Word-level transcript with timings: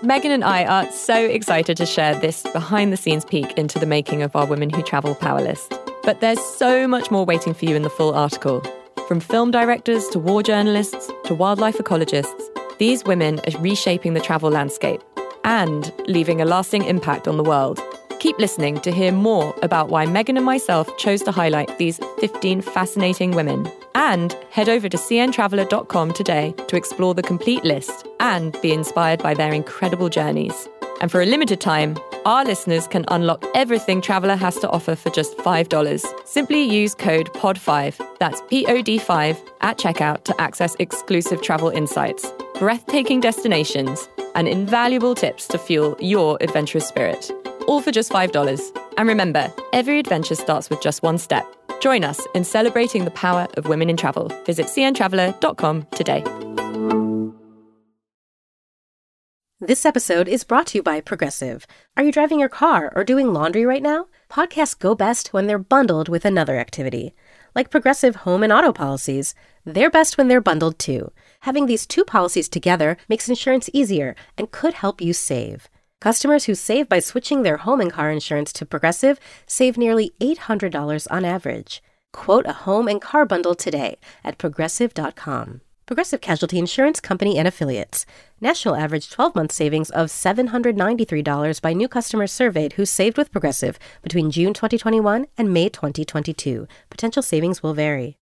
Megan 0.00 0.30
and 0.30 0.44
I 0.44 0.64
are 0.64 0.88
so 0.92 1.16
excited 1.16 1.76
to 1.76 1.84
share 1.84 2.14
this 2.14 2.44
behind 2.52 2.92
the 2.92 2.96
scenes 2.96 3.24
peek 3.24 3.58
into 3.58 3.80
the 3.80 3.86
making 3.86 4.22
of 4.22 4.36
our 4.36 4.46
Women 4.46 4.70
Who 4.70 4.80
Travel 4.80 5.16
Power 5.16 5.40
List. 5.40 5.74
But 6.04 6.20
there's 6.20 6.38
so 6.40 6.86
much 6.86 7.10
more 7.10 7.24
waiting 7.24 7.52
for 7.52 7.64
you 7.64 7.74
in 7.74 7.82
the 7.82 7.90
full 7.90 8.14
article. 8.14 8.62
From 9.08 9.18
film 9.18 9.50
directors 9.50 10.06
to 10.10 10.20
war 10.20 10.44
journalists 10.44 11.10
to 11.24 11.34
wildlife 11.34 11.78
ecologists, 11.78 12.40
these 12.78 13.02
women 13.02 13.40
are 13.40 13.60
reshaping 13.60 14.14
the 14.14 14.20
travel 14.20 14.50
landscape 14.50 15.02
and 15.42 15.92
leaving 16.06 16.40
a 16.40 16.44
lasting 16.44 16.84
impact 16.84 17.26
on 17.26 17.36
the 17.36 17.42
world. 17.42 17.80
Keep 18.20 18.38
listening 18.38 18.80
to 18.82 18.92
hear 18.92 19.10
more 19.10 19.52
about 19.62 19.88
why 19.88 20.06
Megan 20.06 20.36
and 20.36 20.46
myself 20.46 20.88
chose 20.98 21.22
to 21.22 21.32
highlight 21.32 21.76
these 21.78 21.98
15 22.20 22.60
fascinating 22.60 23.32
women. 23.32 23.68
And 23.98 24.32
head 24.52 24.68
over 24.68 24.88
to 24.88 24.96
cntraveler.com 24.96 26.12
today 26.12 26.54
to 26.68 26.76
explore 26.76 27.14
the 27.14 27.22
complete 27.22 27.64
list 27.64 28.06
and 28.20 28.56
be 28.62 28.72
inspired 28.72 29.20
by 29.20 29.34
their 29.34 29.52
incredible 29.52 30.08
journeys. 30.08 30.68
And 31.00 31.10
for 31.10 31.20
a 31.20 31.26
limited 31.26 31.60
time, 31.60 31.98
our 32.24 32.44
listeners 32.44 32.86
can 32.86 33.04
unlock 33.08 33.44
everything 33.56 34.00
Traveler 34.00 34.36
has 34.36 34.56
to 34.60 34.70
offer 34.70 34.94
for 34.94 35.10
just 35.10 35.36
$5. 35.38 36.26
Simply 36.26 36.62
use 36.62 36.94
code 36.94 37.32
POD5, 37.34 38.18
that's 38.20 38.40
P 38.48 38.64
O 38.66 38.82
D 38.82 38.98
5, 38.98 39.42
at 39.62 39.78
checkout 39.78 40.22
to 40.24 40.40
access 40.40 40.76
exclusive 40.78 41.42
travel 41.42 41.68
insights, 41.68 42.30
breathtaking 42.60 43.18
destinations, 43.18 44.08
and 44.36 44.46
invaluable 44.46 45.16
tips 45.16 45.48
to 45.48 45.58
fuel 45.58 45.96
your 45.98 46.38
adventurous 46.40 46.86
spirit. 46.86 47.32
All 47.66 47.82
for 47.82 47.90
just 47.90 48.12
$5. 48.12 48.78
And 48.96 49.08
remember, 49.08 49.52
every 49.72 49.98
adventure 49.98 50.36
starts 50.36 50.70
with 50.70 50.80
just 50.80 51.02
one 51.02 51.18
step. 51.18 51.44
Join 51.80 52.04
us 52.04 52.26
in 52.34 52.44
celebrating 52.44 53.04
the 53.04 53.10
power 53.12 53.46
of 53.56 53.68
women 53.68 53.90
in 53.90 53.96
travel. 53.96 54.30
Visit 54.44 54.66
cntraveler.com 54.66 55.86
today. 55.94 56.24
This 59.60 59.84
episode 59.84 60.28
is 60.28 60.44
brought 60.44 60.68
to 60.68 60.78
you 60.78 60.82
by 60.84 61.00
Progressive. 61.00 61.66
Are 61.96 62.04
you 62.04 62.12
driving 62.12 62.38
your 62.38 62.48
car 62.48 62.92
or 62.94 63.02
doing 63.02 63.32
laundry 63.32 63.66
right 63.66 63.82
now? 63.82 64.06
Podcasts 64.30 64.78
go 64.78 64.94
best 64.94 65.32
when 65.32 65.48
they're 65.48 65.58
bundled 65.58 66.08
with 66.08 66.24
another 66.24 66.56
activity. 66.58 67.12
Like 67.56 67.68
Progressive 67.68 68.16
home 68.16 68.44
and 68.44 68.52
auto 68.52 68.72
policies, 68.72 69.34
they're 69.64 69.90
best 69.90 70.16
when 70.16 70.28
they're 70.28 70.40
bundled 70.40 70.78
too. 70.78 71.10
Having 71.40 71.66
these 71.66 71.88
two 71.88 72.04
policies 72.04 72.48
together 72.48 72.96
makes 73.08 73.28
insurance 73.28 73.68
easier 73.72 74.14
and 74.36 74.52
could 74.52 74.74
help 74.74 75.00
you 75.00 75.12
save. 75.12 75.68
Customers 76.00 76.44
who 76.44 76.54
save 76.54 76.88
by 76.88 77.00
switching 77.00 77.42
their 77.42 77.58
home 77.58 77.80
and 77.80 77.92
car 77.92 78.10
insurance 78.10 78.52
to 78.52 78.66
Progressive 78.66 79.18
save 79.46 79.76
nearly 79.76 80.12
$800 80.20 81.06
on 81.10 81.24
average. 81.24 81.82
Quote 82.12 82.46
a 82.46 82.64
home 82.64 82.88
and 82.88 83.00
car 83.00 83.26
bundle 83.26 83.54
today 83.54 83.98
at 84.24 84.38
progressive.com. 84.38 85.60
Progressive 85.86 86.20
Casualty 86.20 86.58
Insurance 86.58 87.00
Company 87.00 87.38
and 87.38 87.48
Affiliates. 87.48 88.04
National 88.40 88.76
average 88.76 89.10
12 89.10 89.34
month 89.34 89.52
savings 89.52 89.90
of 89.90 90.08
$793 90.08 91.60
by 91.62 91.72
new 91.72 91.88
customers 91.88 92.30
surveyed 92.30 92.74
who 92.74 92.84
saved 92.84 93.16
with 93.16 93.32
Progressive 93.32 93.78
between 94.02 94.30
June 94.30 94.52
2021 94.52 95.26
and 95.36 95.52
May 95.52 95.68
2022. 95.68 96.68
Potential 96.90 97.22
savings 97.22 97.62
will 97.62 97.74
vary. 97.74 98.18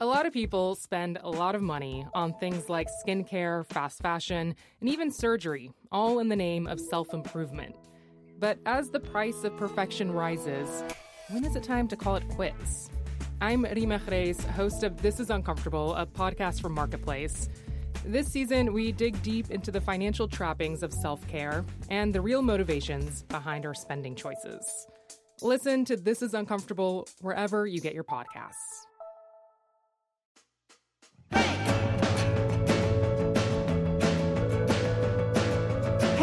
A 0.00 0.06
lot 0.06 0.26
of 0.26 0.32
people 0.32 0.76
spend 0.76 1.18
a 1.24 1.28
lot 1.28 1.56
of 1.56 1.60
money 1.60 2.06
on 2.14 2.32
things 2.34 2.68
like 2.68 2.86
skincare, 3.04 3.66
fast 3.66 4.00
fashion, 4.00 4.54
and 4.80 4.88
even 4.88 5.10
surgery, 5.10 5.72
all 5.90 6.20
in 6.20 6.28
the 6.28 6.36
name 6.36 6.68
of 6.68 6.78
self 6.78 7.12
improvement. 7.12 7.74
But 8.38 8.58
as 8.64 8.90
the 8.90 9.00
price 9.00 9.42
of 9.42 9.56
perfection 9.56 10.12
rises, 10.12 10.84
when 11.30 11.44
is 11.44 11.56
it 11.56 11.64
time 11.64 11.88
to 11.88 11.96
call 11.96 12.14
it 12.14 12.28
quits? 12.28 12.90
I'm 13.40 13.64
Reema 13.64 13.98
Khrais, 13.98 14.40
host 14.50 14.84
of 14.84 15.02
This 15.02 15.18
Is 15.18 15.30
Uncomfortable, 15.30 15.96
a 15.96 16.06
podcast 16.06 16.60
from 16.60 16.74
Marketplace. 16.74 17.48
This 18.04 18.28
season, 18.28 18.72
we 18.72 18.92
dig 18.92 19.20
deep 19.24 19.50
into 19.50 19.72
the 19.72 19.80
financial 19.80 20.28
trappings 20.28 20.84
of 20.84 20.92
self 20.94 21.26
care 21.26 21.64
and 21.90 22.14
the 22.14 22.20
real 22.20 22.42
motivations 22.42 23.24
behind 23.24 23.66
our 23.66 23.74
spending 23.74 24.14
choices. 24.14 24.86
Listen 25.42 25.84
to 25.86 25.96
This 25.96 26.22
Is 26.22 26.34
Uncomfortable 26.34 27.08
wherever 27.20 27.66
you 27.66 27.80
get 27.80 27.94
your 27.94 28.04
podcasts. 28.04 28.87
Hey 31.32 31.40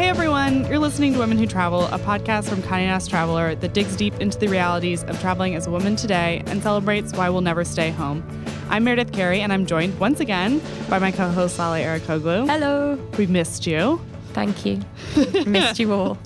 everyone, 0.08 0.66
you're 0.66 0.78
listening 0.78 1.12
to 1.14 1.18
Women 1.18 1.38
Who 1.38 1.46
Travel, 1.46 1.84
a 1.86 1.98
podcast 1.98 2.48
from 2.48 2.62
Condé 2.62 2.86
Nast 2.86 3.10
Traveler 3.10 3.54
that 3.56 3.72
digs 3.72 3.96
deep 3.96 4.14
into 4.20 4.38
the 4.38 4.48
realities 4.48 5.04
of 5.04 5.20
traveling 5.20 5.54
as 5.54 5.66
a 5.66 5.70
woman 5.70 5.96
today 5.96 6.42
and 6.46 6.62
celebrates 6.62 7.12
why 7.12 7.30
we'll 7.30 7.40
never 7.40 7.64
stay 7.64 7.90
home. 7.90 8.24
I'm 8.68 8.84
Meredith 8.84 9.12
Carey, 9.12 9.40
and 9.40 9.52
I'm 9.52 9.64
joined 9.66 9.98
once 10.00 10.20
again 10.20 10.60
by 10.88 10.98
my 10.98 11.12
co-host 11.12 11.58
Lale 11.58 11.98
Arikoglu. 11.98 12.48
Hello. 12.48 12.96
We 13.16 13.26
missed 13.26 13.66
you. 13.66 14.00
Thank 14.32 14.66
you. 14.66 14.82
Missed 15.46 15.78
you 15.78 15.94
all. 15.94 16.18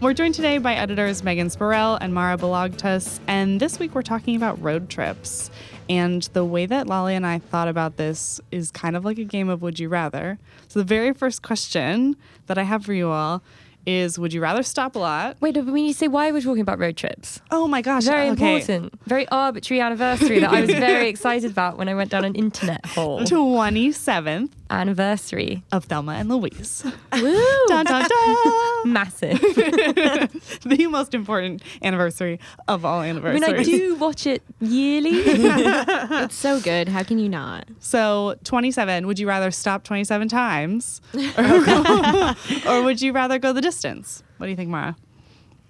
We're 0.00 0.14
joined 0.14 0.34
today 0.34 0.58
by 0.58 0.74
editors 0.74 1.22
Megan 1.22 1.46
Spurrell 1.48 1.96
and 2.00 2.12
Mara 2.12 2.36
Balagtas, 2.36 3.20
and 3.28 3.60
this 3.60 3.78
week 3.78 3.94
we're 3.94 4.02
talking 4.02 4.34
about 4.34 4.60
road 4.60 4.88
trips. 4.88 5.48
And 5.88 6.22
the 6.32 6.44
way 6.44 6.66
that 6.66 6.86
Lolly 6.86 7.14
and 7.14 7.26
I 7.26 7.38
thought 7.38 7.68
about 7.68 7.96
this 7.96 8.40
is 8.50 8.70
kind 8.70 8.96
of 8.96 9.04
like 9.04 9.18
a 9.18 9.24
game 9.24 9.48
of 9.48 9.62
Would 9.62 9.78
You 9.78 9.88
Rather. 9.88 10.38
So 10.68 10.78
the 10.80 10.84
very 10.84 11.12
first 11.12 11.42
question 11.42 12.16
that 12.46 12.56
I 12.58 12.62
have 12.62 12.84
for 12.84 12.92
you 12.92 13.10
all 13.10 13.42
is 13.84 14.18
Would 14.18 14.32
you 14.32 14.40
rather 14.40 14.62
stop 14.62 14.94
a 14.94 14.98
lot? 14.98 15.36
Wait, 15.40 15.54
but 15.54 15.66
when 15.66 15.84
you 15.84 15.92
say 15.92 16.06
why 16.08 16.30
we're 16.30 16.40
talking 16.40 16.60
about 16.60 16.78
road 16.78 16.96
trips, 16.96 17.40
Oh 17.50 17.66
my 17.66 17.82
gosh. 17.82 18.04
very 18.04 18.28
okay. 18.30 18.54
important, 18.56 18.94
very 19.06 19.26
arbitrary 19.28 19.80
anniversary 19.80 20.38
that 20.38 20.50
I 20.50 20.60
was 20.60 20.70
very 20.70 21.08
excited 21.14 21.50
about 21.50 21.78
when 21.78 21.88
I 21.88 21.94
went 21.94 22.10
down 22.10 22.24
an 22.24 22.34
internet 22.36 22.86
hole. 22.86 23.20
27th 23.24 24.50
Anniversary. 24.72 25.62
of 25.70 25.84
Thelma 25.84 26.12
and 26.12 26.28
Louise. 26.28 26.82
Woo! 27.12 27.42
dun, 27.68 27.84
dun, 27.84 28.08
dun. 28.08 28.36
Massive. 28.92 29.38
the 30.64 30.86
most 30.90 31.14
important 31.14 31.62
anniversary 31.82 32.40
of 32.68 32.84
all 32.84 33.00
I 33.00 33.08
anniversaries. 33.08 33.42
mean, 33.42 33.58
I 33.58 33.62
do 33.62 33.94
watch 33.96 34.26
it 34.26 34.42
yearly. 34.60 35.10
It's 35.14 36.34
so 36.34 36.60
good. 36.60 36.88
How 36.88 37.02
can 37.02 37.18
you 37.18 37.28
not? 37.28 37.68
So 37.80 38.36
27, 38.44 39.06
would 39.06 39.18
you 39.18 39.28
rather 39.28 39.50
stop 39.50 39.84
27 39.84 40.28
times 40.28 41.00
or, 41.14 41.64
go- 41.64 42.34
or 42.68 42.82
would 42.82 43.00
you 43.02 43.12
rather 43.12 43.38
go 43.38 43.52
the 43.52 43.60
distance? 43.60 44.22
What 44.38 44.46
do 44.46 44.50
you 44.50 44.56
think, 44.56 44.70
Mara? 44.70 44.96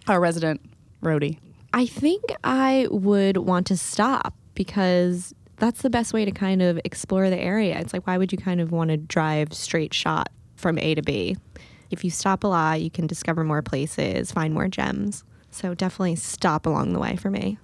Our 0.08 0.20
resident 0.20 0.60
roadie. 1.02 1.38
I 1.72 1.86
think 1.86 2.22
I 2.44 2.86
would 2.90 3.36
want 3.38 3.66
to 3.68 3.76
stop 3.76 4.34
because 4.54 5.34
that's 5.62 5.82
the 5.82 5.90
best 5.90 6.12
way 6.12 6.24
to 6.24 6.32
kind 6.32 6.60
of 6.60 6.80
explore 6.84 7.30
the 7.30 7.38
area. 7.38 7.78
It's 7.78 7.92
like, 7.92 8.04
why 8.04 8.18
would 8.18 8.32
you 8.32 8.38
kind 8.38 8.60
of 8.60 8.72
want 8.72 8.90
to 8.90 8.96
drive 8.96 9.54
straight 9.54 9.94
shot 9.94 10.28
from 10.56 10.76
A 10.76 10.96
to 10.96 11.02
B? 11.02 11.36
If 11.88 12.02
you 12.02 12.10
stop 12.10 12.42
a 12.42 12.48
lot, 12.48 12.80
you 12.80 12.90
can 12.90 13.06
discover 13.06 13.44
more 13.44 13.62
places, 13.62 14.32
find 14.32 14.52
more 14.52 14.66
gems. 14.66 15.22
So 15.52 15.72
definitely 15.72 16.16
stop 16.16 16.66
along 16.66 16.94
the 16.94 16.98
way 16.98 17.14
for 17.14 17.30
me. 17.30 17.58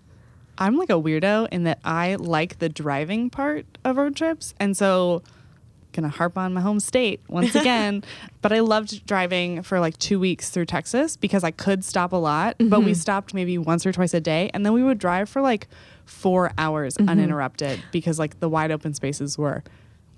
I'm 0.58 0.76
like 0.76 0.90
a 0.90 0.92
weirdo 0.92 1.48
in 1.50 1.64
that 1.64 1.80
I 1.84 2.14
like 2.14 2.60
the 2.60 2.68
driving 2.68 3.30
part 3.30 3.66
of 3.84 3.96
road 3.96 4.14
trips. 4.14 4.54
And 4.60 4.76
so 4.76 5.24
gonna 5.90 6.08
harp 6.08 6.38
on 6.38 6.54
my 6.54 6.60
home 6.60 6.78
state 6.78 7.20
once 7.28 7.54
again. 7.56 8.04
but 8.42 8.52
I 8.52 8.60
loved 8.60 9.06
driving 9.06 9.64
for 9.64 9.80
like 9.80 9.98
two 9.98 10.20
weeks 10.20 10.50
through 10.50 10.66
Texas 10.66 11.16
because 11.16 11.42
I 11.42 11.50
could 11.50 11.84
stop 11.84 12.12
a 12.12 12.16
lot, 12.16 12.54
but 12.60 12.80
we 12.80 12.92
mm-hmm. 12.92 12.92
stopped 12.92 13.34
maybe 13.34 13.58
once 13.58 13.84
or 13.84 13.90
twice 13.90 14.14
a 14.14 14.20
day. 14.20 14.52
And 14.54 14.64
then 14.64 14.72
we 14.72 14.84
would 14.84 14.98
drive 14.98 15.28
for 15.28 15.42
like 15.42 15.66
four 16.08 16.52
hours 16.58 16.96
mm-hmm. 16.96 17.08
uninterrupted 17.08 17.82
because 17.92 18.18
like 18.18 18.40
the 18.40 18.48
wide 18.48 18.70
open 18.70 18.94
spaces 18.94 19.38
were 19.38 19.62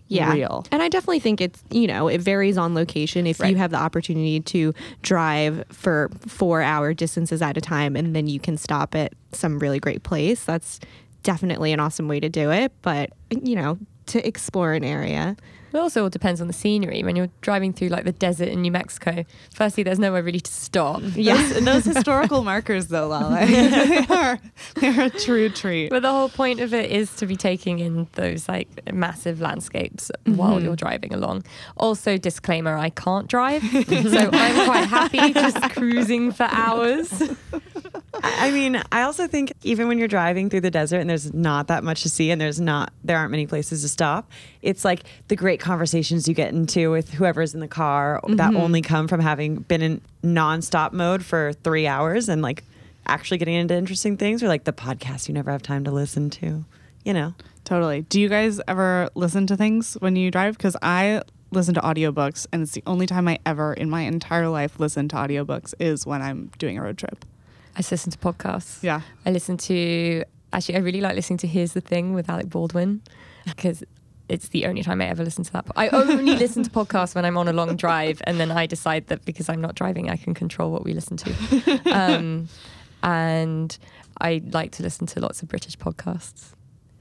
yeah. 0.08 0.32
real. 0.32 0.66
And 0.72 0.82
I 0.82 0.88
definitely 0.88 1.20
think 1.20 1.40
it's, 1.40 1.62
you 1.70 1.86
know, 1.86 2.08
it 2.08 2.20
varies 2.20 2.58
on 2.58 2.74
location. 2.74 3.26
If 3.26 3.40
Right. 3.40 3.50
you 3.50 3.56
have 3.56 3.70
the 3.70 3.78
opportunity 3.78 4.40
to 4.40 4.74
drive 5.02 5.64
for 5.70 6.10
four 6.26 6.62
hour 6.62 6.92
distances 6.92 7.40
at 7.40 7.56
a 7.56 7.60
time 7.60 7.96
and 7.96 8.14
then 8.14 8.26
you 8.26 8.40
can 8.40 8.56
stop 8.56 8.94
at 8.94 9.12
some 9.32 9.58
really 9.58 9.78
great 9.78 10.02
place, 10.02 10.44
that's 10.44 10.80
definitely 11.22 11.72
an 11.72 11.80
awesome 11.80 12.08
way 12.08 12.18
to 12.18 12.28
do 12.28 12.50
it. 12.50 12.72
But, 12.82 13.10
you 13.30 13.54
know, 13.54 13.78
to 14.10 14.26
explore 14.26 14.72
an 14.72 14.84
area. 14.84 15.36
It 15.72 15.78
also 15.78 16.02
all 16.02 16.10
depends 16.10 16.40
on 16.40 16.48
the 16.48 16.52
scenery. 16.52 17.02
When 17.04 17.14
you're 17.14 17.30
driving 17.42 17.72
through 17.72 17.88
like 17.88 18.04
the 18.04 18.12
desert 18.12 18.48
in 18.48 18.60
New 18.62 18.72
Mexico, 18.72 19.24
firstly, 19.54 19.84
there's 19.84 20.00
nowhere 20.00 20.22
really 20.22 20.40
to 20.40 20.50
stop. 20.50 21.00
Yes, 21.14 21.54
those, 21.54 21.64
those 21.64 21.84
historical 21.84 22.42
markers, 22.42 22.88
though, 22.88 23.06
Lala, 23.06 23.46
they 23.46 24.06
are 24.08 24.40
they're 24.76 25.06
a 25.06 25.10
true 25.10 25.48
treat. 25.48 25.90
But 25.90 26.02
the 26.02 26.10
whole 26.10 26.28
point 26.28 26.60
of 26.60 26.74
it 26.74 26.90
is 26.90 27.14
to 27.16 27.26
be 27.26 27.36
taking 27.36 27.78
in 27.78 28.08
those 28.12 28.48
like 28.48 28.92
massive 28.92 29.40
landscapes 29.40 30.10
while 30.24 30.56
mm-hmm. 30.56 30.64
you're 30.64 30.76
driving 30.76 31.14
along. 31.14 31.44
Also, 31.76 32.16
disclaimer: 32.16 32.76
I 32.76 32.90
can't 32.90 33.28
drive, 33.28 33.62
so 33.70 34.30
I'm 34.32 34.64
quite 34.64 34.88
happy 34.88 35.32
just 35.32 35.62
cruising 35.70 36.32
for 36.32 36.48
hours. 36.50 37.10
I 38.12 38.50
mean, 38.50 38.82
I 38.90 39.02
also 39.02 39.26
think 39.26 39.52
even 39.62 39.86
when 39.86 39.98
you're 39.98 40.08
driving 40.08 40.50
through 40.50 40.62
the 40.62 40.70
desert 40.70 40.98
and 40.98 41.08
there's 41.08 41.32
not 41.32 41.68
that 41.68 41.84
much 41.84 42.02
to 42.02 42.08
see 42.08 42.30
and 42.30 42.40
there's 42.40 42.60
not 42.60 42.92
there 43.04 43.16
aren't 43.16 43.30
many 43.30 43.46
places 43.46 43.82
to 43.82 43.88
stop, 43.88 44.30
it's 44.62 44.84
like 44.84 45.04
the 45.28 45.36
great 45.36 45.60
conversations 45.60 46.26
you 46.26 46.34
get 46.34 46.52
into 46.52 46.90
with 46.90 47.10
whoever's 47.10 47.54
in 47.54 47.60
the 47.60 47.68
car 47.68 48.20
that 48.28 48.50
mm-hmm. 48.50 48.56
only 48.56 48.82
come 48.82 49.06
from 49.06 49.20
having 49.20 49.56
been 49.56 49.82
in 49.82 50.00
non-stop 50.22 50.92
mode 50.92 51.24
for 51.24 51.52
3 51.62 51.86
hours 51.86 52.28
and 52.28 52.42
like 52.42 52.64
actually 53.06 53.38
getting 53.38 53.54
into 53.54 53.74
interesting 53.74 54.16
things 54.16 54.42
or 54.42 54.48
like 54.48 54.64
the 54.64 54.72
podcast 54.72 55.28
you 55.28 55.34
never 55.34 55.50
have 55.50 55.62
time 55.62 55.84
to 55.84 55.90
listen 55.90 56.30
to, 56.30 56.64
you 57.04 57.12
know. 57.12 57.34
Totally. 57.64 58.02
Do 58.02 58.20
you 58.20 58.28
guys 58.28 58.60
ever 58.66 59.08
listen 59.14 59.46
to 59.46 59.56
things 59.56 59.94
when 60.00 60.16
you 60.16 60.30
drive? 60.30 60.56
Because 60.56 60.76
I 60.82 61.22
listen 61.52 61.74
to 61.74 61.80
audiobooks 61.80 62.46
and 62.52 62.62
it's 62.62 62.72
the 62.72 62.82
only 62.86 63.06
time 63.06 63.28
I 63.28 63.38
ever 63.46 63.72
in 63.72 63.90
my 63.90 64.02
entire 64.02 64.48
life 64.48 64.78
listen 64.78 65.08
to 65.08 65.16
audiobooks 65.16 65.74
is 65.78 66.06
when 66.06 66.22
I'm 66.22 66.50
doing 66.58 66.78
a 66.78 66.82
road 66.82 66.98
trip. 66.98 67.24
I 67.80 67.88
listen 67.90 68.12
to 68.12 68.18
podcasts. 68.18 68.82
Yeah. 68.82 69.00
I 69.24 69.30
listen 69.30 69.56
to 69.56 70.24
actually 70.52 70.76
I 70.76 70.78
really 70.80 71.00
like 71.00 71.14
listening 71.14 71.38
to 71.38 71.46
Here's 71.46 71.72
the 71.72 71.80
Thing 71.80 72.12
with 72.12 72.28
Alec 72.28 72.50
Baldwin 72.50 73.00
because 73.46 73.82
it's 74.28 74.48
the 74.48 74.66
only 74.66 74.82
time 74.82 75.00
I 75.00 75.06
ever 75.06 75.24
listen 75.24 75.44
to 75.44 75.52
that. 75.54 75.66
I 75.76 75.88
only 75.88 76.36
listen 76.36 76.62
to 76.62 76.70
podcasts 76.70 77.14
when 77.14 77.24
I'm 77.24 77.38
on 77.38 77.48
a 77.48 77.52
long 77.54 77.76
drive, 77.76 78.20
and 78.24 78.38
then 78.38 78.50
I 78.52 78.66
decide 78.66 79.06
that 79.06 79.24
because 79.24 79.48
I'm 79.48 79.60
not 79.60 79.74
driving, 79.74 80.10
I 80.10 80.16
can 80.16 80.34
control 80.34 80.70
what 80.70 80.84
we 80.84 80.92
listen 80.92 81.16
to. 81.16 81.80
Um, 81.90 82.48
and 83.02 83.76
I 84.20 84.42
like 84.52 84.72
to 84.72 84.82
listen 84.82 85.06
to 85.08 85.20
lots 85.20 85.42
of 85.42 85.48
British 85.48 85.76
podcasts. 85.78 86.52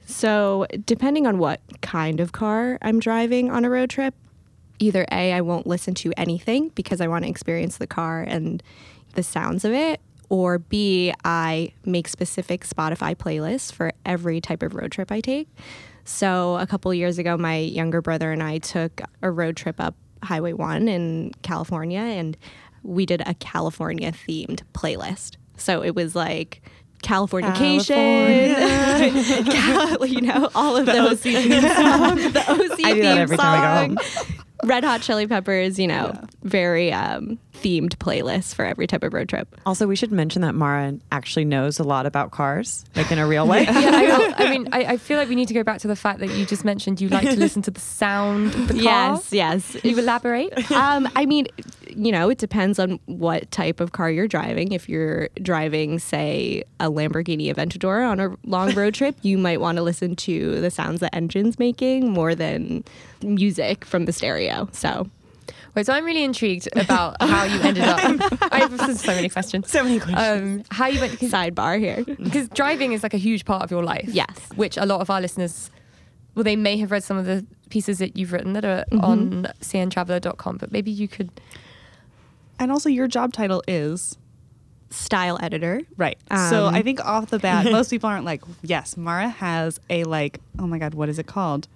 So, 0.05 0.65
depending 0.85 1.27
on 1.27 1.37
what 1.37 1.59
kind 1.81 2.21
of 2.21 2.31
car 2.31 2.77
I'm 2.81 2.99
driving 2.99 3.51
on 3.51 3.65
a 3.65 3.69
road 3.69 3.89
trip, 3.89 4.15
either 4.79 5.05
A, 5.11 5.33
I 5.33 5.41
won't 5.41 5.67
listen 5.67 5.93
to 5.95 6.13
anything 6.15 6.69
because 6.69 7.01
I 7.01 7.07
want 7.07 7.25
to 7.25 7.29
experience 7.29 7.77
the 7.77 7.87
car 7.87 8.23
and 8.23 8.63
the 9.13 9.23
sounds 9.23 9.65
of 9.65 9.73
it, 9.73 9.99
or 10.29 10.59
B, 10.59 11.13
I 11.25 11.73
make 11.85 12.07
specific 12.07 12.63
Spotify 12.65 13.15
playlists 13.15 13.73
for 13.73 13.91
every 14.05 14.39
type 14.39 14.63
of 14.63 14.75
road 14.75 14.91
trip 14.91 15.11
I 15.11 15.21
take. 15.21 15.47
So, 16.05 16.55
a 16.57 16.65
couple 16.65 16.93
years 16.93 17.17
ago, 17.19 17.37
my 17.37 17.57
younger 17.57 18.01
brother 18.01 18.31
and 18.31 18.41
I 18.41 18.57
took 18.59 19.01
a 19.21 19.29
road 19.29 19.55
trip 19.55 19.79
up 19.79 19.95
Highway 20.23 20.53
1 20.53 20.87
in 20.87 21.31
California, 21.43 21.99
and 21.99 22.35
we 22.83 23.05
did 23.05 23.21
a 23.27 23.33
California 23.35 24.11
themed 24.11 24.61
playlist. 24.73 25.35
So, 25.57 25.83
it 25.83 25.93
was 25.93 26.15
like 26.15 26.61
Californication, 27.03 27.85
Cal- 29.51 30.05
you 30.05 30.21
know, 30.21 30.49
all 30.55 30.75
of 30.77 30.85
those 30.85 31.21
theme 31.21 31.51
songs, 31.61 32.33
the 32.33 32.43
OC 32.47 32.79
I 32.85 32.93
do 32.93 33.01
that 33.01 33.13
theme 33.13 33.17
every 33.17 33.37
time 33.37 33.61
I 33.61 33.87
go 33.95 34.03
song, 34.03 34.37
Red 34.63 34.83
Hot 34.83 35.01
Chili 35.01 35.27
Peppers, 35.27 35.79
you 35.79 35.87
know, 35.87 36.19
very 36.43 36.91
um, 36.91 37.39
themed 37.55 37.95
playlist 37.97 38.55
for 38.55 38.65
every 38.65 38.87
type 38.87 39.03
of 39.03 39.13
road 39.13 39.29
trip. 39.29 39.55
Also, 39.65 39.87
we 39.87 39.95
should 39.95 40.11
mention 40.11 40.41
that 40.41 40.55
Mara 40.55 40.95
actually 41.11 41.45
knows 41.45 41.79
a 41.79 41.83
lot 41.83 42.05
about 42.05 42.31
cars, 42.31 42.85
like 42.95 43.11
in 43.11 43.19
a 43.19 43.27
real 43.27 43.47
way. 43.47 43.63
Yeah, 43.69 44.33
I, 44.37 44.45
I 44.45 44.49
mean, 44.57 44.67
I, 44.71 44.83
I 44.85 44.97
feel 44.97 45.17
like 45.17 45.29
we 45.29 45.35
need 45.35 45.47
to 45.47 45.53
go 45.53 45.63
back 45.63 45.79
to 45.81 45.87
the 45.87 45.95
fact 45.95 46.19
that 46.19 46.29
you 46.31 46.45
just 46.45 46.65
mentioned 46.65 46.99
you 46.99 47.07
like 47.09 47.29
to 47.29 47.35
listen 47.39 47.61
to 47.63 47.71
the 47.71 47.79
sound 47.79 48.53
of 48.55 48.67
the 48.67 48.73
car. 48.73 48.83
Yes, 48.83 49.31
yes. 49.31 49.71
Can 49.79 49.91
you 49.91 49.99
elaborate? 49.99 50.71
um, 50.71 51.07
I 51.15 51.25
mean, 51.25 51.47
you 52.01 52.11
know, 52.11 52.29
it 52.29 52.37
depends 52.37 52.79
on 52.79 52.99
what 53.07 53.51
type 53.51 53.79
of 53.79 53.91
car 53.91 54.09
you're 54.09 54.27
driving. 54.27 54.71
If 54.71 54.87
you're 54.87 55.27
driving, 55.41 55.99
say, 55.99 56.63
a 56.79 56.85
Lamborghini 56.85 57.53
Aventador 57.53 58.09
on 58.09 58.19
a 58.19 58.35
long 58.45 58.73
road 58.73 58.93
trip, 58.93 59.15
you 59.21 59.37
might 59.37 59.59
want 59.59 59.77
to 59.77 59.81
listen 59.83 60.15
to 60.17 60.61
the 60.61 60.71
sounds 60.71 61.01
the 61.01 61.13
engine's 61.13 61.59
making 61.59 62.11
more 62.11 62.35
than 62.35 62.83
music 63.21 63.83
from 63.85 64.05
the 64.05 64.13
stereo. 64.13 64.69
So, 64.71 65.09
Wait, 65.75 65.85
so 65.85 65.93
I'm 65.93 66.03
really 66.05 66.23
intrigued 66.23 66.67
about 66.77 67.17
how 67.21 67.43
you 67.43 67.59
ended 67.61 67.83
up. 67.83 67.99
I 68.51 68.59
have 68.69 68.97
so 68.97 69.13
many 69.13 69.29
questions. 69.29 69.69
So 69.69 69.83
many 69.83 69.99
questions. 69.99 70.41
Um, 70.41 70.63
how 70.71 70.87
you 70.87 70.99
went 70.99 71.11
because 71.11 71.31
sidebar 71.31 71.79
here. 71.79 72.03
because 72.05 72.49
driving 72.49 72.93
is 72.93 73.03
like 73.03 73.13
a 73.13 73.17
huge 73.17 73.45
part 73.45 73.61
of 73.63 73.69
your 73.71 73.83
life. 73.83 74.07
Yes. 74.07 74.35
Which 74.55 74.77
a 74.77 74.85
lot 74.85 75.01
of 75.01 75.09
our 75.09 75.21
listeners, 75.21 75.69
well, 76.33 76.43
they 76.43 76.55
may 76.55 76.77
have 76.77 76.91
read 76.91 77.03
some 77.03 77.17
of 77.17 77.25
the 77.25 77.45
pieces 77.69 77.99
that 77.99 78.17
you've 78.17 78.31
written 78.33 78.53
that 78.53 78.65
are 78.65 78.83
Mm-hmm. 78.91 79.03
on 79.05 79.47
cntraveler.com, 79.61 80.57
but 80.57 80.71
maybe 80.71 80.89
you 80.91 81.07
could. 81.07 81.29
And 82.59 82.71
also 82.71 82.89
your 82.89 83.07
job 83.07 83.33
title 83.33 83.63
is 83.67 84.17
Style 84.91 85.37
editor. 85.41 85.81
Right. 85.97 86.17
so 86.49 86.65
Um, 86.67 86.75
I 86.75 86.81
think 86.81 87.03
off 87.05 87.29
the 87.29 87.39
bat, 87.39 87.65
most 87.71 87.89
people 87.89 88.09
aren't 88.09 88.25
like, 88.25 88.41
yes, 88.61 88.97
Mara 88.97 89.29
has 89.29 89.79
a 89.89 90.03
like, 90.03 90.39
oh 90.57 90.67
my 90.67 90.77
God, 90.79 90.93
what 90.93 91.09
is 91.09 91.19
it 91.19 91.27
called? 91.27 91.67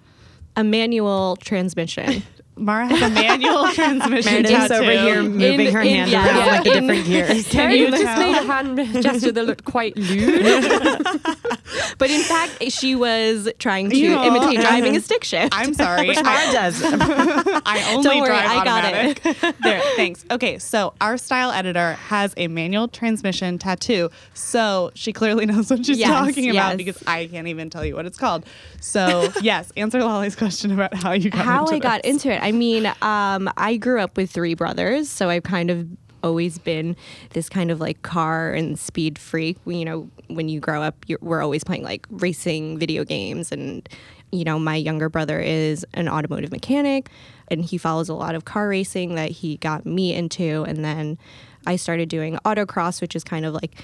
A 0.56 0.62
manual 0.64 1.36
transmission. 1.36 2.22
Mara 2.56 2.86
has 2.86 3.02
a 3.02 3.10
manual 3.12 3.66
transmission 3.72 4.32
Meredith's 4.42 4.68
tattoo. 4.68 4.74
over 4.74 4.92
here 4.92 5.22
moving 5.24 5.72
her 5.72 5.80
in- 5.80 5.88
hand 5.88 6.10
yeah, 6.12 6.24
around 6.26 6.36
yeah, 6.36 6.46
like 6.52 6.62
the 6.64 6.72
in- 6.76 6.86
different 6.86 7.06
gears. 7.06 7.48
Can 7.48 7.70
you 7.72 7.76
you 7.86 7.90
just 7.90 8.02
tell? 8.04 8.18
made 8.32 8.36
a 8.38 8.42
hand 8.44 9.02
gesture 9.02 9.32
that 9.32 9.44
looked 9.44 9.64
quite 9.64 9.96
lewd. 9.96 10.44
But 11.98 12.10
in 12.10 12.20
fact, 12.22 12.62
she 12.70 12.94
was 12.94 13.48
trying 13.58 13.90
to 13.90 13.96
imitate 13.96 14.60
driving 14.60 14.96
a 14.96 15.00
stick 15.00 15.24
shift. 15.24 15.52
I'm 15.56 15.74
sorry. 15.74 16.08
Which 16.08 16.22
Mara 16.22 16.38
I, 16.38 16.52
does. 16.52 16.82
I 16.84 17.84
only 17.92 18.02
Don't 18.02 18.18
worry, 18.20 18.28
drive 18.28 18.46
I 18.50 18.64
got 18.64 18.84
it. 18.84 19.26
automatic. 19.26 19.56
there, 19.62 19.80
thanks. 19.96 20.24
Okay, 20.30 20.58
so 20.58 20.94
our 21.00 21.16
style 21.16 21.50
editor 21.50 21.94
has 21.94 22.34
a 22.36 22.48
manual 22.48 22.88
transmission 22.88 23.58
tattoo. 23.58 24.10
So 24.34 24.90
she 24.94 25.12
clearly 25.12 25.46
knows 25.46 25.70
what 25.70 25.84
she's 25.84 25.98
Yes, 25.98 26.10
talking 26.10 26.50
about 26.50 26.70
yes. 26.70 26.76
because 26.76 27.02
I 27.06 27.26
can't 27.26 27.48
even 27.48 27.70
tell 27.70 27.84
you 27.84 27.94
what 27.94 28.06
it's 28.06 28.18
called. 28.18 28.44
So 28.80 29.30
yes, 29.40 29.72
answer 29.76 30.00
Lolly's 30.02 30.36
question 30.36 30.70
about 30.72 30.94
how 30.94 31.12
you 31.12 31.30
got 31.30 31.44
how 31.44 31.62
into 31.66 31.74
I 31.74 31.78
got 31.78 32.04
into 32.04 32.32
it. 32.32 32.42
I 32.42 32.52
mean, 32.52 32.86
um, 33.02 33.50
I 33.56 33.76
grew 33.76 34.00
up 34.00 34.16
with 34.16 34.30
three 34.30 34.54
brothers, 34.54 35.08
so 35.08 35.28
I've 35.28 35.42
kind 35.42 35.70
of 35.70 35.86
always 36.24 36.58
been 36.58 36.96
this 37.30 37.48
kind 37.48 37.70
of 37.70 37.80
like 37.80 38.02
car 38.02 38.52
and 38.52 38.78
speed 38.78 39.18
freak. 39.18 39.58
You 39.66 39.84
know, 39.84 40.10
when 40.28 40.48
you 40.48 40.58
grow 40.58 40.82
up, 40.82 41.04
we're 41.20 41.42
always 41.42 41.62
playing 41.62 41.84
like 41.84 42.06
racing 42.10 42.78
video 42.78 43.04
games, 43.04 43.52
and 43.52 43.88
you 44.32 44.42
know, 44.42 44.58
my 44.58 44.74
younger 44.74 45.08
brother 45.08 45.38
is 45.38 45.86
an 45.94 46.08
automotive 46.08 46.50
mechanic, 46.50 47.10
and 47.48 47.64
he 47.64 47.78
follows 47.78 48.08
a 48.08 48.14
lot 48.14 48.34
of 48.34 48.44
car 48.44 48.68
racing 48.68 49.14
that 49.14 49.30
he 49.30 49.58
got 49.58 49.86
me 49.86 50.14
into, 50.14 50.64
and 50.64 50.84
then 50.84 51.18
I 51.66 51.76
started 51.76 52.08
doing 52.08 52.38
autocross, 52.44 53.00
which 53.00 53.14
is 53.14 53.22
kind 53.22 53.46
of 53.46 53.54
like 53.54 53.76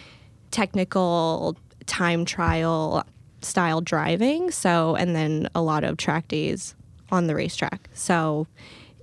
technical 0.51 1.57
time 1.87 2.25
trial 2.25 3.07
style 3.43 3.81
driving. 3.81 4.51
So, 4.51 4.97
and 4.97 5.15
then 5.15 5.49
a 5.55 5.63
lot 5.63 5.85
of 5.85 5.97
track 5.97 6.29
days 6.29 6.75
on 7.11 7.27
the 7.27 7.35
racetrack. 7.35 7.89
So 7.95 8.47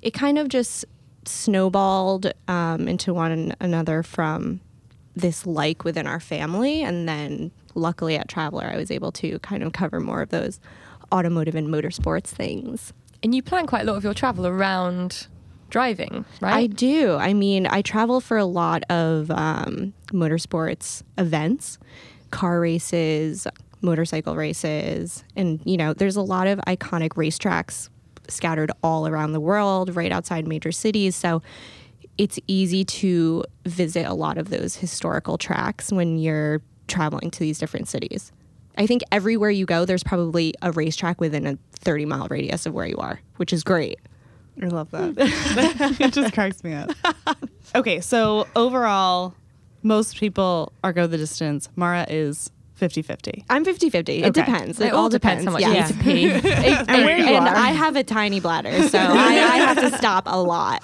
it 0.02 0.14
kind 0.14 0.38
of 0.38 0.48
just 0.48 0.86
snowballed 1.28 2.32
um, 2.48 2.88
into 2.88 3.14
one 3.14 3.54
another 3.60 4.04
from 4.04 4.62
this 5.16 5.46
like 5.46 5.84
within 5.84 6.08
our 6.08 6.20
family. 6.20 6.84
And 6.84 7.08
then 7.08 7.52
luckily 7.76 8.16
at 8.16 8.28
Traveler, 8.28 8.66
I 8.72 8.78
was 8.78 8.92
able 8.92 9.12
to 9.14 9.40
kind 9.40 9.64
of 9.64 9.74
cover 9.74 10.00
more 10.00 10.22
of 10.22 10.30
those 10.30 10.60
automotive 11.12 11.56
and 11.56 11.68
motorsports 11.68 12.28
things. 12.28 12.94
and 13.24 13.34
you 13.34 13.42
plan 13.42 13.66
quite 13.66 13.84
a 13.84 13.86
lot 13.86 13.98
of 13.98 14.04
your 14.04 14.14
travel 14.14 14.46
around 14.46 15.28
driving, 15.70 16.26
right? 16.42 16.54
I 16.56 16.68
do. 16.68 17.16
I 17.16 17.34
mean, 17.34 17.68
I 17.68 17.82
travel 17.82 18.22
for 18.22 18.38
a 18.38 18.46
lot 18.46 18.84
of 18.90 19.32
um, 19.32 19.94
motorsports 20.08 21.04
events, 21.18 21.78
car 22.32 22.60
races, 22.60 23.48
motorcycle 23.82 24.36
races, 24.36 25.24
and 25.36 25.60
you 25.66 25.78
know, 25.78 25.94
there's 25.94 26.16
a 26.16 26.22
lot 26.22 26.48
of 26.48 26.60
iconic 26.68 27.10
racetracks 27.12 27.90
scattered 28.30 28.72
all 28.84 29.08
around 29.08 29.32
the 29.32 29.40
world, 29.40 29.96
right 29.96 30.12
outside 30.12 30.48
major 30.48 30.72
cities. 30.72 31.16
So 31.16 31.42
it's 32.18 32.40
easy 32.48 32.84
to 32.84 33.44
visit 33.66 34.06
a 34.06 34.14
lot 34.14 34.38
of 34.38 34.50
those 34.50 34.76
historical 34.76 35.38
tracks 35.38 35.92
when 35.92 36.18
you're 36.18 36.62
traveling 36.88 37.32
to 37.32 37.40
these 37.40 37.60
different 37.60 37.88
cities. 37.88 38.32
I 38.78 38.86
think 38.86 39.02
everywhere 39.12 39.50
you 39.50 39.66
go, 39.66 39.86
there's 39.86 40.04
probably 40.04 40.54
a 40.62 40.72
racetrack 40.72 41.20
within 41.20 41.48
a 41.48 41.58
30 41.80 42.06
mile 42.06 42.28
radius 42.30 42.66
of 42.66 42.74
where 42.74 42.88
you 42.88 42.98
are, 42.98 43.20
which 43.38 43.52
is 43.52 43.64
great. 43.64 44.00
I 44.62 44.68
love 44.68 44.92
that. 44.92 45.14
it 46.00 46.14
just 46.14 46.34
cracks 46.34 46.64
me 46.64 46.74
up. 46.74 46.92
Okay, 47.76 48.00
so 48.00 48.48
overall, 48.56 49.36
most 49.84 50.16
people 50.18 50.72
are 50.86 50.94
go 50.94 51.06
the 51.06 51.18
distance. 51.18 51.68
Mara 51.76 52.06
is 52.10 52.50
50 52.78 53.02
50. 53.02 53.46
I'm 53.50 53.66
50 53.66 53.90
50. 53.90 54.24
It 54.24 54.26
Okay. 54.28 54.42
depends. 54.46 54.80
it 54.80 54.94
all 54.94 55.10
depends 55.10 55.44
how 55.44 55.52
much 55.52 55.64
you 55.64 55.72
yeah. 55.72 55.88
need 55.88 55.98
to 55.98 56.04
pee. 56.04 56.30
and 56.72 56.88
where 57.06 57.18
you 57.18 57.26
and 57.26 57.48
are. 57.48 57.56
I 57.56 57.70
have 57.70 57.96
a 57.96 58.04
tiny 58.04 58.40
bladder, 58.40 58.88
so 58.88 59.00
I, 59.00 59.04
I 59.04 59.58
have 59.58 59.78
to 59.80 59.98
stop 59.98 60.26
a 60.28 60.40
lot. 60.42 60.84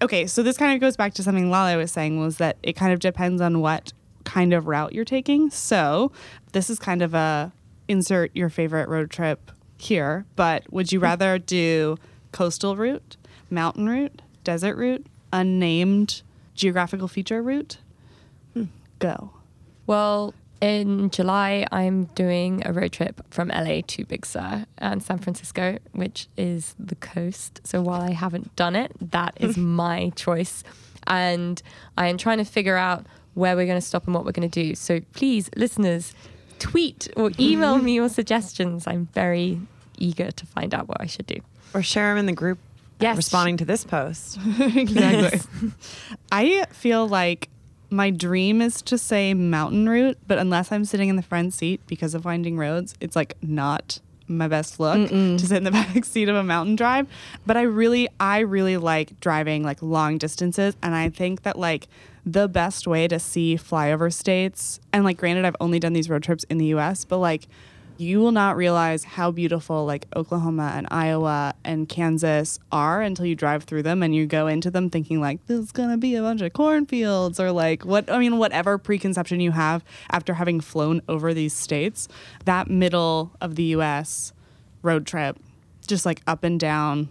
Okay, 0.00 0.26
so 0.26 0.42
this 0.42 0.56
kind 0.56 0.74
of 0.74 0.80
goes 0.80 0.96
back 0.96 1.14
to 1.14 1.22
something 1.22 1.50
Lala 1.50 1.76
was 1.76 1.90
saying 1.90 2.20
was 2.20 2.38
that 2.38 2.56
it 2.62 2.74
kind 2.74 2.92
of 2.92 3.00
depends 3.00 3.40
on 3.42 3.60
what 3.60 3.92
kind 4.24 4.54
of 4.54 4.66
route 4.68 4.92
you're 4.92 5.04
taking. 5.04 5.50
So 5.50 6.12
this 6.52 6.70
is 6.70 6.78
kind 6.78 7.02
of 7.02 7.14
a 7.14 7.52
insert 7.88 8.30
your 8.34 8.48
favorite 8.48 8.88
road 8.88 9.10
trip 9.10 9.50
here, 9.76 10.24
but 10.36 10.72
would 10.72 10.92
you 10.92 11.00
rather 11.00 11.38
do 11.38 11.96
coastal 12.32 12.76
route, 12.76 13.16
mountain 13.50 13.88
route, 13.88 14.22
desert 14.44 14.76
route, 14.76 15.04
unnamed 15.32 16.22
geographical 16.54 17.08
feature 17.08 17.42
route? 17.42 17.78
Hmm. 18.54 18.64
Go. 19.00 19.32
Well, 19.86 20.32
in 20.64 21.10
July, 21.10 21.66
I'm 21.70 22.04
doing 22.14 22.62
a 22.66 22.72
road 22.72 22.90
trip 22.92 23.20
from 23.30 23.48
LA 23.48 23.82
to 23.86 24.06
Big 24.06 24.24
Sur 24.24 24.64
and 24.78 25.02
San 25.02 25.18
Francisco, 25.18 25.76
which 25.92 26.26
is 26.38 26.74
the 26.78 26.94
coast. 26.94 27.60
So 27.64 27.82
while 27.82 28.00
I 28.00 28.12
haven't 28.12 28.56
done 28.56 28.74
it, 28.74 28.92
that 29.10 29.34
is 29.38 29.56
my 29.82 30.10
choice. 30.16 30.64
And 31.06 31.60
I 31.98 32.08
am 32.08 32.16
trying 32.16 32.38
to 32.38 32.46
figure 32.46 32.78
out 32.78 33.04
where 33.34 33.56
we're 33.56 33.66
going 33.66 33.80
to 33.80 33.86
stop 33.86 34.06
and 34.06 34.14
what 34.14 34.24
we're 34.24 34.32
going 34.32 34.48
to 34.48 34.62
do. 34.64 34.74
So 34.74 35.00
please, 35.12 35.50
listeners, 35.54 36.14
tweet 36.58 37.08
or 37.14 37.30
email 37.38 37.76
me 37.86 37.96
your 37.96 38.08
suggestions. 38.08 38.86
I'm 38.86 39.04
very 39.12 39.60
eager 39.98 40.30
to 40.30 40.46
find 40.46 40.72
out 40.72 40.88
what 40.88 40.98
I 40.98 41.06
should 41.06 41.26
do. 41.26 41.40
Or 41.74 41.82
share 41.82 42.08
them 42.08 42.16
in 42.16 42.24
the 42.26 42.32
group 42.32 42.58
Yes. 43.00 43.16
responding 43.18 43.58
to 43.58 43.66
this 43.66 43.84
post. 43.84 44.38
exactly. 44.60 45.40
I 46.32 46.64
feel 46.70 47.06
like 47.06 47.50
my 47.94 48.10
dream 48.10 48.60
is 48.60 48.82
to 48.82 48.98
say 48.98 49.32
mountain 49.34 49.88
route, 49.88 50.18
but 50.26 50.38
unless 50.38 50.72
I'm 50.72 50.84
sitting 50.84 51.08
in 51.08 51.16
the 51.16 51.22
front 51.22 51.54
seat 51.54 51.80
because 51.86 52.14
of 52.14 52.24
winding 52.24 52.56
roads, 52.56 52.94
it's 53.00 53.14
like 53.14 53.36
not 53.40 54.00
my 54.26 54.48
best 54.48 54.80
look 54.80 55.08
to 55.10 55.38
sit 55.38 55.58
in 55.58 55.64
the 55.64 55.70
back 55.70 56.04
seat 56.04 56.28
of 56.28 56.34
a 56.34 56.42
mountain 56.42 56.74
drive. 56.74 57.06
But 57.46 57.56
I 57.56 57.62
really, 57.62 58.08
I 58.18 58.40
really 58.40 58.76
like 58.76 59.18
driving 59.20 59.62
like 59.62 59.80
long 59.80 60.18
distances. 60.18 60.76
And 60.82 60.94
I 60.94 61.08
think 61.08 61.42
that 61.42 61.56
like 61.56 61.86
the 62.26 62.48
best 62.48 62.86
way 62.86 63.06
to 63.06 63.18
see 63.20 63.56
flyover 63.56 64.12
states, 64.12 64.80
and 64.92 65.04
like 65.04 65.18
granted, 65.18 65.44
I've 65.44 65.56
only 65.60 65.78
done 65.78 65.92
these 65.92 66.10
road 66.10 66.22
trips 66.22 66.44
in 66.44 66.58
the 66.58 66.66
US, 66.66 67.04
but 67.04 67.18
like 67.18 67.46
you 67.96 68.20
will 68.20 68.32
not 68.32 68.56
realize 68.56 69.04
how 69.04 69.30
beautiful 69.30 69.84
like 69.86 70.06
Oklahoma 70.16 70.72
and 70.74 70.86
Iowa 70.90 71.54
and 71.64 71.88
Kansas 71.88 72.58
are 72.72 73.00
until 73.02 73.26
you 73.26 73.34
drive 73.34 73.64
through 73.64 73.82
them 73.84 74.02
and 74.02 74.14
you 74.14 74.26
go 74.26 74.46
into 74.46 74.70
them 74.70 74.90
thinking 74.90 75.20
like 75.20 75.44
this 75.46 75.58
is 75.58 75.72
gonna 75.72 75.96
be 75.96 76.16
a 76.16 76.22
bunch 76.22 76.40
of 76.40 76.52
cornfields 76.52 77.38
or 77.38 77.52
like 77.52 77.84
what 77.84 78.10
I 78.10 78.18
mean 78.18 78.38
whatever 78.38 78.78
preconception 78.78 79.40
you 79.40 79.52
have 79.52 79.84
after 80.10 80.34
having 80.34 80.60
flown 80.60 81.02
over 81.08 81.32
these 81.32 81.52
states. 81.52 82.08
That 82.44 82.68
middle 82.68 83.32
of 83.40 83.54
the 83.54 83.64
U.S. 83.64 84.32
road 84.82 85.06
trip, 85.06 85.38
just 85.86 86.04
like 86.04 86.20
up 86.26 86.44
and 86.44 86.58
down 86.58 87.08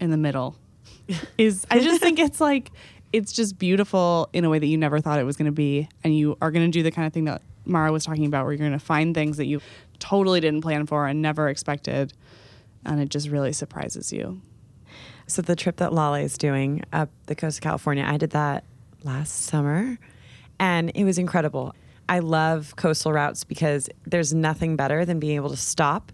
in 0.00 0.10
the 0.10 0.16
middle, 0.16 0.56
is 1.38 1.66
I 1.70 1.80
just 1.80 2.00
think 2.00 2.18
it's 2.18 2.40
like 2.40 2.70
it's 3.12 3.32
just 3.32 3.58
beautiful 3.58 4.28
in 4.32 4.44
a 4.44 4.50
way 4.50 4.58
that 4.58 4.66
you 4.66 4.76
never 4.76 5.00
thought 5.00 5.18
it 5.18 5.24
was 5.24 5.36
going 5.36 5.46
to 5.46 5.52
be, 5.52 5.88
and 6.04 6.16
you 6.16 6.36
are 6.42 6.50
going 6.50 6.66
to 6.66 6.70
do 6.70 6.82
the 6.82 6.90
kind 6.90 7.06
of 7.06 7.12
thing 7.12 7.24
that 7.24 7.42
Mara 7.64 7.92
was 7.92 8.04
talking 8.04 8.26
about, 8.26 8.44
where 8.44 8.52
you're 8.52 8.58
going 8.58 8.72
to 8.72 8.84
find 8.84 9.14
things 9.14 9.36
that 9.38 9.46
you 9.46 9.60
totally 9.98 10.40
didn't 10.40 10.62
plan 10.62 10.86
for 10.86 11.06
and 11.06 11.22
never 11.22 11.48
expected, 11.48 12.12
and 12.84 13.00
it 13.00 13.08
just 13.08 13.28
really 13.28 13.52
surprises 13.52 14.12
you. 14.12 14.40
So 15.26 15.42
the 15.42 15.56
trip 15.56 15.76
that 15.76 15.92
Lale 15.92 16.14
is 16.14 16.38
doing 16.38 16.82
up 16.92 17.10
the 17.26 17.34
coast 17.34 17.58
of 17.58 17.62
California, 17.62 18.04
I 18.06 18.16
did 18.16 18.30
that 18.30 18.64
last 19.04 19.44
summer, 19.44 19.98
and 20.58 20.90
it 20.94 21.04
was 21.04 21.18
incredible. 21.18 21.74
I 22.08 22.20
love 22.20 22.74
coastal 22.76 23.12
routes 23.12 23.44
because 23.44 23.90
there's 24.06 24.32
nothing 24.32 24.76
better 24.76 25.04
than 25.04 25.20
being 25.20 25.36
able 25.36 25.50
to 25.50 25.56
stop 25.56 26.10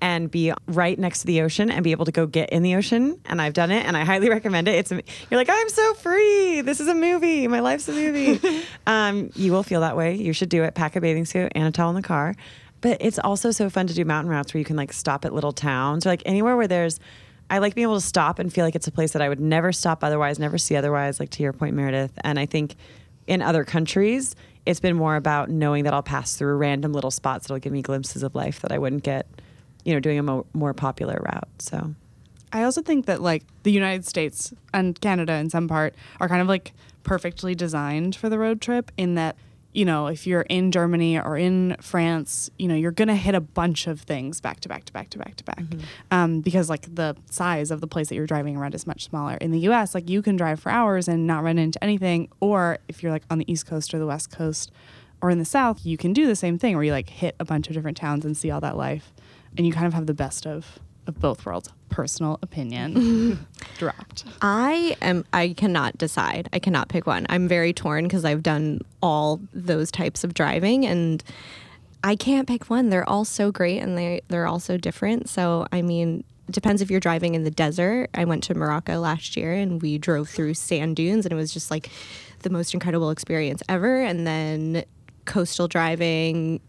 and 0.00 0.30
be 0.30 0.52
right 0.66 0.98
next 0.98 1.20
to 1.20 1.26
the 1.26 1.42
ocean 1.42 1.70
and 1.70 1.82
be 1.82 1.90
able 1.90 2.04
to 2.04 2.12
go 2.12 2.26
get 2.26 2.50
in 2.50 2.62
the 2.62 2.76
ocean. 2.76 3.20
And 3.24 3.40
I've 3.40 3.54
done 3.54 3.70
it, 3.70 3.84
and 3.84 3.96
I 3.96 4.04
highly 4.04 4.28
recommend 4.30 4.68
it. 4.68 4.74
It's 4.74 4.90
you're 4.90 5.02
like 5.32 5.48
I'm 5.50 5.68
so 5.68 5.94
free. 5.94 6.60
This 6.60 6.80
is 6.80 6.88
a 6.88 6.94
movie. 6.94 7.48
My 7.48 7.60
life's 7.60 7.88
a 7.88 7.92
movie. 7.92 8.64
um, 8.86 9.30
you 9.34 9.52
will 9.52 9.62
feel 9.62 9.80
that 9.80 9.96
way. 9.96 10.14
You 10.14 10.32
should 10.32 10.48
do 10.48 10.62
it. 10.62 10.74
Pack 10.74 10.96
a 10.96 11.00
bathing 11.00 11.24
suit 11.24 11.52
and 11.54 11.66
a 11.66 11.70
towel 11.70 11.90
in 11.90 11.96
the 11.96 12.02
car. 12.02 12.34
But 12.80 12.98
it's 13.00 13.18
also 13.18 13.50
so 13.50 13.68
fun 13.70 13.86
to 13.88 13.94
do 13.94 14.04
mountain 14.04 14.30
routes 14.30 14.54
where 14.54 14.58
you 14.58 14.64
can 14.64 14.76
like 14.76 14.92
stop 14.92 15.24
at 15.24 15.34
little 15.34 15.52
towns 15.52 16.06
or 16.06 16.10
like 16.10 16.22
anywhere 16.26 16.56
where 16.56 16.68
there's. 16.68 17.00
I 17.50 17.58
like 17.58 17.74
being 17.74 17.84
able 17.84 17.98
to 17.98 18.04
stop 18.04 18.38
and 18.38 18.52
feel 18.52 18.64
like 18.64 18.74
it's 18.74 18.86
a 18.86 18.92
place 18.92 19.12
that 19.12 19.22
I 19.22 19.28
would 19.28 19.40
never 19.40 19.72
stop 19.72 20.04
otherwise, 20.04 20.38
never 20.38 20.58
see 20.58 20.76
otherwise. 20.76 21.18
Like 21.18 21.30
to 21.30 21.42
your 21.42 21.54
point, 21.54 21.74
Meredith. 21.74 22.12
And 22.22 22.38
I 22.38 22.44
think 22.44 22.76
in 23.26 23.40
other 23.40 23.64
countries, 23.64 24.36
it's 24.66 24.80
been 24.80 24.96
more 24.96 25.16
about 25.16 25.48
knowing 25.48 25.84
that 25.84 25.94
I'll 25.94 26.02
pass 26.02 26.36
through 26.36 26.56
random 26.56 26.92
little 26.92 27.10
spots 27.10 27.46
that'll 27.46 27.58
give 27.58 27.72
me 27.72 27.80
glimpses 27.80 28.22
of 28.22 28.34
life 28.34 28.60
that 28.60 28.70
I 28.70 28.78
wouldn't 28.78 29.02
get, 29.02 29.26
you 29.84 29.94
know, 29.94 30.00
doing 30.00 30.18
a 30.18 30.22
mo- 30.22 30.46
more 30.52 30.74
popular 30.74 31.18
route. 31.24 31.48
So 31.58 31.94
I 32.52 32.62
also 32.64 32.82
think 32.82 33.06
that 33.06 33.22
like 33.22 33.44
the 33.62 33.72
United 33.72 34.06
States 34.06 34.52
and 34.74 35.00
Canada 35.00 35.34
in 35.34 35.50
some 35.50 35.68
part 35.68 35.94
are 36.20 36.28
kind 36.28 36.42
of 36.42 36.48
like 36.48 36.72
perfectly 37.02 37.54
designed 37.54 38.14
for 38.14 38.28
the 38.28 38.38
road 38.38 38.60
trip 38.60 38.92
in 38.96 39.14
that 39.14 39.36
you 39.78 39.84
know 39.84 40.08
if 40.08 40.26
you're 40.26 40.42
in 40.42 40.72
Germany 40.72 41.20
or 41.20 41.36
in 41.36 41.76
France 41.80 42.50
you 42.58 42.66
know 42.66 42.74
you're 42.74 42.90
gonna 42.90 43.14
hit 43.14 43.36
a 43.36 43.40
bunch 43.40 43.86
of 43.86 44.00
things 44.00 44.40
back 44.40 44.58
to 44.60 44.68
back 44.68 44.84
to 44.86 44.92
back 44.92 45.08
to 45.10 45.18
back 45.18 45.36
to 45.36 45.44
back. 45.44 45.62
Um, 46.10 46.40
because 46.40 46.68
like 46.68 46.92
the 46.92 47.16
size 47.30 47.70
of 47.70 47.80
the 47.80 47.86
place 47.86 48.08
that 48.08 48.16
you're 48.16 48.26
driving 48.26 48.56
around 48.56 48.74
is 48.74 48.86
much 48.86 49.04
smaller. 49.04 49.36
In 49.36 49.52
the 49.52 49.60
US 49.70 49.94
like 49.94 50.10
you 50.10 50.20
can 50.20 50.36
drive 50.36 50.58
for 50.58 50.70
hours 50.70 51.06
and 51.06 51.28
not 51.28 51.44
run 51.44 51.58
into 51.58 51.82
anything 51.82 52.28
or 52.40 52.78
if 52.88 53.02
you're 53.02 53.12
like 53.12 53.22
on 53.30 53.38
the 53.38 53.50
east 53.50 53.66
coast 53.66 53.94
or 53.94 54.00
the 54.00 54.06
west 54.06 54.32
coast 54.32 54.72
or 55.22 55.30
in 55.30 55.38
the 55.38 55.44
south 55.44 55.86
you 55.86 55.96
can 55.96 56.12
do 56.12 56.26
the 56.26 56.36
same 56.36 56.58
thing 56.58 56.74
where 56.74 56.84
you 56.84 56.92
like 56.92 57.08
hit 57.08 57.36
a 57.38 57.44
bunch 57.44 57.68
of 57.68 57.74
different 57.74 57.96
towns 57.96 58.24
and 58.24 58.36
see 58.36 58.50
all 58.50 58.60
that 58.60 58.76
life 58.76 59.12
and 59.56 59.64
you 59.64 59.72
kind 59.72 59.86
of 59.86 59.94
have 59.94 60.06
the 60.06 60.14
best 60.14 60.44
of 60.44 60.80
of 61.08 61.18
both 61.20 61.44
worlds. 61.44 61.70
Personal 61.88 62.38
opinion 62.42 63.46
dropped. 63.78 64.24
I 64.42 64.96
am. 65.00 65.24
I 65.32 65.54
cannot 65.56 65.98
decide. 65.98 66.48
I 66.52 66.58
cannot 66.58 66.88
pick 66.88 67.06
one. 67.06 67.26
I'm 67.28 67.48
very 67.48 67.72
torn 67.72 68.04
because 68.04 68.24
I've 68.24 68.42
done 68.42 68.82
all 69.02 69.40
those 69.52 69.90
types 69.90 70.22
of 70.22 70.34
driving, 70.34 70.86
and 70.86 71.24
I 72.04 72.14
can't 72.14 72.46
pick 72.46 72.70
one. 72.70 72.90
They're 72.90 73.08
all 73.08 73.24
so 73.24 73.50
great, 73.50 73.78
and 73.78 73.96
they 73.96 74.20
they're 74.28 74.46
all 74.46 74.60
so 74.60 74.76
different. 74.76 75.28
So 75.28 75.66
I 75.72 75.82
mean, 75.82 76.22
it 76.46 76.52
depends 76.52 76.82
if 76.82 76.90
you're 76.90 77.00
driving 77.00 77.34
in 77.34 77.42
the 77.42 77.50
desert. 77.50 78.10
I 78.14 78.26
went 78.26 78.44
to 78.44 78.54
Morocco 78.54 79.00
last 79.00 79.36
year, 79.36 79.54
and 79.54 79.80
we 79.82 79.98
drove 79.98 80.28
through 80.28 80.54
sand 80.54 80.96
dunes, 80.96 81.24
and 81.24 81.32
it 81.32 81.36
was 81.36 81.52
just 81.52 81.70
like 81.70 81.90
the 82.40 82.50
most 82.50 82.74
incredible 82.74 83.10
experience 83.10 83.62
ever. 83.68 84.02
And 84.02 84.26
then 84.26 84.84
coastal 85.24 85.68
driving 85.68 86.60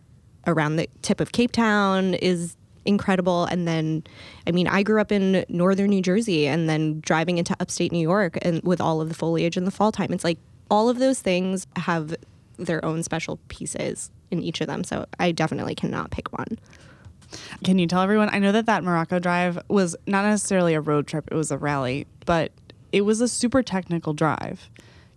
around 0.48 0.78
the 0.78 0.88
tip 1.02 1.20
of 1.20 1.32
Cape 1.32 1.52
Town 1.52 2.14
is 2.16 2.56
incredible. 2.90 3.46
And 3.46 3.68
then, 3.68 4.04
I 4.46 4.52
mean, 4.52 4.68
I 4.68 4.84
grew 4.84 5.00
up 5.00 5.12
in 5.12 5.46
northern 5.48 5.90
New 5.92 6.02
Jersey 6.02 6.48
and 6.48 6.68
then 6.68 7.00
driving 7.00 7.38
into 7.38 7.56
upstate 7.60 7.92
New 7.94 8.00
York 8.02 8.38
and 8.42 8.62
with 8.64 8.82
all 8.82 9.00
of 9.00 9.08
the 9.08 9.16
foliage 9.16 9.56
in 9.56 9.64
the 9.64 9.72
fall 9.72 9.92
time. 9.94 10.12
It's 10.12 10.24
like 10.26 10.40
all 10.70 10.90
of 10.90 11.00
those 11.00 11.22
things 11.22 11.66
have 11.78 12.14
their 12.58 12.84
own 12.84 13.04
special 13.04 13.40
pieces 13.48 14.12
in 14.32 14.42
each 14.44 14.60
of 14.60 14.68
them. 14.68 14.84
So 14.84 15.06
I 15.20 15.32
definitely 15.32 15.76
cannot 15.76 16.12
pick 16.12 16.32
one. 16.38 16.60
Can 17.64 17.78
you 17.80 17.88
tell 17.88 18.02
everyone? 18.02 18.30
I 18.34 18.40
know 18.40 18.52
that 18.52 18.66
that 18.66 18.84
Morocco 18.84 19.20
drive 19.20 19.60
was 19.68 19.96
not 20.08 20.24
necessarily 20.26 20.74
a 20.74 20.82
road 20.82 21.06
trip; 21.06 21.28
it 21.32 21.36
was 21.36 21.52
a 21.52 21.58
rally, 21.60 22.08
but 22.26 22.52
it 22.92 23.02
was 23.02 23.22
a 23.22 23.28
super 23.28 23.62
technical 23.62 24.14
drive. 24.14 24.68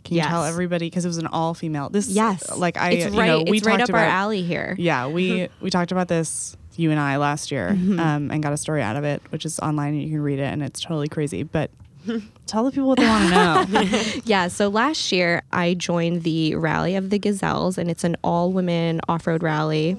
Can 0.04 0.16
Yes. 0.16 0.24
you 0.26 0.30
tell 0.30 0.44
everybody 0.44 0.86
because 0.90 1.04
it 1.06 1.08
was 1.08 1.16
an 1.18 1.28
all 1.28 1.54
female? 1.54 1.88
This 1.88 2.08
Yes. 2.08 2.54
like 2.56 2.76
I 2.76 2.90
it's 2.90 3.14
you 3.14 3.18
right, 3.18 3.26
know 3.28 3.44
we 3.48 3.56
it's 3.58 3.66
right 3.66 3.78
talked 3.78 3.90
up 3.90 3.96
our 3.96 4.04
alley 4.04 4.42
here. 4.42 4.74
yeah 4.78 5.06
we 5.06 5.48
we 5.62 5.70
talked 5.70 5.90
about 5.92 6.08
this 6.08 6.54
you 6.76 6.90
and 6.90 6.98
I 7.00 7.16
last 7.18 7.50
year 7.50 7.70
Mm-hmm. 7.70 8.00
um, 8.00 8.30
and 8.30 8.42
got 8.42 8.52
a 8.52 8.56
story 8.56 8.82
out 8.82 8.96
of 8.96 9.04
it, 9.04 9.22
which 9.30 9.44
is 9.44 9.58
online 9.60 9.94
and 9.94 10.02
you 10.02 10.08
can 10.10 10.20
read 10.22 10.38
it 10.38 10.52
and 10.52 10.62
it's 10.62 10.80
totally 10.80 11.08
crazy. 11.08 11.42
But 11.42 11.70
tell 12.46 12.64
the 12.64 12.70
people 12.72 12.88
what 12.88 12.98
they 12.98 13.06
want 13.06 13.28
to 13.68 13.82
know. 13.84 14.02
Yeah, 14.24 14.48
so 14.48 14.68
last 14.68 15.12
year 15.12 15.42
I 15.52 15.74
joined 15.74 16.22
the 16.24 16.54
Rally 16.56 16.96
of 16.96 17.10
the 17.10 17.18
Gazelles, 17.18 17.78
and 17.78 17.88
it's 17.90 18.02
an 18.04 18.16
all 18.24 18.50
women 18.52 19.00
off 19.08 19.26
road 19.26 19.42
rally 19.42 19.98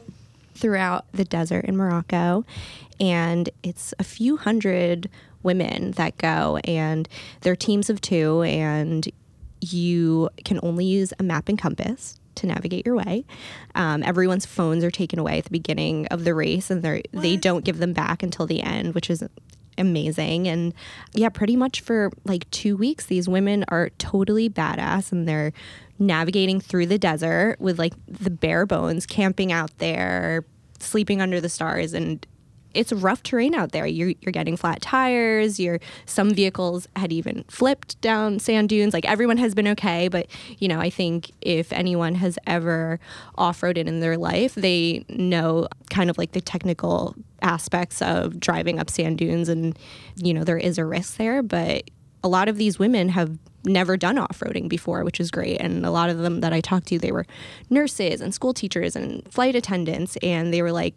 throughout 0.56 1.06
the 1.14 1.24
desert 1.24 1.66
in 1.66 1.78
Morocco. 1.78 2.46
And 3.00 3.50
it's 3.64 3.94
a 4.00 4.04
few 4.04 4.38
hundred 4.38 5.10
women 5.44 5.92
that 5.92 6.18
go, 6.18 6.58
and 6.66 7.08
they're 7.42 7.56
teams 7.56 7.90
of 7.90 8.02
two, 8.02 8.42
and 8.44 9.08
you 9.62 10.30
can 10.44 10.60
only 10.62 10.84
use 10.86 11.14
a 11.20 11.24
map 11.24 11.48
and 11.48 11.58
compass 11.58 12.20
to 12.36 12.48
navigate 12.48 12.86
your 12.86 12.96
way. 12.96 13.26
Um, 13.76 14.04
everyone's 14.04 14.46
phones 14.46 14.84
are 14.84 14.92
taken 14.92 15.20
away 15.20 15.38
at 15.38 15.46
the 15.46 15.52
beginning 15.52 16.08
of 16.08 16.24
the 16.24 16.34
race, 16.34 16.70
and 16.70 16.84
they 16.84 17.04
they 17.12 17.38
don't 17.38 17.66
give 17.66 17.78
them 17.78 17.94
back 17.94 18.24
until 18.24 18.46
the 18.46 18.62
end, 18.62 18.96
which 18.96 19.10
is 19.10 19.24
amazing. 19.78 20.48
And 20.48 20.74
yeah, 21.14 21.30
pretty 21.30 21.56
much 21.56 21.82
for 21.82 22.12
like 22.26 22.50
two 22.52 22.78
weeks, 22.78 23.06
these 23.06 23.28
women 23.28 23.66
are 23.70 23.90
totally 23.98 24.50
badass, 24.50 25.12
and 25.12 25.28
they're 25.28 25.54
navigating 26.00 26.60
through 26.60 26.88
the 26.88 26.98
desert 26.98 27.58
with 27.60 27.80
like 27.80 27.94
the 28.08 28.30
bare 28.30 28.66
bones, 28.66 29.06
camping 29.06 29.52
out 29.52 29.78
there, 29.78 30.46
sleeping 30.80 31.22
under 31.22 31.40
the 31.40 31.50
stars, 31.50 31.94
and 31.94 32.26
it's 32.74 32.92
rough 32.92 33.24
terrain 33.24 33.54
out 33.54 33.72
there. 33.72 33.86
You're, 33.86 34.14
you're 34.22 34.32
getting 34.32 34.58
flat 34.58 34.82
tires. 34.82 35.60
You're 35.60 35.80
some 36.06 36.34
vehicles 36.34 36.88
had 36.96 37.12
even 37.12 37.44
flipped 37.48 38.00
down 38.02 38.40
sand 38.40 38.70
dunes. 38.70 38.94
Like 38.94 39.06
everyone 39.06 39.38
has 39.38 39.54
been 39.54 39.68
okay, 39.70 40.08
but 40.08 40.28
you 40.60 40.68
know, 40.68 40.80
I 40.80 40.90
think 40.90 41.32
if 41.42 41.72
anyone 41.72 42.16
has 42.16 42.38
ever 42.48 43.00
off-roaded 43.36 43.88
in 43.88 44.00
their 44.00 44.18
life, 44.18 44.56
they 44.56 45.06
know 45.10 45.68
kind 45.90 46.10
of 46.10 46.18
like 46.18 46.32
the 46.32 46.42
technical 46.42 47.16
aspects 47.42 48.02
of 48.02 48.40
driving 48.40 48.80
up 48.80 48.90
sand 48.90 49.18
dunes, 49.18 49.50
and 49.50 49.78
you 50.16 50.34
know, 50.34 50.44
there 50.44 50.58
is 50.58 50.78
a 50.78 50.86
risk 50.86 51.18
there. 51.18 51.44
But 51.44 51.90
a 52.24 52.30
lot 52.30 52.48
of 52.48 52.58
these 52.58 52.80
women 52.80 53.10
have 53.10 53.38
never 53.66 53.96
done 53.96 54.18
off-roading 54.18 54.68
before 54.68 55.06
which 55.06 55.22
is 55.22 55.32
great 55.32 55.58
and 55.58 55.86
a 55.86 55.92
lot 55.92 56.10
of 56.10 56.18
them 56.18 56.42
that 56.42 56.52
i 56.52 56.60
talked 56.60 56.88
to 56.88 57.00
they 57.00 57.14
were 57.14 57.26
nurses 57.70 58.20
and 58.20 58.34
school 58.34 58.54
teachers 58.54 58.94
and 58.94 59.26
flight 59.32 59.56
attendants 59.56 60.18
and 60.22 60.54
they 60.54 60.62
were 60.62 60.72
like 60.72 60.96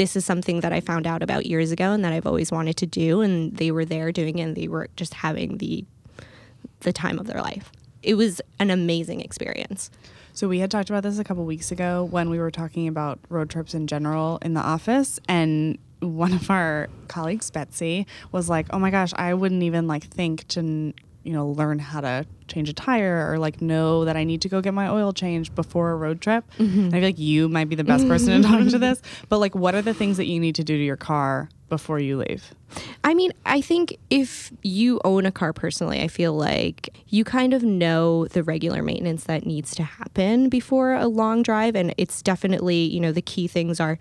this 0.00 0.16
is 0.16 0.24
something 0.24 0.60
that 0.60 0.72
I 0.72 0.80
found 0.80 1.06
out 1.06 1.22
about 1.22 1.44
years 1.44 1.72
ago 1.72 1.92
and 1.92 2.02
that 2.06 2.12
I've 2.14 2.26
always 2.26 2.50
wanted 2.50 2.78
to 2.78 2.86
do. 2.86 3.20
And 3.20 3.54
they 3.54 3.70
were 3.70 3.84
there 3.84 4.10
doing 4.12 4.38
it 4.38 4.44
and 4.44 4.56
they 4.56 4.66
were 4.66 4.88
just 4.96 5.12
having 5.12 5.58
the 5.58 5.84
the 6.80 6.90
time 6.90 7.18
of 7.18 7.26
their 7.26 7.42
life. 7.42 7.70
It 8.02 8.14
was 8.14 8.40
an 8.58 8.70
amazing 8.70 9.20
experience. 9.20 9.90
So 10.32 10.48
we 10.48 10.60
had 10.60 10.70
talked 10.70 10.88
about 10.88 11.02
this 11.02 11.18
a 11.18 11.24
couple 11.24 11.44
weeks 11.44 11.70
ago 11.70 12.08
when 12.10 12.30
we 12.30 12.38
were 12.38 12.50
talking 12.50 12.88
about 12.88 13.18
road 13.28 13.50
trips 13.50 13.74
in 13.74 13.86
general 13.86 14.38
in 14.40 14.54
the 14.54 14.62
office 14.62 15.20
and 15.28 15.76
one 15.98 16.32
of 16.32 16.48
our 16.50 16.88
colleagues 17.08 17.50
Betsy 17.50 18.06
was 18.32 18.48
like, 18.48 18.68
"Oh 18.70 18.78
my 18.78 18.90
gosh, 18.90 19.12
I 19.16 19.34
wouldn't 19.34 19.62
even 19.62 19.86
like 19.86 20.04
think 20.04 20.48
to 20.48 20.94
you 21.22 21.32
know, 21.32 21.48
learn 21.48 21.78
how 21.78 22.00
to 22.00 22.26
change 22.48 22.68
a 22.68 22.72
tire 22.72 23.30
or 23.30 23.38
like 23.38 23.60
know 23.60 24.04
that 24.04 24.16
I 24.16 24.24
need 24.24 24.42
to 24.42 24.48
go 24.48 24.60
get 24.60 24.74
my 24.74 24.88
oil 24.88 25.12
changed 25.12 25.54
before 25.54 25.90
a 25.90 25.96
road 25.96 26.20
trip. 26.20 26.44
Mm-hmm. 26.58 26.88
I 26.88 26.90
feel 26.90 27.02
like 27.02 27.18
you 27.18 27.48
might 27.48 27.68
be 27.68 27.76
the 27.76 27.84
best 27.84 28.08
person 28.08 28.42
to 28.42 28.48
talk 28.48 28.68
to 28.68 28.78
this. 28.78 29.02
But 29.28 29.38
like, 29.38 29.54
what 29.54 29.74
are 29.74 29.82
the 29.82 29.94
things 29.94 30.16
that 30.16 30.26
you 30.26 30.40
need 30.40 30.54
to 30.56 30.64
do 30.64 30.76
to 30.76 30.82
your 30.82 30.96
car 30.96 31.48
before 31.68 31.98
you 31.98 32.18
leave? 32.18 32.54
I 33.04 33.14
mean, 33.14 33.32
I 33.44 33.60
think 33.60 33.96
if 34.08 34.52
you 34.62 35.00
own 35.04 35.26
a 35.26 35.32
car 35.32 35.52
personally, 35.52 36.00
I 36.00 36.08
feel 36.08 36.32
like 36.32 36.88
you 37.08 37.24
kind 37.24 37.52
of 37.52 37.62
know 37.62 38.26
the 38.26 38.42
regular 38.42 38.82
maintenance 38.82 39.24
that 39.24 39.44
needs 39.44 39.74
to 39.76 39.82
happen 39.82 40.48
before 40.48 40.94
a 40.94 41.06
long 41.06 41.42
drive. 41.42 41.76
And 41.76 41.94
it's 41.98 42.22
definitely, 42.22 42.84
you 42.84 43.00
know, 43.00 43.12
the 43.12 43.22
key 43.22 43.46
things 43.46 43.78
are 43.78 43.98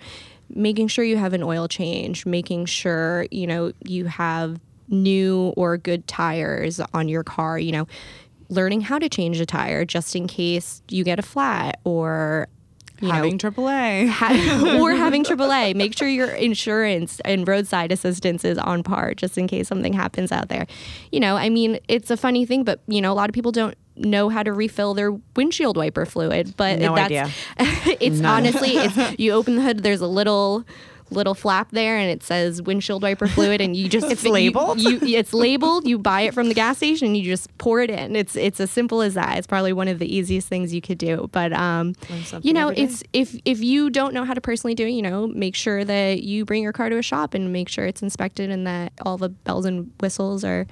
making 0.49 0.87
sure 0.87 1.05
you 1.05 1.17
have 1.17 1.33
an 1.33 1.43
oil 1.43 1.67
change, 1.67 2.25
making 2.25 2.65
sure, 2.65 3.27
you 3.29 3.45
know, 3.45 3.71
you 3.83 4.05
have 4.05 4.59
new 4.89 5.53
or 5.55 5.77
good 5.77 6.07
tires 6.07 6.79
on 6.93 7.07
your 7.07 7.23
car, 7.23 7.57
you 7.59 7.71
know, 7.71 7.87
learning 8.49 8.81
how 8.81 8.97
to 8.99 9.07
change 9.09 9.39
a 9.39 9.45
tire 9.45 9.85
just 9.85 10.15
in 10.15 10.27
case 10.27 10.81
you 10.89 11.03
get 11.03 11.19
a 11.19 11.23
flat 11.23 11.79
or 11.83 12.47
you 13.01 13.07
know, 13.07 13.13
Having 13.13 13.37
AAA. 13.37 14.09
ha- 14.09 14.77
or 14.81 14.91
having 14.91 15.23
AAA. 15.23 15.73
Make 15.73 15.97
sure 15.97 16.09
your 16.09 16.31
insurance 16.31 17.21
and 17.23 17.47
roadside 17.47 17.93
assistance 17.93 18.43
is 18.43 18.57
on 18.57 18.83
par 18.83 19.13
just 19.13 19.37
in 19.37 19.47
case 19.47 19.69
something 19.69 19.93
happens 19.93 20.33
out 20.33 20.49
there. 20.49 20.67
You 21.13 21.21
know, 21.21 21.37
I 21.37 21.47
mean, 21.47 21.79
it's 21.87 22.11
a 22.11 22.17
funny 22.17 22.45
thing, 22.45 22.65
but 22.65 22.81
you 22.87 22.99
know, 23.01 23.13
a 23.13 23.15
lot 23.15 23.29
of 23.29 23.33
people 23.33 23.53
don't 23.53 23.75
know 23.95 24.27
how 24.27 24.43
to 24.43 24.51
refill 24.51 24.93
their 24.95 25.11
windshield 25.37 25.77
wiper 25.77 26.05
fluid. 26.05 26.55
But 26.57 26.79
No 26.79 26.93
that's 26.93 27.05
idea. 27.05 27.29
it's 28.01 28.21
honestly 28.21 28.71
it's 28.75 28.97
you 29.19 29.31
open 29.31 29.55
the 29.55 29.61
hood, 29.61 29.79
there's 29.81 30.01
a 30.01 30.07
little 30.07 30.65
little 31.11 31.33
flap 31.33 31.69
there 31.71 31.97
and 31.97 32.09
it 32.09 32.23
says 32.23 32.61
windshield 32.61 33.01
wiper 33.03 33.27
fluid 33.27 33.61
and 33.61 33.75
you 33.75 33.89
just 33.89 34.07
It's 34.11 34.23
you- 34.23 34.31
labeled? 34.31 34.79
you, 34.79 34.99
it's 35.01 35.33
labeled 35.33 35.87
you 35.87 35.97
buy 35.97 36.21
it 36.21 36.33
from 36.33 36.47
the 36.49 36.53
gas 36.53 36.77
station 36.77 37.07
and 37.07 37.17
you 37.17 37.23
just 37.23 37.55
pour 37.57 37.81
it 37.81 37.89
in. 37.89 38.15
It's 38.15 38.35
it's 38.35 38.59
as 38.59 38.71
simple 38.71 39.01
as 39.01 39.13
that. 39.15 39.37
It's 39.37 39.47
probably 39.47 39.73
one 39.73 39.87
of 39.87 39.99
the 39.99 40.13
easiest 40.13 40.47
things 40.47 40.73
you 40.73 40.81
could 40.81 40.97
do. 40.97 41.29
But 41.31 41.53
um 41.53 41.93
you 42.43 42.53
know 42.53 42.69
it's 42.83 43.03
if 43.13 43.35
if 43.45 43.61
you 43.61 43.89
don't 43.89 44.13
know 44.13 44.23
how 44.25 44.33
to 44.33 44.41
personally 44.41 44.75
do 44.75 44.85
it 44.85 44.91
you 44.91 45.01
know 45.01 45.27
make 45.27 45.55
sure 45.55 45.83
that 45.83 46.23
you 46.23 46.45
bring 46.45 46.63
your 46.63 46.73
car 46.73 46.89
to 46.89 46.97
a 46.97 47.01
shop 47.01 47.33
and 47.33 47.51
make 47.53 47.69
sure 47.69 47.85
it's 47.85 48.01
inspected 48.01 48.49
and 48.49 48.65
that 48.67 48.93
all 49.05 49.17
the 49.17 49.29
bells 49.29 49.65
and 49.65 49.91
whistles 50.01 50.43
are 50.43 50.67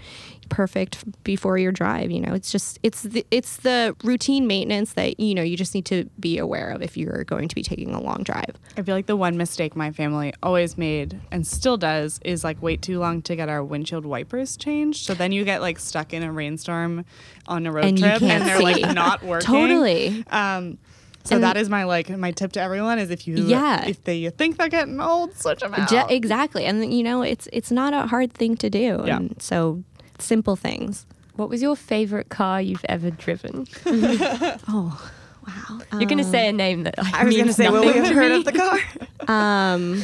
perfect 0.47 1.03
before 1.23 1.57
your 1.57 1.71
drive 1.71 2.09
you 2.11 2.19
know 2.19 2.33
it's 2.33 2.51
just 2.51 2.79
it's 2.83 3.03
the, 3.03 3.25
it's 3.31 3.57
the 3.57 3.95
routine 4.03 4.47
maintenance 4.47 4.93
that 4.93 5.19
you 5.19 5.35
know 5.35 5.41
you 5.41 5.55
just 5.57 5.75
need 5.75 5.85
to 5.85 6.09
be 6.19 6.37
aware 6.37 6.69
of 6.69 6.81
if 6.81 6.97
you're 6.97 7.23
going 7.25 7.47
to 7.47 7.55
be 7.55 7.63
taking 7.63 7.93
a 7.93 8.01
long 8.01 8.23
drive 8.23 8.55
I 8.77 8.81
feel 8.81 8.95
like 8.95 9.05
the 9.07 9.15
one 9.15 9.37
mistake 9.37 9.75
my 9.75 9.91
family 9.91 10.33
always 10.43 10.77
made 10.77 11.19
and 11.31 11.45
still 11.45 11.77
does 11.77 12.19
is 12.23 12.43
like 12.43 12.61
wait 12.61 12.81
too 12.81 12.99
long 12.99 13.21
to 13.23 13.35
get 13.35 13.49
our 13.49 13.63
windshield 13.63 14.05
wipers 14.05 14.55
changed. 14.57 15.05
So 15.05 15.13
then 15.13 15.31
you 15.31 15.43
get 15.45 15.61
like 15.61 15.79
stuck 15.79 16.13
in 16.13 16.21
a 16.23 16.31
rainstorm 16.31 17.05
on 17.47 17.65
a 17.65 17.71
road 17.71 17.85
And 17.85 17.97
trip 17.97 18.21
and 18.21 18.45
they're 18.47 18.59
like 18.61 18.93
not 18.93 19.23
working. 19.31 19.45
Totally. 19.47 20.23
Um, 20.29 20.77
so 21.23 21.35
And- 21.35 21.43
that 21.43 21.57
is 21.57 21.69
my 21.69 21.83
like 21.85 22.09
my 22.09 22.31
tip 22.31 22.51
to 22.53 22.61
everyone 22.61 22.99
is 22.99 23.09
if 23.09 23.27
you 23.27 23.35
Yeah. 23.45 23.85
if 23.87 24.03
they 24.03 24.29
think 24.29 24.57
they're 24.57 24.69
getting 24.69 24.99
old, 25.01 25.35
switch 25.35 25.59
them 25.61 25.73
out. 25.73 25.89
Ju- 25.89 26.03
exactly 26.09 26.65
and 26.65 26.93
you 26.93 27.01
know 27.03 27.21
it's 27.23 27.47
it's 27.51 27.71
not 27.71 27.93
a 27.93 28.05
hard 28.07 28.31
thing 28.33 28.55
to 28.57 28.69
do 28.69 29.03
Yeah. 29.05 29.17
and 29.17 29.35
so 29.41 29.83
simple 30.19 30.55
things 30.55 31.05
What 31.35 31.49
was 31.49 31.61
your 31.61 31.75
favorite 31.75 32.29
car 32.29 32.61
you've 32.61 32.85
ever 32.89 33.09
driven? 33.11 33.67
oh 33.85 35.11
wow 35.47 35.79
You're 35.93 36.09
going 36.09 36.17
to 36.17 36.23
say 36.23 36.47
a 36.49 36.53
name 36.53 36.83
that 36.83 36.95
I 36.97 37.23
was 37.23 37.35
going 37.35 37.47
to 37.47 37.53
say, 37.53 37.69
will 37.69 37.85
we 37.85 37.93
have 37.93 38.13
heard 38.13 38.31
of 38.31 38.45
the 38.45 38.53
car? 38.53 38.79
Um, 39.29 40.03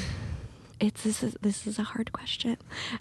it's 0.81 1.03
this 1.03 1.23
is 1.23 1.37
this 1.39 1.65
is 1.65 1.79
a 1.79 1.83
hard 1.83 2.11
question. 2.11 2.57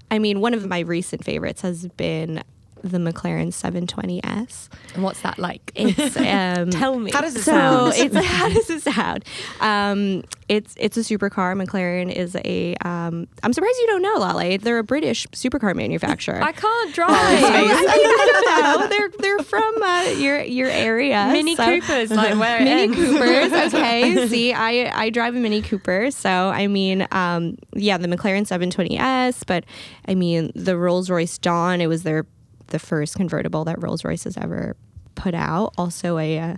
I 0.08 0.20
mean, 0.20 0.40
one 0.40 0.54
of 0.54 0.64
my 0.68 0.80
recent 0.80 1.24
favorites 1.24 1.62
has 1.62 1.88
been 1.88 2.44
the 2.82 2.98
McLaren 2.98 3.48
720S. 3.48 4.68
And 4.94 5.02
what's 5.02 5.20
that 5.22 5.38
like? 5.38 5.72
It's 5.74 6.16
um, 6.16 6.70
Tell 6.70 6.98
me. 6.98 7.10
How 7.10 7.20
does 7.20 7.36
it 7.36 7.42
so 7.42 7.52
sound? 7.52 7.94
it's 7.96 8.14
how 8.26 8.48
does 8.48 8.70
it 8.70 8.82
sound? 8.82 9.24
Um, 9.60 10.24
it's 10.48 10.74
it's 10.78 10.96
a 10.96 11.00
supercar. 11.00 11.60
McLaren 11.60 12.12
is 12.12 12.36
a. 12.44 12.74
Um, 12.84 13.26
I'm 13.42 13.52
surprised 13.52 13.78
you 13.80 13.86
don't 13.86 14.02
know, 14.02 14.16
Lale. 14.36 14.58
They're 14.58 14.78
a 14.78 14.84
British 14.84 15.26
supercar 15.28 15.74
manufacturer. 15.74 16.42
I 16.42 16.52
can't 16.52 16.94
drive. 16.94 17.10
I 17.12 18.60
don't 18.60 18.80
know. 18.80 18.88
They're 18.88 19.10
they're 19.18 19.38
from 19.44 19.82
uh, 19.82 20.02
your 20.18 20.42
your 20.42 20.68
area. 20.68 21.28
Mini 21.32 21.56
so- 21.56 21.64
Coopers, 21.64 22.10
like 22.10 22.38
where 22.38 22.58
Mini 22.58 22.82
ends. 22.82 22.96
Coopers. 22.96 23.52
Okay. 23.72 24.28
See, 24.28 24.52
I 24.52 24.90
I 25.04 25.10
drive 25.10 25.34
a 25.34 25.38
Mini 25.38 25.62
Cooper, 25.62 26.10
so 26.10 26.28
I 26.30 26.66
mean, 26.66 27.06
um, 27.12 27.56
yeah, 27.74 27.96
the 27.96 28.08
McLaren 28.08 28.42
720S, 28.46 29.44
but 29.46 29.64
I 30.06 30.14
mean 30.14 30.52
the 30.54 30.76
Rolls 30.76 31.08
Royce 31.08 31.38
Dawn. 31.38 31.80
It 31.80 31.86
was 31.86 32.02
their 32.02 32.26
the 32.72 32.78
first 32.78 33.14
convertible 33.16 33.64
that 33.64 33.80
Rolls 33.80 34.04
Royce 34.04 34.24
has 34.24 34.36
ever 34.36 34.76
put 35.14 35.34
out. 35.34 35.72
Also 35.78 36.18
a 36.18 36.38
uh, 36.38 36.56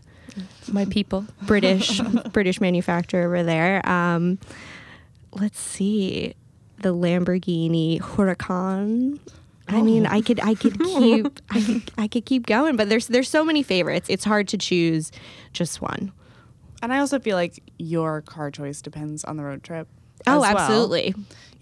My 0.72 0.86
people. 0.86 1.26
British 1.42 2.00
British 2.32 2.60
manufacturer 2.60 3.26
over 3.26 3.42
there. 3.42 3.86
Um, 3.86 4.38
let's 5.32 5.60
see, 5.60 6.34
the 6.78 6.94
Lamborghini 6.94 8.00
Huracan. 8.00 9.18
I 9.66 9.80
mean, 9.80 10.06
I 10.06 10.20
could, 10.20 10.40
I 10.40 10.54
could 10.54 10.78
keep, 10.78 11.40
I 11.50 11.60
could, 11.62 11.82
I 11.96 12.06
could 12.06 12.26
keep 12.26 12.46
going, 12.46 12.76
but 12.76 12.90
there's, 12.90 13.06
there's 13.06 13.30
so 13.30 13.44
many 13.44 13.62
favorites. 13.62 14.08
It's 14.10 14.24
hard 14.24 14.46
to 14.48 14.58
choose 14.58 15.10
just 15.54 15.80
one. 15.80 16.12
And 16.82 16.92
I 16.92 16.98
also 16.98 17.18
feel 17.18 17.36
like 17.36 17.62
your 17.78 18.20
car 18.20 18.50
choice 18.50 18.82
depends 18.82 19.24
on 19.24 19.38
the 19.38 19.42
road 19.44 19.62
trip. 19.62 19.88
Oh, 20.26 20.42
as 20.42 20.54
well. 20.54 20.58
absolutely. 20.58 21.14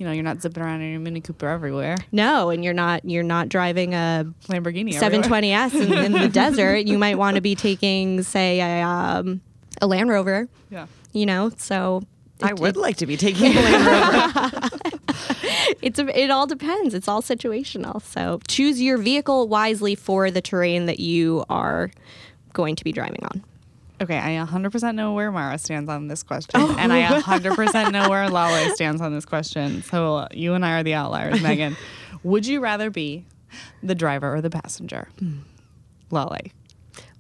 You 0.03 0.09
know, 0.09 0.15
you're 0.15 0.25
not 0.25 0.43
zipping 0.43 0.65
around 0.65 0.81
in 0.81 0.91
your 0.91 0.99
Mini 0.99 1.21
Cooper 1.21 1.47
everywhere. 1.47 1.97
No, 2.11 2.51
and 2.51 2.65
you're 2.65 2.75
not, 2.75 3.05
you're 3.05 3.23
not 3.23 3.49
driving 3.49 3.95
a 3.95 4.27
Lamborghini. 4.49 5.01
everywhere. 5.01 5.23
720s 5.23 5.75
in, 5.81 5.93
in 5.93 6.11
the 6.11 6.29
desert. 6.33 6.89
You 6.89 6.99
might 6.99 7.19
want 7.19 7.37
to 7.37 7.41
be 7.41 7.55
taking, 7.55 8.25
say, 8.25 8.59
a, 8.59 8.85
um, 8.85 9.41
a 9.81 9.87
Land 9.87 10.11
Rover. 10.11 10.49
Yeah. 10.71 10.89
You 11.13 11.27
know, 11.27 11.53
so 11.57 12.03
I 12.43 12.49
it- 12.49 12.59
would 12.59 12.77
like 12.77 12.97
to 12.97 13.07
be 13.07 13.17
taking 13.17 13.53
a 13.57 13.61
Land 13.61 13.87
Rover. 13.87 14.69
it's 15.83 16.01
a, 16.01 16.21
it 16.21 16.33
all 16.33 16.49
depends. 16.49 16.95
It's 16.95 17.07
all 17.07 17.23
situational. 17.23 18.03
So 18.03 18.41
choose 18.49 18.83
your 18.83 18.99
vehicle 18.99 19.47
wisely 19.47 19.95
for 19.95 20.33
the 20.33 20.41
terrain 20.41 20.87
that 20.87 20.99
you 20.99 21.45
are 21.49 21.93
going 22.55 22.75
to 22.75 22.83
be 22.83 22.91
driving 22.91 23.25
on. 23.27 23.45
Okay, 24.03 24.19
I 24.19 24.45
100% 24.45 24.95
know 24.97 25.13
where 25.13 25.31
Mara 25.31 25.59
stands 25.59 25.89
on 25.89 26.09
this 26.09 26.25
question, 26.25 26.61
oh. 26.61 26.75
and 26.77 26.93
I 26.93 27.03
100% 27.21 27.93
know 27.93 28.11
where 28.11 28.29
Lale 28.29 28.75
stands 28.75 29.01
on 29.01 29.15
this 29.15 29.25
question. 29.25 29.85
So 29.85 30.27
you 30.33 30.55
and 30.55 30.67
I 30.67 30.81
are 30.81 30.83
the 30.83 30.95
outliers, 30.95 31.41
Megan. 31.41 31.77
Would 32.25 32.45
you 32.45 32.61
rather 32.61 32.91
be 32.91 33.27
the 33.81 33.95
driver 33.95 34.35
or 34.35 34.41
the 34.41 34.51
passenger? 34.51 35.09
Hmm. 35.21 35.39
Lale. 36.11 36.51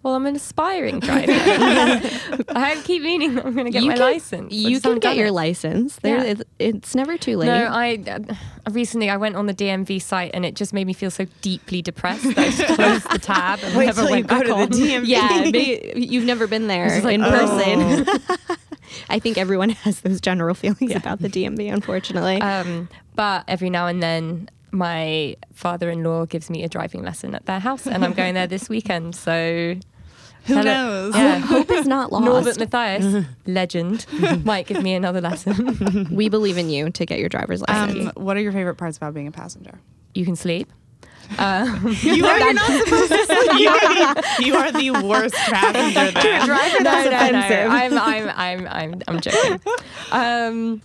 Well, 0.02 0.14
I'm 0.16 0.26
an 0.26 0.34
aspiring 0.36 0.98
driver. 1.06 1.30
I 2.50 2.80
keep 2.84 3.02
meaning 3.02 3.36
that 3.36 3.46
I'm 3.46 3.54
going 3.54 3.66
to 3.66 3.70
get 3.70 3.82
you 3.82 3.90
my 3.90 3.94
can, 3.96 4.02
license. 4.02 4.52
You 4.52 4.80
can 4.80 4.98
get 4.98 5.16
your 5.16 5.28
it. 5.28 5.32
license. 5.32 5.96
There, 5.96 6.16
Yeah. 6.18 6.22
it- 6.32 6.48
it's 6.58 6.94
never 6.94 7.16
too 7.16 7.36
late. 7.36 7.46
No, 7.46 7.66
I 7.70 8.02
uh, 8.08 8.34
recently 8.70 9.10
I 9.10 9.16
went 9.16 9.36
on 9.36 9.46
the 9.46 9.54
DMV 9.54 10.00
site 10.02 10.32
and 10.34 10.44
it 10.44 10.54
just 10.56 10.72
made 10.72 10.86
me 10.86 10.92
feel 10.92 11.10
so 11.10 11.26
deeply 11.40 11.82
depressed 11.82 12.24
that 12.24 12.38
I 12.38 12.50
just 12.50 12.74
closed 12.74 13.10
the 13.10 13.18
tab 13.18 13.60
and 13.62 13.76
Wait 13.76 13.86
never 13.86 14.00
till 14.02 14.10
you 14.10 14.16
went 14.16 14.26
go 14.28 14.40
back 14.40 14.48
on. 14.50 14.68
DMV. 14.70 15.02
yeah, 15.06 15.44
you've 15.96 16.24
never 16.24 16.46
been 16.46 16.66
there 16.66 17.00
like, 17.02 17.14
in 17.14 17.22
oh. 17.22 17.30
person. 17.30 18.06
I 19.08 19.18
think 19.18 19.38
everyone 19.38 19.70
has 19.70 20.00
those 20.00 20.20
general 20.20 20.54
feelings 20.54 20.94
about 20.94 21.20
the 21.20 21.28
DMV, 21.28 21.72
unfortunately. 21.72 22.40
Um, 22.40 22.88
but 23.14 23.44
every 23.48 23.70
now 23.70 23.86
and 23.86 24.02
then, 24.02 24.48
my 24.70 25.36
father-in-law 25.52 26.26
gives 26.26 26.48
me 26.50 26.62
a 26.64 26.68
driving 26.68 27.02
lesson 27.02 27.34
at 27.34 27.46
their 27.46 27.58
house, 27.60 27.86
and 27.86 28.04
I'm 28.04 28.12
going 28.14 28.34
there 28.34 28.46
this 28.46 28.68
weekend. 28.68 29.14
So 29.14 29.74
Who 30.46 30.54
Hello- 30.54 30.64
knows? 30.64 31.14
Yeah. 31.16 31.38
Hope 31.38 31.70
is 31.70 31.86
not 31.86 32.10
lost. 32.12 32.24
Norbert 32.24 32.58
Matthias, 32.58 33.24
legend, 33.46 34.06
might 34.44 34.66
give 34.66 34.82
me 34.82 34.94
another 34.94 35.20
lesson. 35.20 36.08
we 36.10 36.28
believe 36.28 36.58
in 36.58 36.68
you 36.68 36.90
to 36.90 37.06
get 37.06 37.18
your 37.20 37.28
driver's 37.28 37.62
license. 37.68 38.08
Um, 38.16 38.24
what 38.24 38.36
are 38.36 38.40
your 38.40 38.52
favorite 38.52 38.74
parts 38.76 38.96
about 38.96 39.14
being 39.14 39.28
a 39.28 39.32
passenger? 39.32 39.78
you 40.14 40.24
can 40.26 40.36
sleep. 40.36 40.70
Um, 41.38 41.96
You 42.02 42.26
are 42.26 42.38
you're 42.38 42.52
not 42.52 42.84
supposed 42.84 43.10
to 43.12 43.24
sleep. 43.26 43.60
You 43.60 43.68
are, 43.70 44.42
you 44.42 44.56
are 44.56 44.72
the 44.72 44.90
worst 45.06 45.34
passenger 45.34 46.10
then. 46.10 46.44
Driver, 46.46 46.78
no, 46.78 46.84
that's 46.84 47.04
no, 47.06 47.10
no. 47.10 47.38
offensive. 47.38 47.70
I'm, 47.70 47.98
I'm, 47.98 48.28
I'm, 48.28 48.68
I'm, 48.68 49.02
I'm 49.08 49.20
joking. 49.20 49.60
Um, 50.10 50.82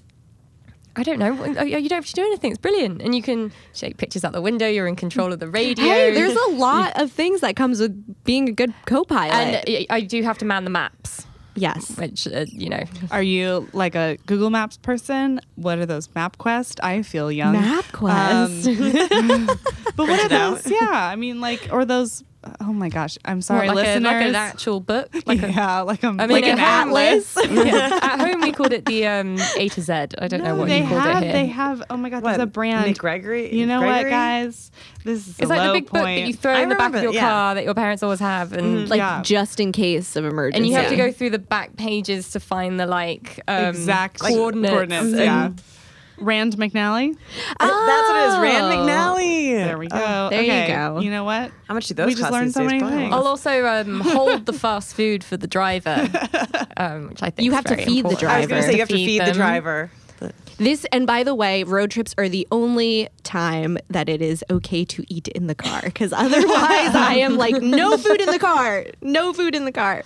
I 0.98 1.04
don't 1.04 1.20
know. 1.20 1.34
Uh, 1.44 1.64
You 1.64 1.88
don't 1.88 1.98
have 1.98 2.06
to 2.08 2.14
do 2.14 2.22
anything. 2.24 2.52
It's 2.52 2.60
brilliant, 2.62 3.02
and 3.02 3.14
you 3.16 3.22
can 3.22 3.52
take 3.74 3.98
pictures 3.98 4.26
out 4.26 4.34
the 4.34 4.42
window. 4.42 4.68
You're 4.68 4.88
in 4.88 4.96
control 4.96 5.32
of 5.32 5.40
the 5.40 5.48
radio. 5.48 5.86
Hey, 5.86 6.12
there's 6.14 6.36
a 6.36 6.50
lot 6.56 7.00
of 7.00 7.12
things 7.12 7.42
that 7.42 7.56
comes 7.56 7.80
with 7.80 8.24
being 8.24 8.50
a 8.50 8.52
good 8.52 8.74
co-pilot. 8.86 9.34
and 9.34 9.56
I- 9.68 9.86
I 9.90 10.02
do 10.02 10.24
have 10.24 10.38
to 10.40 10.46
man 10.46 10.64
the 10.64 10.70
maps, 10.72 11.26
yes. 11.56 11.96
which 11.98 12.28
uh, 12.28 12.46
you 12.52 12.70
know. 12.70 12.84
Are 13.12 13.22
you 13.24 13.70
like 13.74 13.96
a 13.96 14.18
Google 14.26 14.50
Maps 14.50 14.78
person? 14.78 15.40
What 15.56 15.78
are 15.78 15.86
those? 15.86 16.08
MapQuest? 16.10 16.80
I 16.84 17.04
feel 17.04 17.32
young. 17.32 17.56
MapQuest. 17.56 19.12
Um, 19.12 19.46
but 19.96 20.08
what 20.08 20.20
are 20.20 20.28
Print 20.28 20.32
it 20.32 20.32
out. 20.32 20.64
those? 20.64 20.72
Yeah, 20.72 20.90
I 20.92 21.16
mean, 21.16 21.40
like, 21.42 21.70
or 21.72 21.86
those 21.86 22.24
oh 22.62 22.74
my 22.74 22.90
gosh, 22.90 23.18
I'm 23.26 23.42
sorry, 23.42 23.68
What, 23.68 23.78
like, 23.78 23.88
a, 23.88 24.00
like 24.00 24.22
an 24.26 24.36
actual 24.36 24.80
book. 24.80 25.10
Like 25.26 25.42
a, 25.44 25.52
yeah, 25.52 25.82
like 25.82 26.04
a, 26.04 26.08
I 26.08 26.12
mean, 26.12 26.30
like 26.30 26.44
an 26.46 26.58
has- 26.58 26.88
atlas. 26.88 27.38
yeah. 27.52 28.00
At 28.02 28.20
home, 28.20 28.42
we 28.42 28.52
called 28.52 28.74
it 28.74 28.86
the 28.86 29.06
um, 29.08 29.38
A 29.58 29.70
to 29.70 29.82
Z. 29.82 29.92
I 29.94 30.28
don't 30.28 30.44
know 30.44 30.56
what 30.56 30.68
they 30.68 30.82
you 30.82 30.88
called 30.88 31.02
have. 31.02 31.24
it 31.24 31.26
here. 31.26 31.34
They 31.34 31.46
have. 31.48 31.84
Oh 31.90 31.98
my 31.98 32.10
god, 32.10 32.24
What, 32.24 32.32
there's 32.32 32.44
a 32.44 32.46
brand. 32.46 32.86
Nick 32.88 32.98
Gregory? 32.98 33.54
You 33.54 33.66
know 33.66 33.80
Gregory? 33.80 34.04
what, 34.06 34.10
guys? 34.10 34.72
This 35.04 35.28
is 35.28 35.40
it's 35.40 35.46
a 35.46 35.54
like 35.54 35.60
the 35.62 35.68
low 35.68 35.74
big 35.74 35.86
book 35.86 36.04
that 36.04 36.28
you 36.28 36.34
throw 36.34 36.54
I 36.54 36.62
in 36.62 36.70
the 36.70 36.76
back 36.76 36.90
of 36.90 36.94
remember, 36.96 37.04
your 37.04 37.14
yeah. 37.14 37.30
car 37.30 37.56
that 37.56 37.64
your 37.64 37.74
parents 37.74 38.04
always 38.04 38.20
have, 38.20 38.54
and 38.54 38.90
like 38.90 38.98
Yeah. 38.98 39.22
just 39.24 39.60
in 39.60 39.72
case 39.72 40.16
of 40.16 40.26
emergency. 40.26 40.58
and 40.58 40.68
you 40.68 40.76
have 40.76 40.90
to 40.90 40.96
go 40.98 41.12
through 41.12 41.30
the 41.30 41.40
back 41.40 41.76
pages 41.78 42.32
to 42.32 42.40
find 42.40 42.80
the 42.80 42.86
like 42.86 43.40
um, 43.48 43.66
exact 43.68 44.20
coordinates. 44.20 44.72
coordinates. 44.72 45.06
and- 45.06 45.16
Yeah. 45.18 45.52
Rand 46.19 46.58
McNally. 46.58 47.15
That's 47.60 47.71
what 47.71 48.15
it 48.23 48.30
is. 48.30 48.39
Rand 48.39 48.65
Oh. 48.65 48.86
McNally. 48.86 49.51
There 49.63 49.77
we 49.77 49.88
go. 49.88 50.27
there 50.30 50.41
you 50.43 50.67
go. 50.73 50.99
You 50.99 51.12
know 51.12 51.23
what? 51.23 51.51
How 51.67 51.73
much 51.73 51.88
do 51.88 51.93
those 51.93 52.08
We 52.08 52.15
just 52.15 52.32
learned 52.32 52.53
so 52.53 52.63
many 52.63 52.80
things. 52.80 53.13
I'll 53.13 53.27
also 53.27 53.65
um, 53.65 53.99
hold 54.03 54.45
the 54.45 54.53
fast 54.53 54.95
food 54.95 55.23
for 55.23 55.38
the 55.38 55.47
driver, 55.47 56.10
um, 56.77 57.10
which 57.10 57.23
I 57.23 57.30
think 57.30 57.45
You 57.45 57.51
is 57.51 57.56
have 57.56 57.65
to 57.65 57.75
very 57.75 57.86
feed 57.86 58.06
the 58.06 58.10
important. 58.10 58.32
I 58.32 58.39
was 58.39 58.47
going 58.47 58.62
to 58.63 58.67
driver. 58.67 58.71
say 58.71 58.73
you 58.73 58.80
have 58.80 58.89
to 58.89 58.95
feed 58.95 59.21
the 59.21 59.25
them. 59.25 59.36
driver. 59.36 59.91
This, 60.58 60.88
and 60.91 61.06
by 61.06 61.21
the 61.23 61.36
way, 61.36 61.62
road 61.63 61.91
trips 61.91 62.15
are 62.17 62.27
the 62.27 62.47
only 62.51 63.10
time 63.21 63.77
that 63.91 64.10
it 64.10 64.23
is 64.23 64.43
okay 64.49 64.84
to 64.86 65.03
eat 65.08 65.27
in 65.27 65.45
the 65.45 65.53
car 65.53 65.82
because 65.84 66.12
otherwise 66.17 66.95
I 66.95 67.17
am 67.19 67.38
like, 67.38 67.62
no 67.62 67.95
food 67.95 68.19
in 68.21 68.25
the 68.32 68.39
car, 68.39 68.88
no 69.03 69.34
food 69.34 69.53
in 69.53 69.65
the 69.65 69.71
car. 69.71 70.01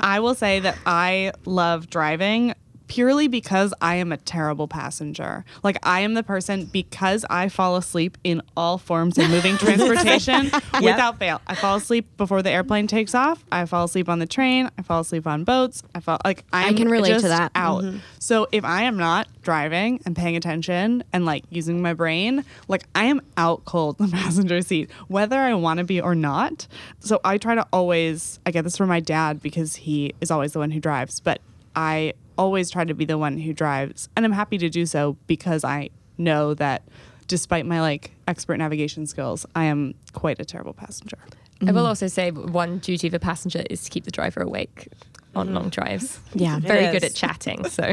I 0.00 0.20
will 0.20 0.34
say 0.34 0.60
that 0.60 0.76
I 0.84 1.32
love 1.46 1.88
driving 1.88 2.52
purely 2.94 3.26
because 3.26 3.74
I 3.80 3.96
am 3.96 4.12
a 4.12 4.16
terrible 4.16 4.68
passenger. 4.68 5.44
Like 5.64 5.78
I 5.82 6.00
am 6.00 6.14
the 6.14 6.22
person 6.22 6.66
because 6.66 7.24
I 7.28 7.48
fall 7.48 7.74
asleep 7.74 8.16
in 8.22 8.40
all 8.56 8.78
forms 8.78 9.18
of 9.18 9.28
moving 9.30 9.56
transportation 9.58 10.44
without 10.80 11.18
fail. 11.18 11.40
I 11.48 11.56
fall 11.56 11.74
asleep 11.74 12.06
before 12.16 12.40
the 12.40 12.52
airplane 12.52 12.86
takes 12.86 13.12
off. 13.12 13.44
I 13.50 13.64
fall 13.66 13.86
asleep 13.86 14.08
on 14.08 14.20
the 14.20 14.26
train. 14.26 14.70
I 14.78 14.82
fall 14.82 15.00
asleep 15.00 15.26
on 15.26 15.42
boats. 15.42 15.82
I 15.92 15.98
fall 15.98 16.20
like 16.24 16.44
I'm 16.52 16.76
can 16.76 16.88
relate 16.88 17.20
to 17.20 17.26
that. 17.26 17.50
Out. 17.56 17.82
Mm-hmm. 17.82 17.98
So 18.20 18.46
if 18.52 18.64
I 18.64 18.82
am 18.82 18.96
not 18.96 19.26
driving 19.42 20.00
and 20.06 20.14
paying 20.14 20.36
attention 20.36 21.02
and 21.12 21.26
like 21.26 21.42
using 21.50 21.82
my 21.82 21.94
brain, 21.94 22.44
like 22.68 22.84
I 22.94 23.06
am 23.06 23.20
out 23.36 23.64
cold 23.64 23.98
in 23.98 24.06
the 24.10 24.12
passenger 24.12 24.62
seat, 24.62 24.88
whether 25.08 25.40
I 25.40 25.52
want 25.54 25.78
to 25.78 25.84
be 25.84 26.00
or 26.00 26.14
not. 26.14 26.68
So 27.00 27.20
I 27.24 27.38
try 27.38 27.56
to 27.56 27.66
always, 27.72 28.38
I 28.46 28.52
get 28.52 28.62
this 28.62 28.76
from 28.76 28.88
my 28.88 29.00
dad 29.00 29.42
because 29.42 29.74
he 29.74 30.14
is 30.20 30.30
always 30.30 30.52
the 30.52 30.60
one 30.60 30.70
who 30.70 30.78
drives, 30.78 31.18
but 31.18 31.40
I 31.74 32.14
always 32.36 32.70
try 32.70 32.84
to 32.84 32.94
be 32.94 33.04
the 33.04 33.18
one 33.18 33.38
who 33.38 33.52
drives. 33.52 34.08
And 34.16 34.24
I'm 34.24 34.32
happy 34.32 34.58
to 34.58 34.68
do 34.68 34.86
so 34.86 35.16
because 35.26 35.64
I 35.64 35.90
know 36.18 36.54
that 36.54 36.82
despite 37.26 37.66
my 37.66 37.80
like 37.80 38.12
expert 38.28 38.56
navigation 38.58 39.06
skills, 39.06 39.46
I 39.54 39.64
am 39.64 39.94
quite 40.12 40.40
a 40.40 40.44
terrible 40.44 40.74
passenger. 40.74 41.18
I 41.66 41.72
will 41.72 41.84
mm. 41.84 41.88
also 41.88 42.08
say 42.08 42.30
one 42.30 42.78
duty 42.78 43.06
of 43.06 43.14
a 43.14 43.18
passenger 43.18 43.62
is 43.70 43.84
to 43.84 43.90
keep 43.90 44.04
the 44.04 44.10
driver 44.10 44.42
awake 44.42 44.88
on 45.34 45.54
long 45.54 45.68
drives. 45.68 46.20
Yeah. 46.34 46.58
Very 46.60 46.92
good 46.92 47.04
at 47.04 47.14
chatting. 47.14 47.68
So 47.68 47.84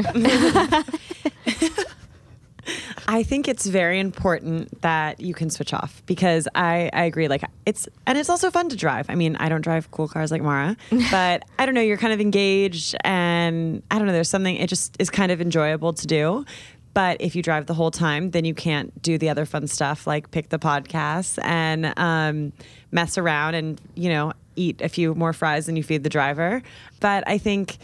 I 3.08 3.22
think 3.22 3.48
it's 3.48 3.66
very 3.66 3.98
important 3.98 4.80
that 4.82 5.20
you 5.20 5.34
can 5.34 5.50
switch 5.50 5.72
off 5.74 6.02
because 6.06 6.48
I, 6.54 6.90
I 6.92 7.04
agree. 7.04 7.28
Like 7.28 7.44
it's 7.66 7.88
and 8.06 8.16
it's 8.16 8.30
also 8.30 8.50
fun 8.50 8.68
to 8.70 8.76
drive. 8.76 9.06
I 9.08 9.14
mean, 9.14 9.36
I 9.36 9.48
don't 9.48 9.60
drive 9.60 9.90
cool 9.90 10.08
cars 10.08 10.30
like 10.30 10.42
Mara, 10.42 10.76
but 11.10 11.44
I 11.58 11.66
don't 11.66 11.74
know. 11.74 11.80
You're 11.80 11.96
kind 11.96 12.12
of 12.12 12.20
engaged, 12.20 12.94
and 13.04 13.82
I 13.90 13.98
don't 13.98 14.06
know. 14.06 14.12
There's 14.12 14.30
something. 14.30 14.56
It 14.56 14.68
just 14.68 14.96
is 14.98 15.10
kind 15.10 15.32
of 15.32 15.40
enjoyable 15.40 15.92
to 15.92 16.06
do. 16.06 16.44
But 16.94 17.20
if 17.20 17.34
you 17.34 17.42
drive 17.42 17.66
the 17.66 17.74
whole 17.74 17.90
time, 17.90 18.32
then 18.32 18.44
you 18.44 18.54
can't 18.54 19.00
do 19.00 19.16
the 19.16 19.30
other 19.30 19.46
fun 19.46 19.66
stuff 19.66 20.06
like 20.06 20.30
pick 20.30 20.50
the 20.50 20.58
podcasts 20.58 21.42
and 21.42 21.98
um, 21.98 22.52
mess 22.90 23.16
around 23.16 23.54
and 23.54 23.80
you 23.94 24.10
know 24.10 24.32
eat 24.56 24.82
a 24.82 24.88
few 24.88 25.14
more 25.14 25.32
fries 25.32 25.66
than 25.66 25.76
you 25.76 25.82
feed 25.82 26.02
the 26.02 26.10
driver. 26.10 26.62
But 27.00 27.24
I 27.26 27.38
think 27.38 27.78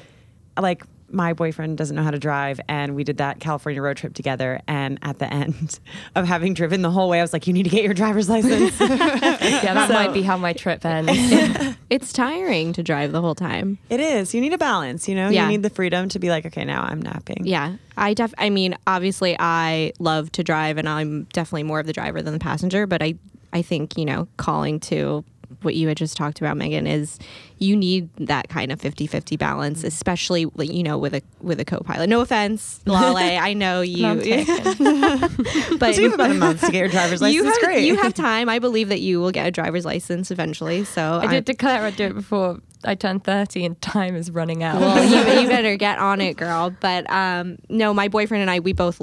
like 0.61 0.85
my 1.11 1.33
boyfriend 1.33 1.79
doesn't 1.79 1.97
know 1.97 2.03
how 2.03 2.11
to 2.11 2.19
drive 2.19 2.61
and 2.69 2.95
we 2.95 3.05
did 3.05 3.19
that 3.19 3.41
California 3.41 3.81
road 3.81 3.97
trip 3.97 4.15
together 4.15 4.61
and 4.69 4.99
at 5.03 5.19
the 5.19 5.33
end 5.33 5.81
of 6.15 6.27
having 6.27 6.55
driven 6.55 6.83
the 6.83 6.91
whole 6.91 7.09
way 7.09 7.19
I 7.19 7.23
was 7.23 7.33
like 7.33 7.47
you 7.47 7.53
need 7.53 7.65
to 7.65 7.71
get 7.71 7.85
your 7.85 7.95
driver's 7.95 8.29
license. 8.29 8.79
yeah, 8.81 9.75
that 9.75 9.91
might 9.91 10.13
be 10.13 10.23
how 10.23 10.37
my 10.37 10.53
trip 10.53 10.85
ends. 10.85 11.77
It's 11.91 12.13
tiring 12.13 12.73
to 12.75 12.83
drive 12.83 13.13
the 13.13 13.21
whole 13.21 13.35
time. 13.35 13.79
it 13.89 14.01
is. 14.01 14.35
You 14.35 14.41
need 14.41 14.53
a 14.53 14.59
balance, 14.59 15.09
you 15.09 15.15
know? 15.15 15.31
Yeah. 15.31 15.45
You 15.45 15.49
need 15.49 15.63
the 15.63 15.71
freedom 15.71 16.09
to 16.11 16.19
be 16.19 16.29
like 16.31 16.47
okay, 16.47 16.65
now 16.65 16.83
I'm 16.83 17.01
napping. 17.01 17.47
Yeah. 17.47 17.77
I 17.97 18.15
def 18.15 18.35
I 18.39 18.51
mean, 18.51 18.77
obviously 18.87 19.37
I 19.39 19.93
love 19.99 20.31
to 20.33 20.45
drive 20.45 20.79
and 20.79 20.89
I'm 20.89 21.25
definitely 21.33 21.65
more 21.65 21.81
of 21.81 21.87
the 21.87 21.93
driver 21.93 22.23
than 22.23 22.33
the 22.33 22.41
passenger, 22.41 22.87
but 22.87 23.03
I 23.03 23.15
I 23.53 23.63
think, 23.63 23.97
you 23.97 24.05
know, 24.05 24.29
calling 24.37 24.79
to 24.81 25.25
what 25.63 25.75
you 25.75 25.89
had 25.89 25.97
just 25.97 26.17
talked 26.17 26.41
about 26.41 26.57
Megan 26.57 26.87
is 26.87 27.19
you 27.59 27.77
need 27.77 28.09
that 28.17 28.49
kind 28.49 28.71
of 28.71 28.81
50-50 28.81 29.39
balance 29.39 29.83
especially 29.85 30.47
you 30.59 30.83
know 30.83 30.97
with 30.99 31.15
a 31.15 31.23
with 31.41 31.59
a 31.61 31.65
co-pilot 31.65 32.09
no 32.09 32.21
offense 32.21 32.81
Lale 32.87 33.17
I 33.41 33.55
know 33.55 33.81
you 33.81 34.07
but 35.79 35.97
you 35.97 36.05
have 36.05 36.15
about 36.15 36.31
a 36.31 36.35
month 36.35 36.61
to 36.61 36.71
get 36.71 36.79
your 36.79 36.89
driver's 36.89 37.21
license. 37.21 37.35
you 37.35 37.45
have, 37.45 37.59
Great. 37.61 37.85
you 37.85 37.97
have 37.97 38.15
time 38.15 38.49
I 38.49 38.59
believe 38.59 38.89
that 38.89 39.01
you 39.01 39.21
will 39.21 39.33
get 39.33 39.47
a 39.47 39.51
driver's 39.51 39.85
license 39.85 40.31
eventually 40.31 40.85
so 40.85 41.21
I 41.23 41.27
did 41.27 41.45
declare 41.45 41.83
I'd 41.83 41.97
do 41.97 42.07
it 42.07 42.15
before 42.15 42.61
I 42.85 42.95
turned 42.95 43.25
30 43.25 43.65
and 43.65 43.81
time 43.81 44.15
is 44.15 44.31
running 44.31 44.63
out. 44.63 44.81
well, 44.81 45.03
you, 45.03 45.43
you 45.43 45.49
better 45.49 45.77
get 45.77 45.99
on 45.99 46.21
it, 46.21 46.37
girl. 46.37 46.71
But 46.71 47.11
um, 47.11 47.59
no, 47.69 47.93
my 47.93 48.09
boyfriend 48.09 48.43
and 48.43 48.51
I, 48.51 48.61
we 48.61 48.73
both 48.73 49.03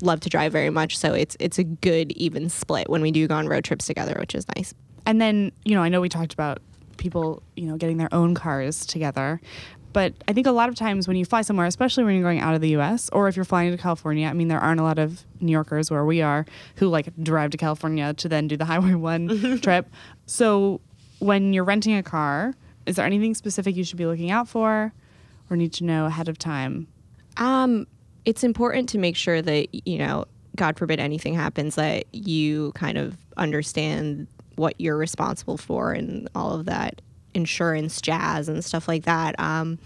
love 0.00 0.20
to 0.20 0.28
drive 0.28 0.52
very 0.52 0.70
much, 0.70 0.96
so 0.96 1.12
it's 1.12 1.36
it's 1.40 1.58
a 1.58 1.64
good 1.64 2.12
even 2.12 2.48
split 2.48 2.88
when 2.88 3.02
we 3.02 3.10
do 3.10 3.26
go 3.26 3.34
on 3.34 3.48
road 3.48 3.64
trips 3.64 3.86
together, 3.86 4.16
which 4.18 4.34
is 4.34 4.46
nice. 4.56 4.74
And 5.06 5.20
then, 5.20 5.52
you 5.64 5.74
know, 5.74 5.82
I 5.82 5.88
know 5.88 6.00
we 6.00 6.08
talked 6.08 6.34
about 6.34 6.60
people, 6.96 7.42
you 7.56 7.66
know, 7.66 7.76
getting 7.76 7.96
their 7.96 8.12
own 8.12 8.34
cars 8.34 8.84
together. 8.84 9.40
But 9.92 10.12
I 10.28 10.34
think 10.34 10.46
a 10.46 10.52
lot 10.52 10.68
of 10.68 10.74
times 10.74 11.08
when 11.08 11.16
you 11.16 11.24
fly 11.24 11.40
somewhere, 11.40 11.64
especially 11.64 12.04
when 12.04 12.14
you're 12.14 12.22
going 12.22 12.40
out 12.40 12.54
of 12.54 12.60
the 12.60 12.76
US 12.76 13.08
or 13.14 13.28
if 13.28 13.36
you're 13.36 13.46
flying 13.46 13.70
to 13.70 13.78
California, 13.78 14.28
I 14.28 14.34
mean, 14.34 14.48
there 14.48 14.60
aren't 14.60 14.80
a 14.80 14.82
lot 14.82 14.98
of 14.98 15.24
New 15.40 15.52
Yorkers 15.52 15.90
where 15.90 16.04
we 16.04 16.20
are 16.20 16.44
who 16.76 16.88
like 16.88 17.08
drive 17.22 17.50
to 17.52 17.56
California 17.56 18.12
to 18.12 18.28
then 18.28 18.46
do 18.46 18.58
the 18.58 18.64
Highway 18.66 18.94
1 18.94 19.60
trip. 19.62 19.88
So 20.26 20.82
when 21.18 21.54
you're 21.54 21.64
renting 21.64 21.96
a 21.96 22.02
car, 22.02 22.54
is 22.84 22.96
there 22.96 23.06
anything 23.06 23.34
specific 23.34 23.74
you 23.74 23.84
should 23.84 23.96
be 23.96 24.06
looking 24.06 24.30
out 24.30 24.48
for 24.48 24.92
or 25.48 25.56
need 25.56 25.72
to 25.74 25.84
know 25.84 26.06
ahead 26.06 26.28
of 26.28 26.36
time? 26.36 26.88
Um, 27.38 27.86
it's 28.26 28.44
important 28.44 28.88
to 28.90 28.98
make 28.98 29.16
sure 29.16 29.40
that 29.40 29.86
you 29.86 29.98
know, 29.98 30.26
God 30.56 30.76
forbid 30.78 31.00
anything 31.00 31.34
happens, 31.34 31.74
that 31.76 32.04
you 32.12 32.72
kind 32.72 32.98
of 32.98 33.16
understand 33.36 34.26
what 34.56 34.74
you're 34.80 34.96
responsible 34.96 35.56
for 35.56 35.92
and 35.92 36.28
all 36.34 36.52
of 36.52 36.66
that 36.66 37.00
insurance 37.34 38.00
jazz 38.00 38.48
and 38.48 38.64
stuff 38.64 38.88
like 38.88 39.04
that. 39.04 39.38
Um, 39.38 39.78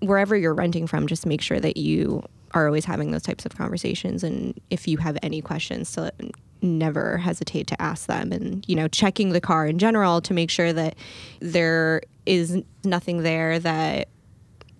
wherever 0.00 0.36
you're 0.36 0.54
renting 0.54 0.86
from, 0.86 1.06
just 1.06 1.26
make 1.26 1.40
sure 1.40 1.60
that 1.60 1.76
you 1.76 2.22
are 2.52 2.66
always 2.66 2.84
having 2.84 3.10
those 3.10 3.22
types 3.22 3.44
of 3.44 3.56
conversations. 3.56 4.24
And 4.24 4.58
if 4.70 4.86
you 4.88 4.98
have 4.98 5.18
any 5.22 5.40
questions, 5.40 5.92
to 5.92 6.12
never 6.62 7.18
hesitate 7.18 7.66
to 7.68 7.82
ask 7.82 8.06
them. 8.06 8.32
And 8.32 8.64
you 8.68 8.76
know, 8.76 8.88
checking 8.88 9.30
the 9.30 9.40
car 9.40 9.66
in 9.66 9.78
general 9.78 10.20
to 10.22 10.34
make 10.34 10.50
sure 10.50 10.72
that 10.72 10.96
there 11.40 12.02
is 12.26 12.62
nothing 12.84 13.22
there 13.22 13.58
that 13.58 14.08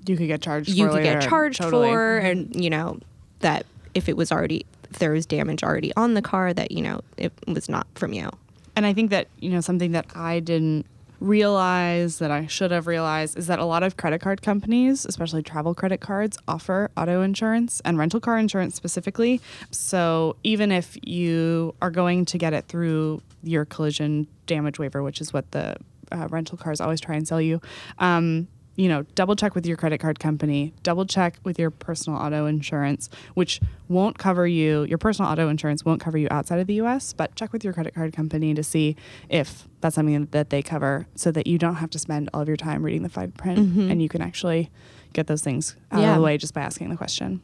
You 0.07 0.17
could 0.17 0.29
get 0.29 0.41
charged 0.41 0.71
you 0.71 0.87
for 0.87 0.95
could 0.95 1.03
get 1.03 1.23
charged 1.23 1.61
Totally. 1.61 1.89
for, 1.89 2.19
and 2.19 2.55
you 2.63 2.71
know 2.71 2.99
that 3.41 3.67
if 3.95 4.09
it 4.09 4.17
was 4.17 4.33
already 4.33 4.65
if 4.91 4.99
there 4.99 5.13
was 5.13 5.27
damage 5.27 5.63
already 5.63 5.93
on 5.97 6.15
the 6.15 6.23
car, 6.23 6.55
that 6.55 6.71
you 6.71 6.81
know 6.83 7.01
it 7.17 7.33
was 7.47 7.69
not 7.69 7.87
from 7.95 8.13
you. 8.13 8.31
And 8.77 8.85
I 8.87 8.93
think 8.93 9.11
that, 9.11 9.29
you 9.39 9.51
know, 9.51 9.61
something 9.61 9.93
that 9.93 10.07
I 10.15 10.41
didn't 10.41 10.87
realize 11.21 12.19
that 12.19 12.31
I 12.31 12.47
should 12.47 12.71
have 12.71 12.87
realized 12.87 13.39
is 13.39 13.47
that 13.47 13.59
a 13.59 13.65
lot 13.65 13.83
of 13.83 13.97
credit 13.97 14.21
card 14.21 14.43
companies, 14.43 15.07
especially 15.07 15.43
travel 15.43 15.75
credit 15.75 16.01
cards, 16.01 16.37
offer 16.47 16.91
auto 16.97 17.23
insurance 17.23 17.81
and 17.85 17.97
rental 17.97 18.21
car 18.21 18.39
insurance 18.39 18.75
specifically. 18.75 19.41
So 19.71 20.37
even 20.43 20.71
if 20.71 20.99
you 21.03 21.75
are 21.81 21.91
going 21.91 22.25
to 22.27 22.39
get 22.39 22.53
it 22.53 22.67
through 22.67 23.23
your 23.43 23.65
collision 23.65 24.27
damage 24.47 24.79
waiver, 24.79 25.03
which 25.03 25.21
is 25.21 25.33
what 25.33 25.51
the 25.53 25.77
uh, 26.13 26.29
rental 26.29 26.59
cars 26.59 26.81
always 26.81 27.01
try 27.01 27.15
and 27.15 27.27
sell 27.27 27.41
you, 27.41 27.61
um, 27.99 28.49
you 28.77 28.89
know, 28.89 29.03
double 29.15 29.37
check 29.37 29.55
with 29.55 29.67
your 29.67 29.77
credit 29.77 29.99
card 29.99 30.19
company, 30.19 30.73
double 30.83 31.07
check 31.07 31.39
with 31.45 31.59
your 31.59 31.71
personal 31.71 32.19
auto 32.19 32.47
insurance, 32.47 33.09
which 33.35 33.61
won't 33.89 34.19
cover 34.19 34.47
you, 34.47 34.83
your 34.85 34.99
personal 34.99 35.31
auto 35.31 35.49
insurance 35.49 35.85
won't 35.85 36.01
cover 36.01 36.19
you 36.19 36.27
outside 36.31 36.59
of 36.59 36.67
the 36.67 36.75
US, 36.83 37.13
but 37.13 37.35
check 37.37 37.53
with 37.53 37.63
your 37.63 37.73
credit 37.73 37.95
card 37.95 38.13
company 38.13 38.53
to 38.55 38.65
see 38.65 38.97
if 39.29 39.69
that's 39.81 39.95
something 39.95 40.27
that 40.33 40.51
they 40.51 40.63
cover 40.63 41.07
so 41.15 41.31
that 41.31 41.47
you 41.47 41.59
don't 41.59 41.77
have 41.77 41.91
to 41.91 41.99
spend 41.99 42.29
all 42.35 42.41
of 42.41 42.49
your 42.49 42.57
time 42.57 42.83
reading 42.83 43.03
the 43.03 43.09
fine 43.09 43.31
print 43.33 43.59
mm-hmm. 43.61 43.91
and 43.91 44.03
you 44.03 44.09
can 44.09 44.23
actually 44.23 44.71
get 45.13 45.27
those 45.29 45.43
things 45.43 45.77
out 45.93 46.01
Yeah. 46.01 46.11
of 46.11 46.17
the 46.17 46.23
way 46.23 46.37
just 46.37 46.55
by 46.55 46.63
asking 46.63 46.89
the 46.91 46.97
question. 46.97 47.43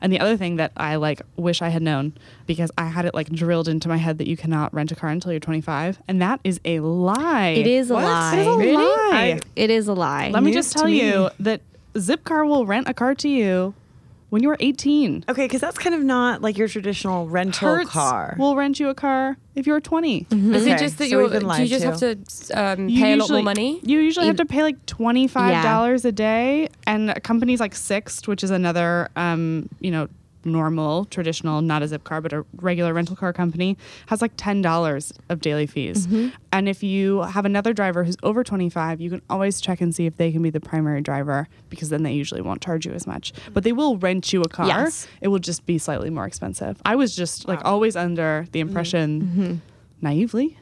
And 0.00 0.12
the 0.12 0.20
other 0.20 0.36
thing 0.36 0.56
that 0.56 0.72
I 0.76 0.96
like 0.96 1.22
wish 1.36 1.62
I 1.62 1.68
had 1.70 1.82
known 1.82 2.12
because 2.46 2.70
I 2.76 2.86
had 2.86 3.04
it 3.06 3.14
like 3.14 3.28
drilled 3.30 3.68
into 3.68 3.88
my 3.88 3.96
head 3.96 4.18
that 4.18 4.28
you 4.28 4.36
cannot 4.36 4.72
rent 4.74 4.92
a 4.92 4.96
car 4.96 5.10
until 5.10 5.32
you're 5.32 5.40
25, 5.40 5.98
and 6.08 6.20
that 6.22 6.40
is 6.44 6.60
a 6.64 6.80
lie. 6.80 7.48
It 7.48 7.66
is 7.66 7.90
a 7.90 7.94
What? 7.94 8.04
lie. 8.04 8.36
It 8.36 8.40
is 8.40 8.46
a 8.46 8.74
lie. 8.76 9.40
It 9.56 9.70
is 9.70 9.88
a 9.88 9.94
lie. 9.94 10.30
Let 10.30 10.42
me 10.42 10.52
just 10.52 10.72
tell 10.72 10.88
you 10.88 11.30
that 11.40 11.60
Zipcar 11.94 12.46
will 12.46 12.66
rent 12.66 12.88
a 12.88 12.94
car 12.94 13.14
to 13.16 13.28
you 13.28 13.74
when 14.36 14.42
you 14.42 14.50
were 14.50 14.58
18. 14.60 15.24
Okay, 15.30 15.46
because 15.46 15.62
that's 15.62 15.78
kind 15.78 15.94
of 15.94 16.02
not 16.02 16.42
like 16.42 16.58
your 16.58 16.68
traditional 16.68 17.26
rental 17.26 17.74
Hertz 17.76 17.88
car. 17.88 18.36
will 18.38 18.54
rent 18.54 18.78
you 18.78 18.90
a 18.90 18.94
car 18.94 19.38
if 19.54 19.66
you're 19.66 19.80
20. 19.80 20.26
Is 20.30 20.62
Okay, 20.62 20.72
it 20.72 20.78
just 20.78 20.98
that 20.98 21.08
so 21.08 21.20
you're, 21.20 21.40
do 21.40 21.62
you 21.62 21.66
just 21.66 21.80
to. 22.00 22.08
have 22.08 22.24
to 22.28 22.82
um, 22.82 22.88
You 22.90 23.00
pay 23.02 23.12
a 23.14 23.16
lot 23.16 23.30
more 23.30 23.40
money? 23.42 23.80
You 23.82 23.98
usually 24.00 24.26
have 24.26 24.36
to 24.36 24.44
pay 24.44 24.62
like 24.62 24.84
twenty 24.84 25.26
five 25.26 25.62
dollars 25.64 26.04
a 26.04 26.12
day, 26.12 26.68
and 26.86 27.18
companies 27.22 27.60
like 27.60 27.74
Sixt, 27.74 28.28
which 28.28 28.44
is 28.44 28.50
another, 28.50 29.08
um, 29.16 29.70
you 29.80 29.90
know, 29.90 30.06
normal, 30.46 31.04
traditional, 31.06 31.60
not 31.60 31.82
a 31.82 31.88
zip 31.88 32.04
car, 32.04 32.20
but 32.20 32.32
a 32.32 32.44
regular 32.56 32.94
rental 32.94 33.16
car 33.16 33.32
company, 33.32 33.76
has 34.06 34.22
like 34.22 34.32
ten 34.36 34.62
dollars 34.62 35.12
of 35.28 35.40
daily 35.40 35.66
fees. 35.66 36.06
Mm-hmm. 36.06 36.28
And 36.52 36.68
if 36.68 36.82
you 36.82 37.22
have 37.22 37.44
another 37.44 37.72
driver 37.72 38.04
who's 38.04 38.16
over 38.22 38.42
twenty 38.44 38.70
five, 38.70 39.00
you 39.00 39.10
can 39.10 39.20
always 39.28 39.60
check 39.60 39.80
and 39.80 39.94
see 39.94 40.06
if 40.06 40.16
they 40.16 40.32
can 40.32 40.42
be 40.42 40.50
the 40.50 40.60
primary 40.60 41.00
driver, 41.02 41.48
because 41.68 41.88
then 41.90 42.02
they 42.04 42.12
usually 42.12 42.40
won't 42.40 42.62
charge 42.62 42.86
you 42.86 42.92
as 42.92 43.06
much. 43.06 43.32
But 43.52 43.64
they 43.64 43.72
will 43.72 43.98
rent 43.98 44.32
you 44.32 44.42
a 44.42 44.48
car. 44.48 44.66
Yes. 44.66 45.06
It 45.20 45.28
will 45.28 45.38
just 45.40 45.66
be 45.66 45.76
slightly 45.78 46.08
more 46.10 46.24
expensive. 46.26 46.80
I 46.84 46.96
was 46.96 47.14
just 47.16 47.46
like 47.48 47.60
always 47.64 47.96
under 47.96 48.46
the 48.52 48.60
impression, 48.60 49.22
Mm-hmm. 49.22 49.54
naively. 50.02 50.58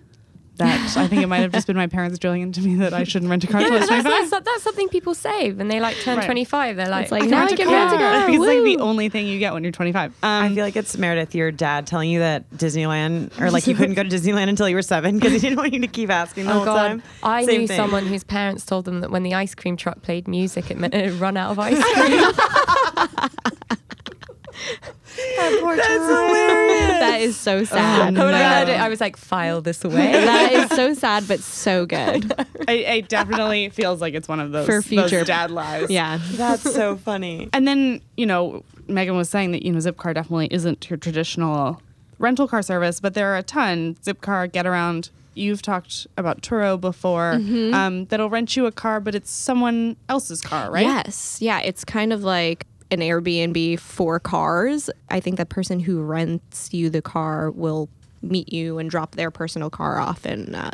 That 0.56 0.96
I 0.96 1.08
think 1.08 1.20
it 1.22 1.26
might 1.26 1.38
have 1.40 1.50
just 1.52 1.66
been 1.66 1.76
my 1.76 1.88
parents 1.88 2.18
drilling 2.18 2.42
into 2.42 2.60
me 2.60 2.76
that 2.76 2.94
I 2.94 3.02
shouldn't 3.04 3.28
rent 3.30 3.42
a 3.42 3.48
car 3.48 3.60
until 3.60 3.74
I 3.76 3.80
was 3.80 3.88
that's, 3.88 4.02
25. 4.04 4.30
that's, 4.30 4.44
that's 4.44 4.62
something 4.62 4.88
people 4.88 5.12
say 5.14 5.50
when 5.52 5.66
they 5.68 5.80
like 5.80 5.96
turn 5.96 6.18
Right. 6.18 6.26
25. 6.26 6.76
They're 6.76 6.88
like, 6.88 7.02
It's 7.04 7.12
like, 7.12 7.22
I 7.22 7.24
can 7.26 7.30
now 7.32 7.38
rent 7.40 7.50
I 7.50 7.54
a 7.54 7.56
can 7.56 7.66
car. 7.66 7.74
rent 7.74 7.92
a 7.92 7.96
car. 7.96 8.30
It's 8.30 8.38
like 8.38 8.64
the 8.64 8.76
only 8.82 9.08
thing 9.08 9.26
you 9.26 9.38
get 9.40 9.52
when 9.52 9.64
you're 9.64 9.72
25. 9.72 10.10
Um, 10.10 10.14
I 10.22 10.48
feel 10.54 10.64
like 10.64 10.76
it's 10.76 10.96
Meredith, 10.96 11.34
your 11.34 11.50
dad, 11.50 11.86
telling 11.88 12.08
you 12.10 12.20
that 12.20 12.48
Disneyland 12.50 13.40
or 13.40 13.50
like 13.50 13.66
you 13.66 13.74
couldn't 13.74 13.94
go 13.94 14.04
to 14.04 14.08
Disneyland 14.08 14.48
until 14.48 14.68
you 14.68 14.76
were 14.76 14.82
seven 14.82 15.16
because 15.16 15.32
he 15.32 15.38
didn't 15.40 15.58
want 15.58 15.72
you 15.72 15.80
to 15.80 15.86
keep 15.88 16.10
asking 16.10 16.44
the 16.46 16.52
Oh 16.52 16.56
whole 16.56 16.64
God! 16.66 16.86
time. 16.88 17.02
I 17.22 17.44
Same 17.46 17.62
knew 17.62 17.66
thing. 17.68 17.76
someone 17.76 18.06
whose 18.06 18.22
parents 18.22 18.64
told 18.64 18.84
them 18.84 19.00
that 19.00 19.10
when 19.10 19.24
the 19.24 19.34
ice 19.34 19.54
cream 19.56 19.76
truck 19.76 20.02
played 20.02 20.28
music, 20.28 20.70
it 20.70 20.78
meant 20.78 20.94
it 20.94 21.04
had 21.04 21.14
run 21.14 21.36
out 21.36 21.50
of 21.50 21.58
ice 21.58 21.82
cream. 21.94 22.32
That's 25.36 25.56
hilarious. 25.60 26.98
that 27.00 27.18
is 27.20 27.36
so 27.36 27.64
sad. 27.64 28.14
when 28.16 28.34
I 28.34 28.58
heard 28.60 28.68
it, 28.68 28.80
I 28.80 28.88
was 28.88 29.00
like, 29.00 29.16
"File 29.16 29.60
this 29.60 29.84
away." 29.84 30.12
that 30.12 30.52
is 30.52 30.70
so 30.70 30.94
sad, 30.94 31.26
but 31.28 31.40
so 31.40 31.86
good. 31.86 32.32
it, 32.68 32.70
it 32.70 33.08
definitely 33.08 33.68
feels 33.70 34.00
like 34.00 34.14
it's 34.14 34.28
one 34.28 34.40
of 34.40 34.52
those, 34.52 34.66
For 34.66 34.82
future- 34.82 35.18
those 35.18 35.26
dad 35.26 35.50
lies. 35.50 35.90
Yeah. 35.90 36.20
That's 36.32 36.62
so 36.62 36.96
funny. 36.96 37.48
And 37.52 37.66
then, 37.66 38.00
you 38.16 38.26
know, 38.26 38.62
Megan 38.88 39.16
was 39.16 39.28
saying 39.28 39.52
that, 39.52 39.62
you 39.64 39.72
know, 39.72 39.78
Zipcar 39.78 40.14
definitely 40.14 40.48
isn't 40.50 40.88
your 40.90 40.96
traditional 40.96 41.80
rental 42.18 42.46
car 42.48 42.62
service, 42.62 43.00
but 43.00 43.14
there 43.14 43.32
are 43.32 43.36
a 43.36 43.42
ton. 43.42 43.96
Zipcar, 44.04 44.50
Get 44.50 44.66
Around, 44.66 45.10
you've 45.34 45.62
talked 45.62 46.06
about 46.16 46.42
Turo 46.42 46.80
before, 46.80 47.34
Mm-hmm. 47.36 47.74
um, 47.74 48.04
that'll 48.06 48.30
rent 48.30 48.56
you 48.56 48.66
a 48.66 48.72
car, 48.72 49.00
but 49.00 49.14
it's 49.14 49.30
someone 49.30 49.96
else's 50.08 50.40
car, 50.40 50.70
right? 50.70 50.86
Yes. 50.86 51.38
Yeah. 51.40 51.60
It's 51.60 51.84
kind 51.84 52.12
of 52.12 52.22
like 52.22 52.66
an 52.90 53.00
Airbnb 53.00 53.78
for 53.80 54.20
cars. 54.20 54.90
I 55.10 55.20
think 55.20 55.36
the 55.36 55.46
person 55.46 55.80
who 55.80 56.02
rents 56.02 56.72
you 56.72 56.90
the 56.90 57.02
car 57.02 57.50
will 57.50 57.88
meet 58.22 58.52
you 58.52 58.78
and 58.78 58.88
drop 58.88 59.16
their 59.16 59.30
personal 59.30 59.70
car 59.70 59.98
off, 59.98 60.24
and 60.24 60.56
uh, 60.56 60.70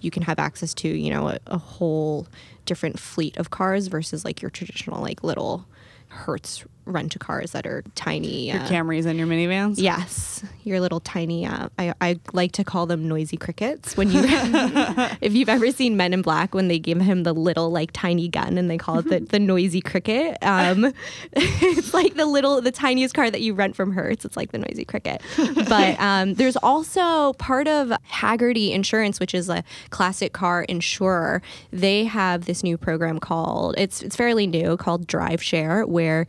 you 0.00 0.10
can 0.10 0.22
have 0.22 0.38
access 0.38 0.74
to, 0.74 0.88
you 0.88 1.10
know, 1.10 1.28
a, 1.28 1.38
a 1.46 1.58
whole 1.58 2.26
different 2.66 2.98
fleet 2.98 3.36
of 3.36 3.50
cars 3.50 3.86
versus 3.86 4.24
like 4.24 4.42
your 4.42 4.50
traditional, 4.50 5.00
like 5.00 5.24
little 5.24 5.66
Hertz 6.10 6.64
rent 6.90 7.14
a 7.14 7.18
cars 7.18 7.52
that 7.52 7.66
are 7.66 7.82
tiny. 7.94 8.50
Your 8.50 8.60
uh, 8.60 8.66
Camrys 8.66 9.06
and 9.06 9.18
your 9.18 9.28
minivans. 9.28 9.76
Yes, 9.78 10.42
your 10.64 10.80
little 10.80 11.00
tiny. 11.00 11.46
Uh, 11.46 11.68
I 11.78 11.94
I 12.00 12.20
like 12.32 12.52
to 12.52 12.64
call 12.64 12.86
them 12.86 13.08
noisy 13.08 13.36
crickets. 13.36 13.96
When 13.96 14.10
you, 14.10 14.22
if 14.24 15.32
you've 15.32 15.48
ever 15.48 15.70
seen 15.70 15.96
Men 15.96 16.12
in 16.12 16.22
Black, 16.22 16.54
when 16.54 16.68
they 16.68 16.78
give 16.78 17.00
him 17.00 17.22
the 17.22 17.32
little 17.32 17.70
like 17.70 17.90
tiny 17.92 18.28
gun 18.28 18.58
and 18.58 18.70
they 18.70 18.78
call 18.78 18.98
it 18.98 19.08
the, 19.08 19.20
the 19.30 19.38
noisy 19.38 19.80
cricket. 19.80 20.38
Um, 20.42 20.92
it's 21.32 21.94
like 21.94 22.14
the 22.14 22.26
little, 22.26 22.60
the 22.60 22.72
tiniest 22.72 23.14
car 23.14 23.30
that 23.30 23.40
you 23.40 23.54
rent 23.54 23.76
from 23.76 23.92
Hertz. 23.92 24.24
It's 24.24 24.36
like 24.36 24.52
the 24.52 24.58
noisy 24.58 24.84
cricket. 24.84 25.22
But 25.36 25.98
um, 26.00 26.34
there's 26.34 26.56
also 26.56 27.34
part 27.34 27.68
of 27.68 27.88
Hagerty 28.10 28.72
Insurance, 28.72 29.20
which 29.20 29.34
is 29.34 29.48
a 29.48 29.62
classic 29.90 30.32
car 30.32 30.62
insurer. 30.64 31.42
They 31.72 32.04
have 32.04 32.46
this 32.46 32.62
new 32.62 32.76
program 32.76 33.20
called 33.20 33.74
it's 33.78 34.02
it's 34.02 34.16
fairly 34.16 34.46
new 34.46 34.76
called 34.76 35.06
Drive 35.06 35.42
Share, 35.42 35.86
where 36.00 36.26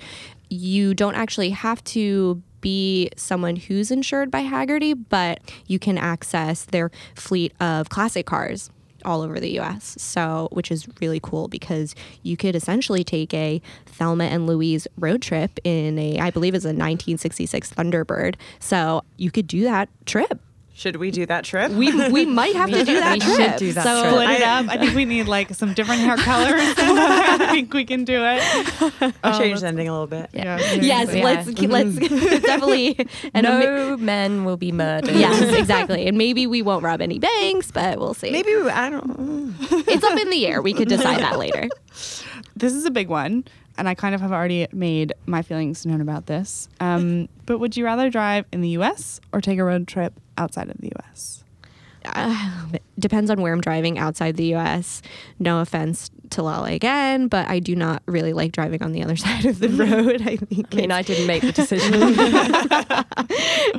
you 0.49 0.93
don't 0.93 1.15
actually 1.15 1.51
have 1.51 1.81
to 1.85 2.41
be 2.59 3.09
someone 3.15 3.55
who's 3.55 3.89
insured 3.89 4.29
by 4.29 4.43
Hagerty, 4.43 4.93
but 5.07 5.39
you 5.65 5.79
can 5.79 5.97
access 5.97 6.65
their 6.65 6.91
fleet 7.15 7.53
of 7.61 7.87
classic 7.87 8.25
cars 8.25 8.69
all 9.05 9.21
over 9.21 9.39
the 9.39 9.57
US. 9.59 9.95
So, 9.97 10.49
which 10.51 10.69
is 10.71 10.89
really 10.99 11.21
cool 11.23 11.47
because 11.47 11.95
you 12.21 12.35
could 12.35 12.53
essentially 12.53 13.03
take 13.05 13.33
a 13.33 13.61
Thelma 13.85 14.25
and 14.25 14.45
Louise 14.45 14.87
road 14.97 15.21
trip 15.21 15.57
in 15.63 15.97
a, 15.97 16.19
I 16.19 16.31
believe 16.31 16.53
it's 16.53 16.65
a 16.65 16.75
1966 16.75 17.73
Thunderbird. 17.73 18.35
So, 18.59 19.03
you 19.15 19.31
could 19.31 19.47
do 19.47 19.63
that 19.63 19.87
trip. 20.05 20.41
Should 20.73 20.95
we 20.95 21.11
do 21.11 21.25
that 21.25 21.43
trip? 21.43 21.71
We, 21.71 22.09
we 22.09 22.25
might 22.41 22.55
have 22.55 22.69
to 22.69 22.83
do 22.83 22.99
that 22.99 23.13
We 23.13 23.19
trip. 23.19 23.35
should 23.51 23.55
do 23.57 23.73
that 23.73 23.83
so, 23.83 24.01
trip. 24.01 24.13
Split 24.13 24.29
it 24.31 24.41
up. 24.41 24.67
I 24.69 24.77
think 24.77 24.95
we 24.95 25.05
need 25.05 25.27
like 25.27 25.53
some 25.53 25.73
different 25.73 26.01
hair 26.01 26.15
colors. 26.17 26.53
I 26.77 27.47
think 27.51 27.73
we 27.73 27.85
can 27.85 28.03
do 28.03 28.21
it. 28.25 28.41
Um, 29.01 29.13
I'll 29.23 29.39
change 29.39 29.61
the 29.61 29.67
ending 29.67 29.87
a 29.87 29.91
little 29.91 30.07
bit. 30.07 30.29
Yeah. 30.33 30.57
Yes, 30.59 31.13
Yeah. 31.13 31.23
let's 31.23 31.49
mm-hmm. 31.49 31.71
let's 31.71 32.41
definitely 32.41 32.95
and 33.33 33.45
ama- 33.47 33.63
no 33.63 33.97
men 33.97 34.45
will 34.45 34.57
be 34.57 34.71
murdered. 34.71 35.15
Yes, 35.15 35.41
exactly. 35.53 36.07
And 36.07 36.17
maybe 36.17 36.45
we 36.45 36.61
won't 36.61 36.83
rob 36.83 37.01
any 37.01 37.17
banks, 37.19 37.71
but 37.71 37.97
we'll 37.99 38.13
see. 38.13 38.31
Maybe 38.31 38.55
we, 38.55 38.69
I 38.69 38.89
don't. 38.89 39.55
it's 39.87 40.03
up 40.03 40.19
in 40.19 40.29
the 40.29 40.45
air. 40.45 40.61
We 40.61 40.73
could 40.73 40.87
decide 40.87 41.19
that 41.19 41.39
later. 41.39 41.67
This 42.55 42.73
is 42.73 42.85
a 42.85 42.91
big 42.91 43.07
one, 43.07 43.45
and 43.81 43.89
I 43.89 43.95
kind 43.95 44.13
of 44.13 44.21
have 44.21 44.31
already 44.31 44.67
made 44.71 45.11
my 45.25 45.41
feelings 45.41 45.87
known 45.87 46.01
about 46.01 46.27
this. 46.27 46.69
Um, 46.79 47.27
but 47.47 47.57
would 47.57 47.75
you 47.75 47.83
rather 47.83 48.11
drive 48.11 48.45
in 48.51 48.61
the 48.61 48.69
U.S. 48.69 49.19
or 49.33 49.41
take 49.41 49.57
a 49.57 49.63
road 49.63 49.87
trip 49.87 50.13
outside 50.37 50.69
of 50.69 50.77
the 50.77 50.91
U.S.? 50.99 51.43
Uh, 52.05 52.67
depends 52.99 53.31
on 53.31 53.41
where 53.41 53.51
I'm 53.51 53.59
driving 53.59 53.97
outside 53.97 54.35
the 54.35 54.45
U.S. 54.45 55.01
No 55.39 55.61
offense 55.61 56.11
to 56.29 56.43
Lala 56.43 56.71
again, 56.71 57.27
but 57.27 57.47
I 57.49 57.57
do 57.57 57.75
not 57.75 58.03
really 58.05 58.33
like 58.33 58.51
driving 58.51 58.83
on 58.83 58.91
the 58.91 59.01
other 59.01 59.15
side 59.17 59.45
of 59.45 59.57
the 59.57 59.69
road. 59.69 60.21
I 60.27 60.35
think 60.35 60.67
I 60.73 60.77
mean, 60.77 60.91
I 60.91 61.01
didn't 61.01 61.25
make 61.25 61.41
the 61.41 61.51
decision. 61.51 61.91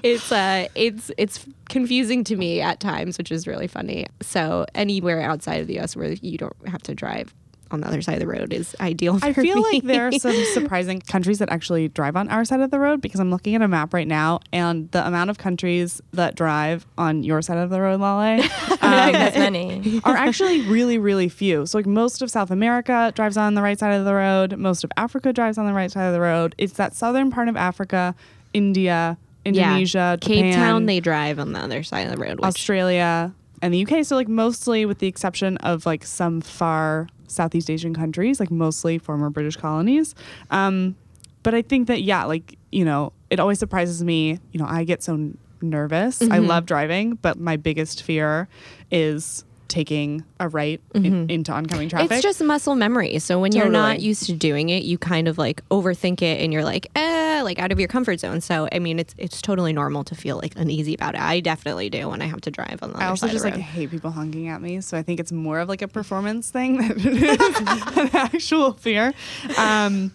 it's 0.03 0.33
uh 0.33 0.67
it's 0.75 1.13
it's 1.17 1.47
confusing 1.69 2.25
to 2.25 2.35
me 2.35 2.61
at 2.61 2.81
times, 2.81 3.19
which 3.19 3.31
is 3.31 3.47
really 3.47 3.69
funny. 3.69 4.09
So 4.21 4.67
anywhere 4.75 5.23
outside 5.23 5.61
of 5.61 5.69
the 5.69 5.75
U.S. 5.75 5.95
where 5.95 6.11
you 6.11 6.39
don't 6.39 6.57
have 6.69 6.83
to 6.83 6.95
drive 6.97 7.33
on 7.73 7.81
the 7.81 7.87
other 7.87 8.03
side 8.03 8.15
of 8.15 8.21
the 8.21 8.27
road 8.27 8.53
is 8.53 8.77
ideal. 8.81 9.19
For 9.19 9.27
I 9.27 9.33
feel 9.33 9.57
me. 9.57 9.63
like 9.63 9.83
there 9.85 10.09
are 10.09 10.13
some 10.13 10.37
surprising 10.53 11.01
countries 11.01 11.39
that 11.39 11.51
actually 11.51 11.89
drive 11.89 12.17
on 12.17 12.29
our 12.29 12.45
side 12.45 12.61
of 12.61 12.71
the 12.71 12.79
road 12.79 13.01
because 13.01 13.21
I'm 13.21 13.31
looking 13.31 13.55
at 13.55 13.63
a 13.63 13.69
map 13.69 13.95
right 13.95 14.07
now, 14.07 14.41
and 14.53 14.91
the 14.91 15.07
amount 15.07 15.31
of 15.31 15.39
countries 15.39 16.01
that 16.13 16.35
drive 16.35 16.87
on 16.99 17.23
your 17.23 17.43
side 17.43 17.59
of 17.59 17.71
the 17.71 17.81
road, 17.81 18.01
Lale, 18.01 18.43
um, 18.43 18.79
I 18.81 19.13
don't 19.13 19.13
think 19.13 19.35
there's 19.35 19.35
many. 19.35 20.01
are 20.05 20.17
actually 20.17 20.63
really, 20.63 20.99
really 20.99 21.29
few. 21.29 21.67
So, 21.67 21.79
like, 21.79 21.87
most 21.87 22.23
of 22.23 22.31
South 22.31 22.51
America 22.51 23.13
drives 23.15 23.37
on 23.37 23.55
the 23.55 23.63
right 23.63 23.79
side 23.79 23.95
of 23.95 24.05
the 24.05 24.15
road, 24.15 24.57
most 24.59 24.85
of 24.85 24.93
Africa 24.97 25.33
drives 25.33 25.59
on 25.59 25.67
the 25.67 25.73
right 25.73 25.91
side 25.91 26.07
of 26.07 26.13
the 26.13 26.21
road. 26.21 26.55
It's 26.59 26.75
that 26.75 26.95
southern 26.95 27.31
part 27.31 27.49
of 27.49 27.57
Africa, 27.57 28.15
India, 28.53 29.17
Indonesia, 29.45 30.19
Cape 30.21 30.37
Japan, 30.37 30.55
Town, 30.55 30.87
they 30.87 31.01
drive 31.01 31.39
on 31.39 31.53
the 31.53 31.59
other 31.59 31.83
side 31.83 32.07
of 32.07 32.17
the 32.17 32.23
road. 32.23 32.39
Which, 32.39 32.45
Australia, 32.45 33.35
and 33.61 33.73
the 33.73 33.87
UK. 33.87 34.05
So, 34.05 34.17
like, 34.17 34.29
mostly 34.29 34.85
with 34.85 34.99
the 34.99 35.07
exception 35.07 35.57
of 35.59 35.87
like 35.87 36.05
some 36.05 36.41
far 36.41 37.09
Southeast 37.33 37.71
Asian 37.71 37.95
countries, 37.95 38.39
like 38.41 38.51
mostly 38.51 38.99
former 38.99 39.31
British 39.31 39.57
colonies. 39.57 40.15
Um, 40.51 40.97
but 41.43 41.55
I 41.55 41.63
think 41.63 41.89
that, 41.89 42.03
yeah, 42.03 42.25
like, 42.25 42.57
you 42.71 42.85
know, 42.85 43.13
it 43.31 43.41
always 43.41 43.59
surprises 43.59 44.03
me. 44.05 44.39
You 44.53 44.61
know, 44.61 44.67
I 44.67 44.85
get 44.85 45.03
so 45.03 45.33
nervous. 45.61 46.23
I 46.23 46.27
Mm-hmm. 46.27 46.47
love 46.47 46.67
driving, 46.67 47.15
but 47.23 47.39
my 47.39 47.57
biggest 47.57 48.03
fear 48.03 48.49
is 48.91 49.45
taking 49.73 50.23
a 50.39 50.49
right 50.49 50.83
in, 50.95 51.31
into 51.31 51.51
oncoming 51.51 51.89
traffic. 51.89 52.11
Mm-hmm. 52.11 52.15
It's 52.15 52.23
just 52.23 52.43
muscle 52.43 52.75
memory. 52.75 53.19
So 53.21 53.41
when 53.41 53.53
you're 53.53 53.71
not 53.71 54.01
used 54.01 54.27
to 54.27 54.35
doing 54.35 54.69
it, 54.69 54.83
you 54.83 54.99
kind 54.99 55.29
of 55.29 55.39
like 55.39 55.67
overthink 55.71 56.21
it 56.21 56.43
and 56.43 56.53
you're 56.53 56.63
like, 56.63 56.89
eh, 56.95 57.41
like 57.43 57.59
out 57.59 57.73
of 57.73 57.79
your 57.79 57.89
comfort 57.89 58.21
zone. 58.21 58.43
So 58.43 58.69
I 58.71 58.79
mean, 58.79 58.99
it's 58.99 59.15
it's 59.17 59.41
totally 59.41 59.73
normal 59.73 60.05
to 60.05 60.15
feel 60.15 60.37
like 60.37 60.55
uneasy 60.57 60.95
about 60.95 61.15
it. 61.15 61.23
I 61.23 61.41
definitely 61.41 61.89
do 61.89 62.11
when 62.11 62.21
I 62.21 62.27
have 62.27 62.43
to 62.43 62.51
drive 62.51 62.83
on 62.83 62.91
the 62.91 62.97
other 62.97 63.05
I 63.05 63.09
also 63.09 63.27
side 63.27 63.33
just 63.33 63.47
of 63.47 63.53
like 63.53 63.61
hate 63.61 63.91
people 63.91 64.11
honking 64.11 64.49
at 64.49 64.61
me, 64.61 64.83
so 64.83 64.99
I 64.99 65.03
think 65.03 65.19
it's 65.19 65.33
more 65.33 65.59
of 65.59 65.71
like 65.71 65.81
a 65.81 65.89
performance 65.89 66.51
thing 66.51 66.77
than 66.77 67.17
an 67.99 68.11
actual 68.13 68.75
fear. 68.75 69.15
Um, 69.57 70.13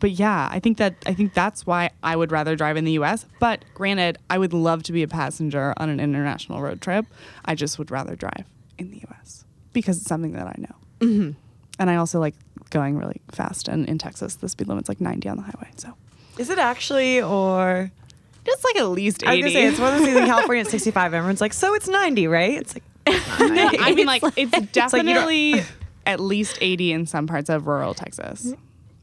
but 0.00 0.12
yeah, 0.12 0.48
I 0.50 0.60
think 0.60 0.78
that 0.78 0.94
I 1.04 1.12
think 1.12 1.34
that's 1.34 1.66
why 1.66 1.90
I 2.02 2.16
would 2.16 2.32
rather 2.32 2.56
drive 2.56 2.78
in 2.78 2.84
the 2.84 2.92
U.S. 2.92 3.26
But 3.38 3.64
granted, 3.74 4.16
I 4.30 4.38
would 4.38 4.54
love 4.54 4.82
to 4.84 4.92
be 4.92 5.02
a 5.02 5.08
passenger 5.08 5.74
on 5.76 5.90
an 5.90 6.00
international 6.00 6.62
road 6.62 6.80
trip. 6.80 7.04
I 7.44 7.54
just 7.54 7.78
would 7.78 7.90
rather 7.90 8.16
drive 8.16 8.44
in 8.78 8.90
the 8.90 8.98
U.S. 8.98 9.44
because 9.72 9.98
it's 9.98 10.06
something 10.08 10.32
that 10.32 10.46
I 10.46 10.54
know, 10.58 10.74
Mm-hmm. 11.00 11.30
and 11.78 11.90
I 11.90 11.96
also 11.96 12.18
like 12.20 12.34
going 12.70 12.96
really 12.96 13.20
fast. 13.32 13.68
And 13.68 13.86
in 13.88 13.98
Texas, 13.98 14.36
the 14.36 14.48
speed 14.48 14.68
limit's 14.68 14.88
like 14.88 15.00
90 15.00 15.28
on 15.28 15.36
the 15.36 15.42
highway, 15.42 15.70
so 15.76 15.94
Is 16.38 16.50
it 16.50 16.58
actually 16.58 17.20
or? 17.22 17.90
just 18.44 18.62
like 18.64 18.76
at 18.76 18.88
least 18.88 19.22
80. 19.22 19.26
I 19.26 19.34
was 19.34 19.40
gonna 19.42 19.52
say 19.52 19.64
it's 19.66 19.78
one 19.80 19.92
of 19.94 19.98
those 20.00 20.06
things 20.08 20.18
in 20.18 20.26
California 20.26 20.60
at 20.64 20.70
65. 20.70 21.14
Everyone's 21.14 21.40
like, 21.40 21.52
so 21.54 21.74
it's 21.74 21.88
90, 21.88 22.26
right? 22.28 22.58
It's 22.58 22.74
like, 22.74 22.82
I 23.06 23.92
mean, 23.94 24.06
like 24.06 24.22
it's 24.22 24.34
like 24.34 24.36
you 24.38 24.50
don't- 24.50 24.72
definitely 24.72 25.62
at 26.06 26.20
least 26.20 26.58
80 26.60 26.92
in 26.92 27.06
some 27.06 27.26
parts 27.26 27.48
of 27.48 27.66
rural 27.66 27.94
Texas. 27.94 28.52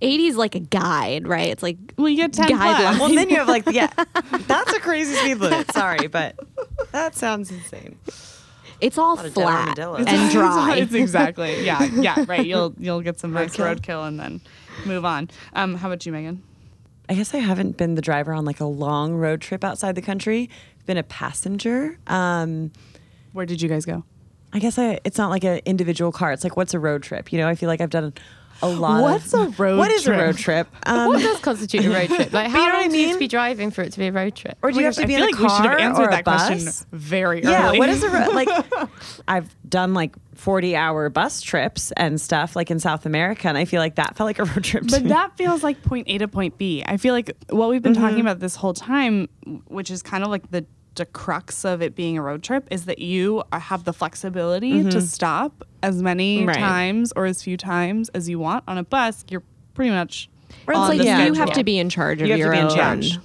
80 0.04 0.26
is 0.28 0.36
like 0.36 0.56
a 0.56 0.60
guide, 0.60 1.28
right? 1.28 1.48
It's 1.50 1.62
like 1.64 1.78
Well, 1.98 2.10
you 2.10 2.18
get 2.18 2.34
10 2.34 2.48
plus. 2.48 2.60
Guidelines. 2.60 3.00
Well, 3.00 3.10
then 3.10 3.30
you 3.30 3.36
have 3.38 3.48
like, 3.48 3.64
yeah, 3.72 3.92
that's 4.48 4.74
a 4.74 4.80
crazy 4.80 5.14
speed 5.16 5.36
limit. 5.38 5.72
Sorry, 5.72 6.08
but 6.08 6.36
that 6.92 7.16
sounds 7.16 7.52
insane. 7.52 7.98
It's 8.82 8.98
all 8.98 9.20
of 9.20 9.34
flat 9.34 9.78
and 9.80 10.32
dry. 10.32 10.78
it's 10.78 10.94
exactly. 10.94 11.63
Yeah, 11.63 11.84
yeah, 11.94 12.26
right. 12.28 12.46
You'll 12.46 12.74
you'll 12.78 13.02
get 13.02 13.20
some 13.20 13.32
nice 13.34 13.56
Roadkill. 13.56 13.76
roadkill 13.80 14.08
and 14.08 14.20
then 14.20 14.41
move 14.86 15.06
on. 15.06 15.30
Um, 15.54 15.76
how 15.76 15.88
about 15.88 16.06
you, 16.06 16.12
Megan? 16.12 16.44
I 17.10 17.13
guess 17.13 17.34
I 17.34 17.38
haven't 17.39 17.78
been 17.78 17.96
the 17.96 18.02
driver 18.02 18.34
on 18.34 18.46
like 18.46 18.60
a 18.60 18.65
long 18.65 19.15
road 19.15 19.41
trip 19.41 19.63
outside 19.63 19.96
the 19.96 20.02
country. 20.02 20.50
I've 20.80 20.86
been 20.86 20.98
a 20.98 21.04
passenger. 21.04 21.98
Um, 22.08 22.72
Where 23.34 23.46
did 23.46 23.62
you 23.62 23.70
guys 23.70 23.86
go? 23.86 24.04
I 24.54 24.60
guess 24.60 24.78
I, 24.78 25.00
it's 25.04 25.17
not 25.17 25.30
like 25.30 25.44
an 25.44 25.62
individual 25.65 26.12
car. 26.12 26.32
It's 26.32 26.44
like 26.44 26.58
what's 26.58 26.74
a 26.74 26.80
road 26.80 27.04
trip? 27.04 27.32
You 27.32 27.39
know, 27.39 27.48
I 27.48 27.56
feel 27.56 27.67
like 27.67 27.82
I've 27.82 27.89
done 27.89 28.13
a 28.62 28.67
lot. 28.67 29.02
What's 29.02 29.34
of, 29.34 29.60
a 29.60 29.63
road 29.63 29.78
What 29.78 29.91
is 29.91 30.04
trip? 30.04 30.17
a 30.19 30.24
road 30.24 30.38
trip? 30.38 30.67
Um, 30.86 31.08
what 31.08 31.19
does 31.21 31.39
constitute 31.39 31.86
a 31.86 31.89
road 31.89 32.08
trip? 32.08 32.32
Like, 32.34 32.47
you 32.47 32.54
know 32.54 32.60
how 32.60 32.65
what 32.67 32.74
long 32.74 32.84
I 32.86 32.88
do 32.89 32.97
you 32.97 33.08
have 33.08 33.15
to 33.15 33.19
be 33.19 33.28
driving 33.28 33.71
for 33.71 33.82
it 33.82 33.91
to 33.93 34.00
be 34.00 34.08
a 34.08 34.12
road 34.12 34.36
trip? 34.36 34.58
or 34.62 34.71
do 34.71 34.80
you 34.80 34.86
have 34.86 34.95
to 34.95 35.04
I 35.04 35.06
be 35.06 35.15
feel 35.15 35.24
in 35.26 35.32
like 35.32 35.39
a 35.39 35.43
we 35.43 35.47
car 35.50 35.58
should 35.63 35.71
have 35.71 35.80
answered 35.80 36.02
or 36.04 36.08
a 36.08 36.12
that 36.12 36.26
bus? 36.26 36.47
question 36.47 36.88
very 36.91 37.43
early. 37.43 37.52
Yeah, 37.52 37.71
what 37.74 37.89
is 37.89 38.04
a 38.04 38.10
ro- 38.10 38.30
like? 38.34 38.50
I've 39.28 39.56
done 39.69 39.93
like 39.93 40.15
forty-hour 40.36 41.10
bus 41.10 41.41
trips 41.41 41.91
and 41.97 42.19
stuff, 42.19 42.56
like 42.56 42.71
in 42.71 42.80
South 42.80 43.06
America, 43.06 43.47
and 43.47 43.58
I 43.58 43.65
feel 43.65 43.80
like 43.80 43.95
that 43.95 44.15
felt 44.15 44.26
like 44.28 44.39
a 44.39 44.45
road 44.45 44.63
trip. 44.63 44.84
to 44.86 44.89
But 44.91 45.04
me. 45.04 45.10
that 45.10 45.38
feels 45.38 45.63
like 45.63 45.82
point 45.84 46.08
A 46.10 46.17
to 46.19 46.28
point 46.28 46.58
B. 46.58 46.84
I 46.86 46.97
feel 46.97 47.13
like 47.13 47.36
what 47.50 47.69
we've 47.69 47.82
been 47.82 47.93
Mm-hmm. 47.93 48.02
talking 48.02 48.21
about 48.21 48.39
this 48.39 48.56
whole 48.56 48.74
time, 48.74 49.28
which 49.67 49.91
is 49.91 50.02
kind 50.02 50.24
of 50.24 50.30
like 50.30 50.50
the, 50.52 50.65
the 50.95 51.06
crux 51.06 51.63
of 51.65 51.82
it 51.82 51.95
being 51.95 52.17
a 52.17 52.21
road 52.21 52.41
trip, 52.43 52.67
is 52.71 52.86
that 52.86 53.00
you 53.00 53.43
are- 53.52 53.60
have 53.60 53.84
the 53.84 53.93
flexibility 53.93 54.84
to 54.89 55.02
stop 55.02 55.63
as 55.84 56.02
many. 56.02 56.46
Right. 56.46 56.56
times 56.58 57.12
or 57.15 57.26
as 57.26 57.41
few 57.44 57.58
times 57.58 58.10
as 58.10 58.28
you 58.30 58.39
want. 58.39 58.63
On 58.67 58.78
a 58.78 58.84
bus, 58.84 59.26
you're 59.30 59.44
pretty 59.74 59.91
much 59.91 60.30
Or 60.67 60.74
it's 60.74 60.80
on 60.80 60.89
like 60.89 60.98
the 61.00 61.06
you 61.06 61.34
have 61.34 61.54
to 61.54 61.63
be 61.63 61.78
in 61.80 61.89
charge 61.89 62.22
of 62.22 62.28
You 62.28 62.34
have 62.34 62.39
to 62.39 62.44
your 62.44 62.52
be 62.52 62.58
in 62.60 62.65
own 62.65 62.76
charge. 62.76 63.20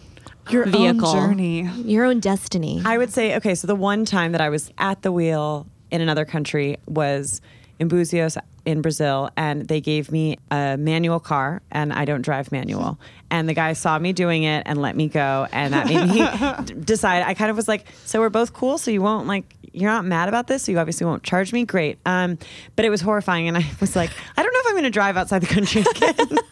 your 0.51 0.65
vehicle. 0.67 1.09
own 1.09 1.17
journey. 1.31 1.63
your 1.85 2.05
own 2.05 2.21
destiny. 2.21 2.83
I 2.85 2.99
would 2.99 3.13
say, 3.13 3.37
okay, 3.37 3.55
so 3.55 3.67
the 3.67 3.75
one 3.75 4.05
time 4.05 4.33
that 4.33 4.41
I 4.41 4.49
was 4.49 4.71
at 4.79 5.03
the 5.03 5.11
wheel 5.13 5.67
in 5.91 6.01
another 6.01 6.25
country 6.25 6.77
was 6.87 7.41
in 7.79 7.89
Buzios 7.89 8.37
in 8.65 8.83
Brazil, 8.83 9.31
and 9.37 9.69
they 9.69 9.81
gave 9.81 10.11
me 10.11 10.39
a 10.51 10.77
manual 10.77 11.21
car, 11.21 11.63
and 11.71 11.93
I 11.93 12.05
don't 12.05 12.23
drive 12.23 12.51
manual. 12.51 12.99
And 13.31 13.49
the 13.49 13.55
guy 13.55 13.73
saw 13.75 13.99
me 13.99 14.13
doing 14.13 14.43
it 14.43 14.65
and 14.67 14.81
let 14.81 14.97
me 14.97 15.09
go, 15.09 15.47
and 15.53 15.73
that 15.75 15.87
made 15.87 16.09
me 16.09 16.65
d- 16.75 16.81
decide. 16.85 17.23
I 17.25 17.35
kind 17.35 17.51
of 17.51 17.57
was 17.57 17.69
like, 17.69 17.87
so 18.05 18.21
we're 18.21 18.29
both 18.29 18.53
cool, 18.53 18.79
so 18.79 18.91
you 18.91 19.03
won't 19.03 19.27
like, 19.27 19.45
you're 19.73 19.91
not 19.91 20.05
mad 20.05 20.29
about 20.29 20.47
this, 20.47 20.65
so 20.65 20.73
you 20.73 20.79
obviously 20.79 21.07
won't 21.07 21.23
charge 21.23 21.53
me. 21.53 21.65
Great. 21.65 21.99
Um, 22.07 22.39
but 22.75 22.85
it 22.85 22.91
was 22.91 23.01
horrifying, 23.01 23.47
and 23.49 23.57
I 23.57 23.65
was 23.81 23.95
like, 23.95 24.11
I 24.37 24.43
don't 24.43 24.53
know 24.53 24.61
if 24.61 24.67
I'm 24.67 24.73
going 24.75 24.85
to 24.85 24.91
drive 24.91 25.17
outside 25.17 25.41
the 25.41 25.47
country 25.47 25.83
again. 25.83 26.39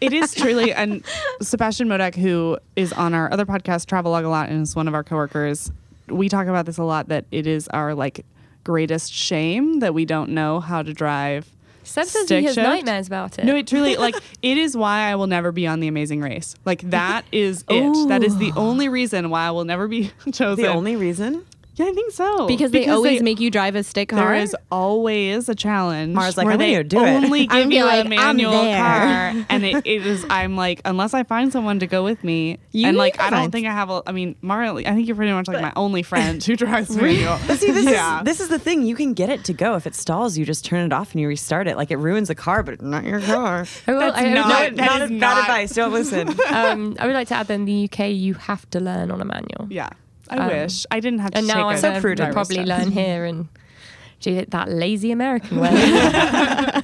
It 0.00 0.12
is 0.12 0.32
truly, 0.32 0.72
and 0.72 1.04
Sebastian 1.42 1.88
Modak, 1.88 2.14
who 2.14 2.58
is 2.76 2.92
on 2.92 3.14
our 3.14 3.32
other 3.32 3.44
podcast, 3.44 3.86
Travelog 3.86 4.24
a 4.24 4.28
lot, 4.28 4.48
and 4.48 4.62
is 4.62 4.76
one 4.76 4.86
of 4.86 4.94
our 4.94 5.02
coworkers. 5.02 5.72
We 6.06 6.28
talk 6.28 6.46
about 6.46 6.66
this 6.66 6.78
a 6.78 6.84
lot. 6.84 7.08
That 7.08 7.24
it 7.32 7.48
is 7.48 7.66
our 7.68 7.94
like 7.94 8.24
greatest 8.68 9.10
shame 9.10 9.80
that 9.80 9.94
we 9.94 10.04
don't 10.04 10.28
know 10.28 10.60
how 10.60 10.82
to 10.82 10.92
drive. 10.92 11.50
Seb 11.84 12.04
says 12.04 12.28
he 12.28 12.44
has 12.44 12.54
shift. 12.54 12.68
nightmares 12.68 13.06
about 13.06 13.38
it. 13.38 13.46
No, 13.46 13.56
it 13.56 13.66
truly 13.66 13.96
like 13.96 14.14
it 14.42 14.58
is 14.58 14.76
why 14.76 15.10
I 15.10 15.14
will 15.14 15.26
never 15.26 15.52
be 15.52 15.66
on 15.66 15.80
the 15.80 15.88
Amazing 15.88 16.20
Race. 16.20 16.54
Like 16.66 16.82
that 16.90 17.24
is 17.32 17.64
it. 17.70 18.08
That 18.08 18.22
is 18.22 18.36
the 18.36 18.52
only 18.56 18.90
reason 18.90 19.30
why 19.30 19.46
I 19.46 19.52
will 19.52 19.64
never 19.64 19.88
be 19.88 20.10
chosen. 20.32 20.62
the 20.62 20.68
only 20.70 20.96
reason. 20.96 21.46
Yeah, 21.78 21.86
I 21.86 21.92
think 21.92 22.12
so. 22.12 22.46
because 22.46 22.70
they 22.70 22.88
always 22.88 23.22
make 23.22 23.40
you 23.40 23.50
drive 23.50 23.74
a 23.76 23.82
stick 23.82 24.08
car. 24.10 24.18
There 24.20 24.34
is 24.34 24.56
always 24.70 25.48
a 25.48 25.54
challenge. 25.54 26.14
Mara's 26.14 26.36
like, 26.36 26.44
where 26.46 26.54
I'm 26.54 26.58
they 26.58 26.74
go 26.74 26.82
do 26.82 26.98
it. 27.04 27.08
only 27.24 27.46
I'm 27.50 27.68
give 27.68 27.78
you 27.78 27.84
like, 27.84 27.96
a 28.04 28.08
I'm 28.08 28.08
manual 28.36 28.52
car, 28.52 29.46
and 29.48 29.64
it, 29.64 29.86
it 29.86 30.06
is. 30.06 30.24
I'm 30.30 30.56
like, 30.56 30.80
unless 30.84 31.14
I 31.14 31.22
find 31.22 31.52
someone 31.52 31.78
to 31.80 31.86
go 31.86 32.04
with 32.04 32.22
me, 32.24 32.58
You 32.72 32.88
and 32.88 32.96
like, 32.96 33.20
I 33.20 33.30
don't 33.30 33.38
find- 33.40 33.52
think 33.52 33.66
I 33.66 33.72
have. 33.72 33.90
a 33.90 34.02
I 34.06 34.12
mean, 34.12 34.36
Mara, 34.42 34.74
I 34.74 34.82
think 34.82 35.06
you're 35.06 35.16
pretty 35.16 35.32
much 35.32 35.48
like 35.48 35.60
my 35.62 35.72
only 35.76 36.02
friend 36.02 36.42
who 36.42 36.56
drives 36.56 36.94
manual. 36.96 37.38
But 37.46 37.58
see, 37.58 37.70
this 37.70 37.84
yeah. 37.84 38.18
is 38.20 38.24
this 38.24 38.40
is 38.40 38.48
the 38.48 38.58
thing. 38.58 38.82
You 38.84 38.94
can 38.96 39.14
get 39.14 39.28
it 39.28 39.44
to 39.44 39.52
go. 39.52 39.74
If 39.76 39.86
it 39.86 39.94
stalls, 39.94 40.36
you 40.38 40.44
just 40.44 40.64
turn 40.64 40.84
it 40.84 40.92
off 40.92 41.12
and 41.12 41.20
you 41.20 41.28
restart 41.28 41.66
it. 41.68 41.76
Like 41.76 41.90
it 41.90 41.96
ruins 41.98 42.28
the 42.28 42.34
car, 42.34 42.62
but 42.62 42.82
not 42.82 43.04
your 43.04 43.20
car. 43.20 43.66
I 43.86 43.92
will- 43.92 44.00
That's 44.00 44.18
I 44.18 44.22
would 44.24 44.34
not- 44.34 44.48
like- 44.50 44.74
that 44.76 44.86
not, 44.86 45.02
is 45.02 45.10
bad 45.10 45.20
not- 45.20 45.38
advice. 45.40 45.74
Don't 45.74 45.92
listen. 45.92 46.28
um, 46.52 46.96
I 46.98 47.06
would 47.06 47.14
like 47.14 47.28
to 47.28 47.34
add 47.34 47.46
that 47.48 47.54
in 47.54 47.64
the 47.64 47.84
UK, 47.90 48.10
you 48.10 48.34
have 48.34 48.68
to 48.70 48.80
learn 48.80 49.10
on 49.10 49.20
a 49.20 49.24
manual. 49.24 49.66
yeah, 49.70 49.90
I 50.30 50.36
Um, 50.38 50.48
wish 50.48 50.86
I 50.90 51.00
didn't 51.00 51.20
have 51.20 51.30
to. 51.32 51.38
And 51.38 51.46
now 51.46 51.68
I'm 51.68 51.78
So 51.78 52.00
prudent. 52.00 52.32
probably 52.32 52.64
learn 52.64 52.90
here 52.90 53.24
and 53.24 53.48
do 54.20 54.34
it 54.34 54.50
that 54.50 54.68
lazy 54.70 55.10
American 55.12 55.60
way. 55.60 55.70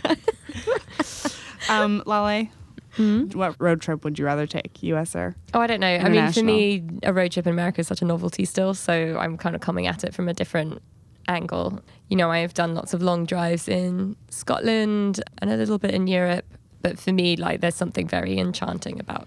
Um, 1.69 2.03
Lale, 2.07 2.49
Hmm? 2.97 3.25
what 3.33 3.57
road 3.59 3.81
trip 3.81 4.05
would 4.05 4.19
you 4.19 4.25
rather 4.27 4.47
take, 4.47 4.81
U.S. 4.83 5.17
or? 5.17 5.35
oh, 5.55 5.61
I 5.61 5.67
don't 5.67 5.81
know. 5.81 5.97
I 5.97 6.09
mean, 6.11 6.31
for 6.31 6.43
me, 6.45 6.85
a 7.03 7.13
road 7.13 7.33
trip 7.33 7.47
in 7.47 7.53
America 7.53 7.81
is 7.81 7.89
such 7.89 8.03
a 8.03 8.05
novelty 8.05 8.45
still. 8.45 8.73
So 8.75 9.17
I'm 9.19 9.37
kind 9.39 9.57
of 9.57 9.61
coming 9.63 9.87
at 9.89 10.05
it 10.05 10.15
from 10.15 10.29
a 10.29 10.35
different 10.35 10.81
angle. 11.27 11.81
You 12.09 12.17
know, 12.19 12.31
I've 12.31 12.55
done 12.55 12.75
lots 12.75 12.93
of 12.95 13.03
long 13.03 13.25
drives 13.25 13.67
in 13.67 14.15
Scotland 14.29 15.21
and 15.39 15.51
a 15.51 15.57
little 15.57 15.79
bit 15.79 15.93
in 15.93 16.07
Europe. 16.07 16.45
But 16.83 16.99
for 16.99 17.13
me, 17.13 17.35
like, 17.37 17.63
there's 17.63 17.75
something 17.75 18.07
very 18.07 18.39
enchanting 18.39 19.01
about 19.01 19.27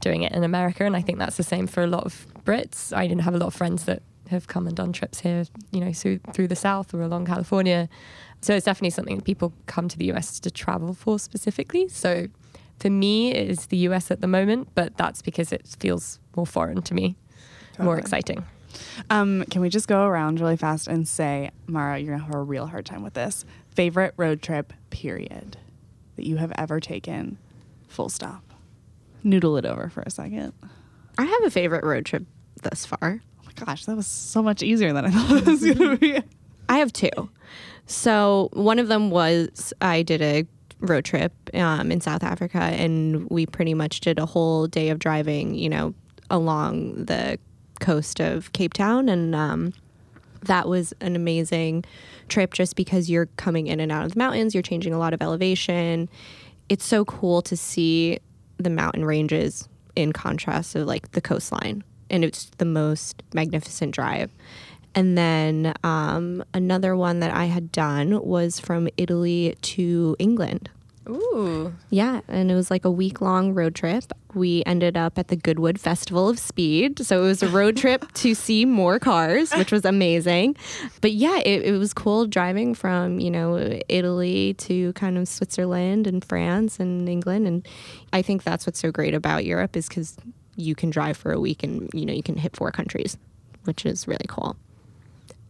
doing 0.00 0.22
it 0.22 0.32
in 0.32 0.44
America. 0.44 0.84
And 0.84 0.96
I 0.96 1.02
think 1.02 1.18
that's 1.18 1.36
the 1.36 1.42
same 1.42 1.66
for 1.66 1.82
a 1.82 1.88
lot 1.88 2.04
of 2.04 2.24
Brits. 2.48 2.96
I 2.96 3.06
didn't 3.06 3.22
have 3.22 3.34
a 3.34 3.38
lot 3.38 3.48
of 3.48 3.54
friends 3.54 3.84
that 3.84 4.02
have 4.30 4.46
come 4.46 4.66
and 4.66 4.74
done 4.74 4.92
trips 4.92 5.20
here, 5.20 5.44
you 5.70 5.80
know, 5.80 5.92
through, 5.92 6.20
through 6.32 6.48
the 6.48 6.56
South 6.56 6.94
or 6.94 7.02
along 7.02 7.26
California. 7.26 7.90
So 8.40 8.54
it's 8.54 8.64
definitely 8.64 8.90
something 8.90 9.16
that 9.16 9.24
people 9.24 9.52
come 9.66 9.86
to 9.88 9.98
the 9.98 10.10
US 10.12 10.40
to 10.40 10.50
travel 10.50 10.94
for 10.94 11.18
specifically. 11.18 11.88
So 11.88 12.28
for 12.78 12.88
me, 12.88 13.34
it 13.34 13.50
is 13.50 13.66
the 13.66 13.76
US 13.88 14.10
at 14.10 14.22
the 14.22 14.26
moment, 14.26 14.68
but 14.74 14.96
that's 14.96 15.20
because 15.20 15.52
it 15.52 15.66
feels 15.78 16.20
more 16.36 16.46
foreign 16.46 16.80
to 16.82 16.94
me, 16.94 17.16
more 17.78 17.98
exciting. 17.98 18.44
Um, 19.10 19.44
can 19.50 19.60
we 19.60 19.68
just 19.68 19.88
go 19.88 20.06
around 20.06 20.40
really 20.40 20.56
fast 20.56 20.88
and 20.88 21.06
say, 21.06 21.50
Mara, 21.66 21.98
you're 21.98 22.14
gonna 22.14 22.24
have 22.24 22.34
a 22.34 22.42
real 22.42 22.66
hard 22.66 22.86
time 22.86 23.02
with 23.02 23.14
this. 23.14 23.44
Favorite 23.74 24.14
road 24.16 24.40
trip, 24.40 24.72
period, 24.88 25.58
that 26.16 26.26
you 26.26 26.36
have 26.36 26.52
ever 26.56 26.80
taken, 26.80 27.36
full 27.88 28.08
stop. 28.08 28.42
Noodle 29.22 29.56
it 29.56 29.66
over 29.66 29.90
for 29.90 30.02
a 30.02 30.10
second. 30.10 30.52
I 31.18 31.24
have 31.24 31.44
a 31.44 31.50
favorite 31.50 31.84
road 31.84 32.06
trip 32.06 32.24
thus 32.62 32.84
far. 32.86 33.20
Oh 33.40 33.42
my 33.44 33.52
gosh, 33.64 33.84
that 33.86 33.96
was 33.96 34.06
so 34.06 34.42
much 34.42 34.62
easier 34.62 34.92
than 34.92 35.04
I 35.06 35.10
thought 35.12 35.36
it 35.38 35.46
was 35.46 35.64
gonna 35.64 35.96
be. 35.96 36.22
I 36.68 36.78
have 36.78 36.92
two. 36.92 37.30
So 37.86 38.50
one 38.52 38.78
of 38.78 38.88
them 38.88 39.10
was 39.10 39.72
I 39.80 40.02
did 40.02 40.20
a 40.20 40.46
road 40.80 41.04
trip 41.04 41.32
um, 41.54 41.90
in 41.90 42.00
South 42.00 42.22
Africa, 42.22 42.58
and 42.58 43.28
we 43.30 43.46
pretty 43.46 43.74
much 43.74 44.00
did 44.00 44.18
a 44.18 44.26
whole 44.26 44.66
day 44.66 44.90
of 44.90 44.98
driving, 44.98 45.54
you 45.54 45.68
know, 45.68 45.94
along 46.30 47.06
the 47.06 47.38
coast 47.80 48.20
of 48.20 48.52
Cape 48.52 48.74
Town, 48.74 49.08
and 49.08 49.34
um, 49.34 49.72
that 50.42 50.68
was 50.68 50.92
an 51.00 51.16
amazing 51.16 51.84
trip 52.28 52.52
just 52.52 52.76
because 52.76 53.08
you're 53.10 53.26
coming 53.36 53.66
in 53.66 53.80
and 53.80 53.90
out 53.90 54.04
of 54.04 54.12
the 54.12 54.18
mountains, 54.18 54.54
you're 54.54 54.62
changing 54.62 54.92
a 54.92 54.98
lot 54.98 55.14
of 55.14 55.22
elevation. 55.22 56.08
It's 56.68 56.84
so 56.84 57.04
cool 57.04 57.42
to 57.42 57.56
see 57.56 58.18
the 58.58 58.70
mountain 58.70 59.04
ranges 59.04 59.68
in 59.96 60.12
contrast 60.12 60.72
to 60.72 60.84
like 60.84 61.12
the 61.12 61.20
coastline, 61.20 61.82
and 62.10 62.24
it's 62.24 62.46
the 62.58 62.64
most 62.64 63.22
magnificent 63.34 63.94
drive. 63.94 64.30
And 64.94 65.16
then 65.16 65.74
um, 65.84 66.42
another 66.54 66.96
one 66.96 67.20
that 67.20 67.32
I 67.32 67.44
had 67.44 67.70
done 67.70 68.20
was 68.24 68.58
from 68.58 68.88
Italy 68.96 69.56
to 69.60 70.16
England. 70.18 70.70
Ooh. 71.08 71.72
Yeah, 71.88 72.20
and 72.28 72.50
it 72.50 72.54
was 72.54 72.70
like 72.70 72.84
a 72.84 72.90
week 72.90 73.20
long 73.20 73.54
road 73.54 73.74
trip. 73.74 74.12
We 74.34 74.62
ended 74.66 74.96
up 74.96 75.18
at 75.18 75.28
the 75.28 75.36
Goodwood 75.36 75.80
Festival 75.80 76.28
of 76.28 76.38
Speed. 76.38 77.04
So 77.04 77.22
it 77.22 77.26
was 77.26 77.42
a 77.42 77.48
road 77.48 77.76
trip 77.78 78.12
to 78.14 78.34
see 78.34 78.66
more 78.66 78.98
cars, 78.98 79.52
which 79.54 79.72
was 79.72 79.84
amazing. 79.86 80.56
But 81.00 81.12
yeah, 81.12 81.38
it, 81.38 81.62
it 81.62 81.78
was 81.78 81.94
cool 81.94 82.26
driving 82.26 82.74
from, 82.74 83.20
you 83.20 83.30
know, 83.30 83.80
Italy 83.88 84.54
to 84.54 84.92
kind 84.92 85.16
of 85.16 85.28
Switzerland 85.28 86.06
and 86.06 86.22
France 86.22 86.78
and 86.78 87.08
England. 87.08 87.46
And 87.46 87.66
I 88.12 88.20
think 88.20 88.42
that's 88.42 88.66
what's 88.66 88.80
so 88.80 88.92
great 88.92 89.14
about 89.14 89.46
Europe 89.46 89.76
is 89.76 89.88
because 89.88 90.16
you 90.58 90.74
can 90.74 90.90
drive 90.90 91.16
for 91.16 91.32
a 91.32 91.38
week 91.38 91.62
and, 91.62 91.88
you 91.94 92.04
know, 92.04 92.12
you 92.12 92.22
can 92.22 92.36
hit 92.36 92.56
four 92.56 92.70
countries, 92.72 93.16
which 93.64 93.86
is 93.86 94.08
really 94.08 94.26
cool. 94.28 94.56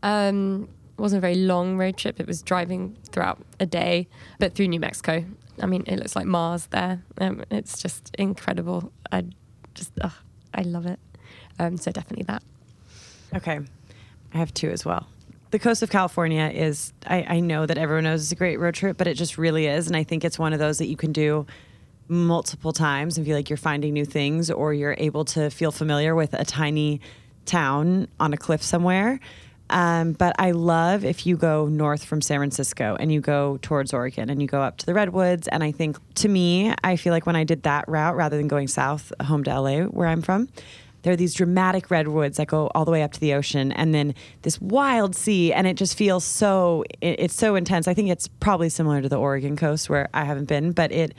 Um, 0.03 0.69
it 0.97 1.01
wasn't 1.01 1.19
a 1.19 1.21
very 1.23 1.37
long 1.37 1.79
road 1.79 1.97
trip. 1.97 2.21
It 2.21 2.27
was 2.27 2.43
driving 2.43 2.95
throughout 3.11 3.39
a 3.59 3.67
day, 3.67 4.07
but 4.39 4.55
through 4.55 4.69
New 4.69 4.81
Mexico. 4.81 5.25
I 5.63 5.67
mean, 5.67 5.83
it 5.87 5.97
looks 5.97 6.15
like 6.15 6.27
Mars 6.27 6.67
there. 6.67 7.03
Um, 7.21 7.43
it's 7.51 7.81
just 7.81 8.15
incredible. 8.19 8.93
I 9.11 9.25
just, 9.75 9.93
ugh, 10.03 10.13
I 10.53 10.63
love 10.63 10.87
it. 10.87 11.01
Um, 11.59 11.79
so 11.79 11.91
definitely 11.91 12.25
that. 12.25 12.43
Okay. 13.35 13.61
I 14.35 14.37
have 14.37 14.53
two 14.53 14.69
as 14.71 14.85
well. 14.85 15.09
The 15.51 15.59
coast 15.59 15.83
of 15.83 15.89
California 15.89 16.51
is, 16.55 16.93
I, 17.07 17.23
I 17.23 17.41
know 17.41 17.65
that 17.65 17.79
everyone 17.79 18.05
knows 18.05 18.25
it's 18.25 18.33
a 18.33 18.37
great 18.37 18.61
road 18.61 18.75
trip, 18.75 18.99
but 18.99 19.07
it 19.07 19.15
just 19.15 19.39
really 19.39 19.67
is. 19.67 19.87
And 19.87 19.97
I 19.97 20.05
think 20.05 20.23
it's 20.23 20.39
one 20.39 20.53
of 20.53 20.59
those 20.59 20.77
that 20.79 20.87
you 20.87 20.97
can 20.97 21.13
do 21.13 21.47
multiple 22.09 22.73
times 22.73 23.17
and 23.17 23.27
feel 23.27 23.37
like 23.37 23.51
you're 23.51 23.57
finding 23.57 23.93
new 23.93 24.05
things 24.05 24.51
or 24.51 24.73
you're 24.73 24.97
able 24.99 25.25
to 25.25 25.51
feel 25.51 25.71
familiar 25.71 26.15
with 26.15 26.35
a 26.35 26.45
tiny 26.45 27.01
town 27.45 28.09
on 28.19 28.33
a 28.33 28.37
cliff 28.37 28.63
somewhere. 28.63 29.21
Um, 29.71 30.13
but 30.13 30.35
I 30.39 30.53
love 30.53 31.05
if 31.05 31.27
you 31.27 31.37
go 31.37 31.67
north 31.67 32.05
from 32.05 32.23
San 32.23 32.39
Francisco 32.39 32.97
and 32.99 33.13
you 33.13 33.21
go 33.21 33.59
towards 33.61 33.93
Oregon 33.93 34.31
and 34.31 34.41
you 34.41 34.49
go 34.49 34.63
up 34.63 34.79
to 34.79 34.87
the 34.87 34.95
redwoods. 34.95 35.47
And 35.49 35.63
I 35.63 35.73
think 35.73 35.99
to 36.17 36.29
me, 36.29 36.73
I 36.83 36.97
feel 36.97 37.13
like 37.13 37.27
when 37.27 37.37
I 37.37 37.45
did 37.45 37.65
that 37.65 37.87
route 37.87 38.17
rather 38.17 38.37
than 38.37 38.49
going 38.49 38.69
south 38.69 39.13
home 39.21 39.45
to 39.45 39.61
LA, 39.61 39.83
where 39.83 40.09
I'm 40.09 40.23
from, 40.23 40.49
there 41.03 41.13
are 41.13 41.17
these 41.17 41.35
dramatic 41.35 41.91
redwoods 41.91 42.39
that 42.39 42.49
go 42.49 42.71
all 42.75 42.85
the 42.85 42.91
way 42.91 43.03
up 43.03 43.13
to 43.13 43.21
the 43.21 43.35
ocean 43.35 43.73
and 43.73 43.95
then 43.95 44.15
this 44.43 44.61
wild 44.61 45.15
sea 45.15 45.53
and 45.53 45.67
it 45.67 45.75
just 45.77 45.97
feels 45.97 46.25
so 46.25 46.85
it, 47.01 47.21
it's 47.21 47.35
so 47.35 47.55
intense 47.55 47.87
i 47.87 47.95
think 47.95 48.11
it's 48.11 48.29
probably 48.41 48.69
similar 48.69 49.01
to 49.01 49.09
the 49.09 49.17
oregon 49.17 49.57
coast 49.57 49.89
where 49.89 50.09
i 50.13 50.25
haven't 50.25 50.47
been 50.47 50.73
but 50.73 50.91
it, 50.91 51.15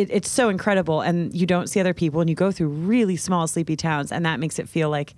it 0.00 0.10
it's 0.10 0.30
so 0.30 0.48
incredible. 0.48 1.00
And 1.00 1.34
you 1.34 1.46
don't 1.46 1.68
see 1.68 1.80
other 1.80 1.94
people 1.94 2.20
and 2.20 2.28
you 2.28 2.36
go 2.36 2.50
through 2.50 2.68
really 2.68 3.16
small 3.16 3.46
sleepy 3.46 3.76
towns 3.76 4.12
and 4.12 4.24
that 4.26 4.40
makes 4.40 4.58
it 4.58 4.68
feel 4.68 4.90
like 4.90 5.14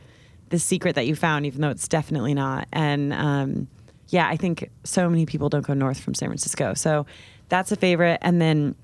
the 0.49 0.59
secret 0.59 0.95
that 0.97 1.07
you 1.07 1.15
found 1.15 1.47
even 1.47 1.61
though 1.61 1.71
it's 1.71 1.89
definitely 1.89 2.35
not. 2.35 2.69
And 2.73 3.13
um, 3.13 3.69
yeah 4.09 4.27
i 4.27 4.37
think 4.37 4.69
so 4.83 5.09
many 5.09 5.25
people 5.25 5.49
don't 5.49 5.65
go 5.65 5.75
north 5.75 6.01
from 6.01 6.15
san 6.15 6.29
francisco. 6.29 6.75
So 6.75 7.07
that's 7.49 7.73
a 7.73 7.77
favorite. 7.77 8.19
And 8.23 8.41
then 8.41 8.75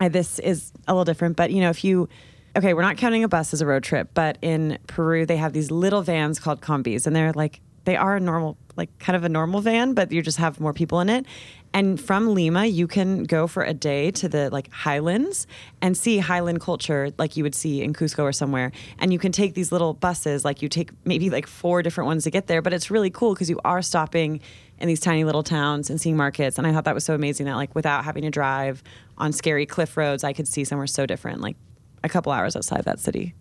uh, 0.00 0.08
this 0.08 0.38
is 0.38 0.72
a 0.86 0.92
little 0.92 1.04
different 1.04 1.36
but 1.36 1.50
you 1.50 1.60
know 1.60 1.70
if 1.70 1.84
you 1.84 2.08
okay, 2.56 2.74
we're 2.74 2.82
not 2.82 2.96
counting 2.96 3.24
a 3.24 3.28
bus 3.28 3.52
as 3.52 3.60
a 3.60 3.66
road 3.66 3.82
trip, 3.82 4.10
but 4.14 4.38
in 4.42 4.78
Peru 4.86 5.26
they 5.26 5.36
have 5.36 5.52
these 5.52 5.70
little 5.70 6.02
vans 6.02 6.38
called 6.38 6.60
combis, 6.60 7.06
and 7.06 7.14
they're 7.14 7.32
like 7.32 7.60
they 7.84 7.96
are 7.96 8.16
a 8.16 8.20
normal, 8.20 8.56
like 8.76 8.96
kind 8.98 9.16
of 9.16 9.24
a 9.24 9.28
normal 9.28 9.60
van, 9.60 9.94
but 9.94 10.12
you 10.12 10.22
just 10.22 10.38
have 10.38 10.60
more 10.60 10.72
people 10.72 11.00
in 11.00 11.08
it. 11.08 11.26
And 11.72 12.00
from 12.00 12.34
Lima, 12.34 12.66
you 12.66 12.86
can 12.88 13.24
go 13.24 13.46
for 13.46 13.62
a 13.62 13.72
day 13.72 14.10
to 14.12 14.28
the 14.28 14.50
like 14.50 14.72
highlands 14.72 15.46
and 15.80 15.96
see 15.96 16.18
highland 16.18 16.60
culture 16.60 17.12
like 17.16 17.36
you 17.36 17.44
would 17.44 17.54
see 17.54 17.82
in 17.82 17.92
Cusco 17.92 18.24
or 18.24 18.32
somewhere. 18.32 18.72
And 18.98 19.12
you 19.12 19.18
can 19.18 19.30
take 19.30 19.54
these 19.54 19.70
little 19.70 19.94
buses, 19.94 20.44
like 20.44 20.62
you 20.62 20.68
take 20.68 20.90
maybe 21.04 21.30
like 21.30 21.46
four 21.46 21.82
different 21.82 22.06
ones 22.06 22.24
to 22.24 22.30
get 22.30 22.48
there, 22.48 22.60
but 22.60 22.72
it's 22.72 22.90
really 22.90 23.10
cool 23.10 23.34
because 23.34 23.48
you 23.48 23.60
are 23.64 23.82
stopping 23.82 24.40
in 24.78 24.88
these 24.88 25.00
tiny 25.00 25.24
little 25.24 25.44
towns 25.44 25.90
and 25.90 26.00
seeing 26.00 26.16
markets. 26.16 26.58
And 26.58 26.66
I 26.66 26.72
thought 26.72 26.84
that 26.86 26.94
was 26.94 27.04
so 27.04 27.14
amazing 27.14 27.46
that 27.46 27.54
like 27.54 27.74
without 27.74 28.04
having 28.04 28.22
to 28.22 28.30
drive 28.30 28.82
on 29.16 29.32
scary 29.32 29.66
cliff 29.66 29.96
roads, 29.96 30.24
I 30.24 30.32
could 30.32 30.48
see 30.48 30.64
somewhere 30.64 30.88
so 30.88 31.06
different. 31.06 31.40
Like 31.40 31.56
a 32.02 32.08
couple 32.08 32.32
hours 32.32 32.56
outside 32.56 32.84
that 32.84 32.98
city. 32.98 33.34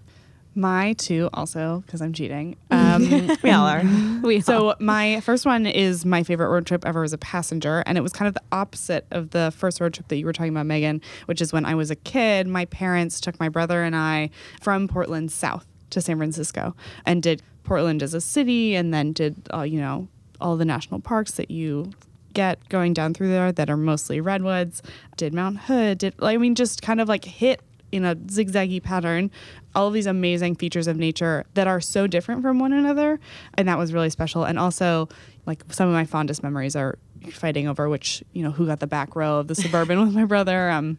My 0.60 0.92
two 0.94 1.30
also 1.34 1.84
because 1.86 2.02
I'm 2.02 2.14
cheating. 2.14 2.58
Um, 2.90 3.38
we 3.44 3.52
all 3.52 3.68
are. 3.68 3.84
We 4.24 4.42
so 4.42 4.74
my 4.80 5.20
first 5.22 5.46
one 5.46 5.68
is 5.68 6.06
my 6.06 6.24
favorite 6.24 6.50
road 6.50 6.66
trip 6.66 6.86
ever 6.86 7.04
as 7.04 7.14
a 7.14 7.20
passenger, 7.20 7.84
and 7.86 7.98
it 8.00 8.02
was 8.02 8.12
kind 8.12 8.28
of 8.28 8.34
the 8.34 8.42
opposite 8.52 9.06
of 9.12 9.30
the 9.30 9.54
first 9.56 9.80
road 9.80 9.94
trip 9.94 10.08
that 10.08 10.18
you 10.18 10.26
were 10.26 10.34
talking 10.34 10.52
about, 10.52 10.66
Megan, 10.66 11.02
which 11.28 11.40
is 11.40 11.54
when 11.54 11.66
I 11.66 11.76
was 11.76 11.92
a 11.92 11.96
kid. 11.96 12.48
My 12.48 12.66
parents 12.66 13.22
took 13.22 13.40
my 13.40 13.48
brother 13.48 13.84
and 13.84 13.96
I 13.96 14.32
from 14.60 14.88
Portland 14.88 15.32
south 15.32 15.68
to 15.92 16.02
San 16.02 16.18
Francisco 16.18 16.76
and 17.06 17.22
did 17.22 17.44
Portland 17.64 18.02
as 18.02 18.16
a 18.16 18.22
city, 18.22 18.74
and 18.76 18.92
then 18.92 19.14
did 19.14 19.36
uh, 19.54 19.62
you 19.62 19.80
know 19.80 20.08
all 20.42 20.58
the 20.58 20.66
national 20.66 21.00
parks 21.00 21.34
that 21.34 21.52
you 21.52 21.92
get 22.34 22.68
going 22.70 22.94
down 22.94 23.14
through 23.14 23.30
there 23.30 23.52
that 23.52 23.70
are 23.70 23.78
mostly 23.78 24.20
redwoods. 24.20 24.82
Did 25.16 25.34
Mount 25.34 25.60
Hood. 25.60 26.00
Did 26.00 26.16
I 26.22 26.38
mean 26.38 26.56
just 26.56 26.82
kind 26.82 27.00
of 27.00 27.08
like 27.08 27.24
hit 27.24 27.62
in 27.92 28.06
a 28.06 28.16
zigzaggy 28.16 28.82
pattern 28.82 29.32
all 29.76 29.88
of 29.88 29.94
these 29.94 30.06
amazing 30.06 30.56
features 30.56 30.88
of 30.88 30.98
nature 30.98 31.46
that 31.54 31.68
are 31.68 31.80
so 31.80 32.08
different 32.08 32.42
from 32.42 32.60
one 32.60 32.74
another 32.74 33.20
and 33.56 33.68
that 33.68 33.78
was 33.78 33.94
really 33.94 34.10
special 34.10 34.44
and 34.44 34.58
also 34.58 35.08
like 35.46 35.64
some 35.72 35.88
of 35.88 35.94
my 35.94 36.06
fondest 36.06 36.44
memories 36.44 36.76
are 36.76 36.98
fighting 37.32 37.68
over 37.68 37.90
which 37.90 38.24
you 38.34 38.42
know 38.42 38.52
who 38.52 38.66
got 38.66 38.80
the 38.80 38.88
back 38.88 39.16
row 39.16 39.38
of 39.38 39.48
the 39.48 39.56
suburban 39.56 40.00
with 40.06 40.14
my 40.14 40.26
brother 40.26 40.70
um, 40.70 40.98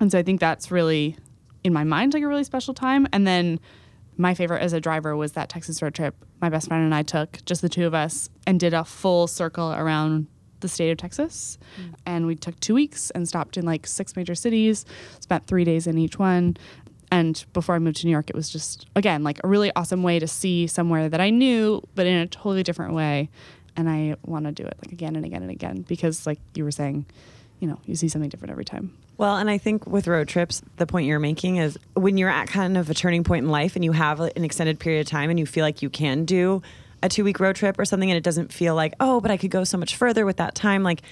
and 0.00 0.10
so 0.10 0.18
i 0.18 0.22
think 0.22 0.40
that's 0.40 0.70
really 0.70 1.16
in 1.64 1.72
my 1.72 1.84
mind 1.84 2.14
like 2.14 2.22
a 2.22 2.28
really 2.28 2.44
special 2.44 2.74
time 2.74 3.06
and 3.12 3.26
then 3.26 3.60
my 4.16 4.34
favorite 4.34 4.60
as 4.60 4.72
a 4.72 4.80
driver 4.80 5.16
was 5.16 5.32
that 5.32 5.48
texas 5.48 5.80
road 5.80 5.94
trip 5.94 6.14
my 6.40 6.48
best 6.48 6.68
friend 6.68 6.84
and 6.84 6.94
i 6.94 7.02
took 7.02 7.44
just 7.44 7.62
the 7.62 7.68
two 7.68 7.86
of 7.86 7.94
us 7.94 8.28
and 8.46 8.58
did 8.58 8.74
a 8.74 8.84
full 8.84 9.26
circle 9.26 9.72
around 9.72 10.26
the 10.60 10.68
state 10.68 10.90
of 10.90 10.98
Texas. 10.98 11.58
Mm. 11.80 11.94
And 12.06 12.26
we 12.26 12.34
took 12.34 12.58
two 12.60 12.74
weeks 12.74 13.10
and 13.10 13.28
stopped 13.28 13.56
in 13.56 13.64
like 13.64 13.86
six 13.86 14.16
major 14.16 14.34
cities, 14.34 14.84
spent 15.20 15.46
three 15.46 15.64
days 15.64 15.86
in 15.86 15.98
each 15.98 16.18
one. 16.18 16.56
And 17.10 17.44
before 17.52 17.74
I 17.74 17.78
moved 17.78 17.96
to 17.98 18.06
New 18.06 18.12
York, 18.12 18.28
it 18.28 18.36
was 18.36 18.50
just, 18.50 18.86
again, 18.94 19.24
like 19.24 19.40
a 19.42 19.48
really 19.48 19.72
awesome 19.74 20.02
way 20.02 20.18
to 20.18 20.28
see 20.28 20.66
somewhere 20.66 21.08
that 21.08 21.20
I 21.20 21.30
knew, 21.30 21.82
but 21.94 22.06
in 22.06 22.16
a 22.16 22.26
totally 22.26 22.62
different 22.62 22.94
way. 22.94 23.30
And 23.76 23.88
I 23.88 24.16
want 24.24 24.44
to 24.44 24.52
do 24.52 24.64
it 24.64 24.76
like 24.82 24.92
again 24.92 25.16
and 25.16 25.24
again 25.24 25.42
and 25.42 25.50
again 25.50 25.82
because, 25.88 26.26
like 26.26 26.40
you 26.54 26.64
were 26.64 26.70
saying, 26.70 27.06
you 27.60 27.68
know, 27.68 27.78
you 27.86 27.94
see 27.94 28.08
something 28.08 28.28
different 28.28 28.50
every 28.50 28.64
time. 28.64 28.92
Well, 29.16 29.36
and 29.36 29.50
I 29.50 29.58
think 29.58 29.86
with 29.86 30.06
road 30.06 30.28
trips, 30.28 30.62
the 30.76 30.86
point 30.86 31.06
you're 31.06 31.18
making 31.18 31.56
is 31.56 31.78
when 31.94 32.18
you're 32.18 32.30
at 32.30 32.48
kind 32.48 32.76
of 32.76 32.88
a 32.88 32.94
turning 32.94 33.24
point 33.24 33.44
in 33.44 33.50
life 33.50 33.74
and 33.74 33.84
you 33.84 33.92
have 33.92 34.20
an 34.20 34.44
extended 34.44 34.78
period 34.78 35.00
of 35.00 35.06
time 35.06 35.30
and 35.30 35.38
you 35.38 35.46
feel 35.46 35.64
like 35.64 35.82
you 35.82 35.90
can 35.90 36.24
do 36.24 36.62
a 37.02 37.08
two 37.08 37.24
week 37.24 37.40
road 37.40 37.56
trip 37.56 37.78
or 37.78 37.84
something 37.84 38.10
and 38.10 38.16
it 38.16 38.22
doesn't 38.22 38.52
feel 38.52 38.74
like, 38.74 38.94
oh, 39.00 39.20
but 39.20 39.30
I 39.30 39.36
could 39.36 39.50
go 39.50 39.64
so 39.64 39.78
much 39.78 39.96
further 39.96 40.24
with 40.24 40.36
that 40.36 40.54
time. 40.54 40.82
Like, 40.82 41.02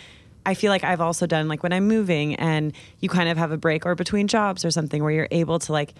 I 0.47 0.55
feel 0.55 0.71
like 0.71 0.85
I've 0.85 1.01
also 1.01 1.27
done 1.27 1.49
like 1.49 1.63
when 1.63 1.73
I'm 1.73 1.89
moving 1.89 2.37
and 2.37 2.73
you 3.01 3.09
kind 3.09 3.29
of 3.29 3.37
have 3.37 3.51
a 3.51 3.59
break 3.59 3.85
or 3.85 3.95
between 3.95 4.29
jobs 4.29 4.65
or 4.65 4.71
something 4.71 5.03
where 5.03 5.11
you're 5.11 5.29
able 5.33 5.59
to 5.59 5.73
like 5.73 5.93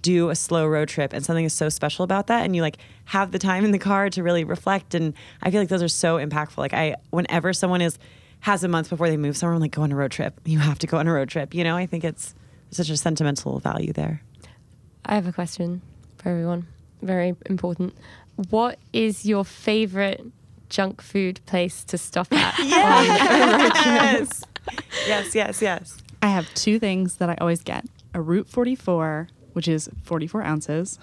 do 0.00 0.30
a 0.30 0.34
slow 0.34 0.66
road 0.66 0.88
trip 0.88 1.12
and 1.12 1.24
something 1.24 1.44
is 1.44 1.52
so 1.52 1.68
special 1.68 2.02
about 2.02 2.26
that 2.26 2.44
and 2.44 2.56
you 2.56 2.62
like 2.62 2.78
have 3.04 3.30
the 3.30 3.38
time 3.38 3.64
in 3.64 3.70
the 3.70 3.78
car 3.78 4.08
to 4.10 4.22
really 4.22 4.44
reflect 4.44 4.94
and 4.94 5.12
I 5.42 5.50
feel 5.50 5.60
like 5.60 5.68
those 5.68 5.82
are 5.82 5.88
so 5.88 6.16
impactful. 6.16 6.56
Like 6.56 6.72
I 6.72 6.96
whenever 7.10 7.52
someone 7.52 7.82
is 7.82 7.98
has 8.40 8.64
a 8.64 8.68
month 8.68 8.90
before 8.90 9.08
they 9.08 9.16
move 9.16 9.36
somewhere, 9.36 9.54
I'm 9.54 9.60
like, 9.60 9.70
go 9.70 9.82
on 9.82 9.92
a 9.92 9.96
road 9.96 10.10
trip. 10.10 10.40
You 10.44 10.58
have 10.58 10.78
to 10.80 10.88
go 10.88 10.96
on 10.96 11.06
a 11.06 11.12
road 11.12 11.28
trip. 11.28 11.54
You 11.54 11.62
know, 11.62 11.76
I 11.76 11.86
think 11.86 12.02
it's 12.02 12.34
such 12.72 12.90
a 12.90 12.96
sentimental 12.96 13.60
value 13.60 13.92
there. 13.92 14.20
I 15.04 15.14
have 15.14 15.28
a 15.28 15.32
question 15.32 15.80
for 16.16 16.30
everyone. 16.30 16.66
Very 17.02 17.36
important. 17.46 17.94
What 18.50 18.78
is 18.92 19.26
your 19.26 19.44
favorite 19.44 20.24
junk 20.72 21.02
food 21.02 21.40
place 21.46 21.84
to 21.84 21.98
stop 21.98 22.32
at? 22.32 22.58
Yes. 23.82 24.42
yes, 25.06 25.34
yes, 25.34 25.62
yes. 25.62 25.98
I 26.22 26.28
have 26.28 26.52
two 26.54 26.78
things 26.78 27.16
that 27.16 27.28
I 27.28 27.36
always 27.40 27.62
get 27.62 27.84
a 28.14 28.20
Route 28.20 28.48
44, 28.48 29.28
which 29.52 29.68
is 29.68 29.90
44 30.04 30.42
ounces. 30.42 30.98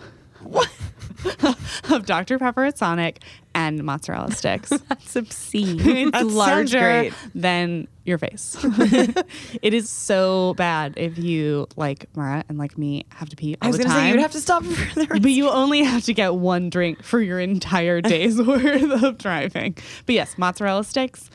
of 1.89 2.05
Dr. 2.05 2.39
Pepper 2.39 2.65
at 2.65 2.77
Sonic 2.77 3.21
and 3.53 3.83
mozzarella 3.83 4.31
sticks. 4.31 4.69
That's 4.89 5.15
obscene. 5.15 5.79
it's 5.83 6.11
That 6.11 6.25
larger 6.27 7.09
than 7.35 7.87
your 8.05 8.17
face. 8.17 8.57
it 8.63 9.73
is 9.73 9.89
so 9.89 10.53
bad 10.55 10.93
if 10.97 11.17
you, 11.17 11.67
like 11.75 12.05
Mara 12.15 12.43
and 12.47 12.57
like 12.57 12.77
me, 12.77 13.05
have 13.09 13.29
to 13.29 13.35
pee 13.35 13.55
all 13.61 13.67
I 13.67 13.67
was 13.69 13.77
the 13.77 13.83
gonna 13.83 13.95
time. 13.95 14.03
say 14.05 14.09
you'd 14.11 14.21
have 14.21 14.31
to 14.31 14.39
stop 14.41 14.63
for 14.63 14.99
the 14.99 15.19
but 15.19 15.31
you 15.31 15.49
only 15.49 15.83
have 15.83 16.03
to 16.05 16.13
get 16.13 16.35
one 16.35 16.69
drink 16.69 17.03
for 17.03 17.19
your 17.21 17.39
entire 17.39 18.01
day's 18.01 18.41
worth 18.41 19.03
of 19.03 19.17
driving. 19.17 19.75
But 20.05 20.15
yes, 20.15 20.37
mozzarella 20.37 20.83
sticks, 20.83 21.29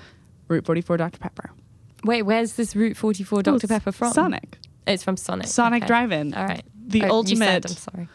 Route 0.49 0.65
44 0.65 0.97
Dr. 0.97 1.19
Pepper. 1.19 1.51
Wait, 2.05 2.23
where's 2.23 2.55
this 2.55 2.75
Route 2.75 2.97
44 2.97 3.43
Dr. 3.43 3.57
it's 3.57 3.67
Pepper 3.67 3.93
from? 3.93 4.13
Sonic. 4.13 4.59
It's 4.87 5.03
from 5.03 5.17
Sonic. 5.17 5.47
Sonic 5.47 5.83
Okay. 5.83 5.87
Drive-In. 5.89 6.35
All 6.35 6.45
right. 6.47 6.63
The 6.87 7.05
Oh, 7.05 7.23
you 7.23 7.37
said, 7.37 7.65
ultimate- 7.65 7.65
I'm 7.71 7.77
sorry. 7.77 8.09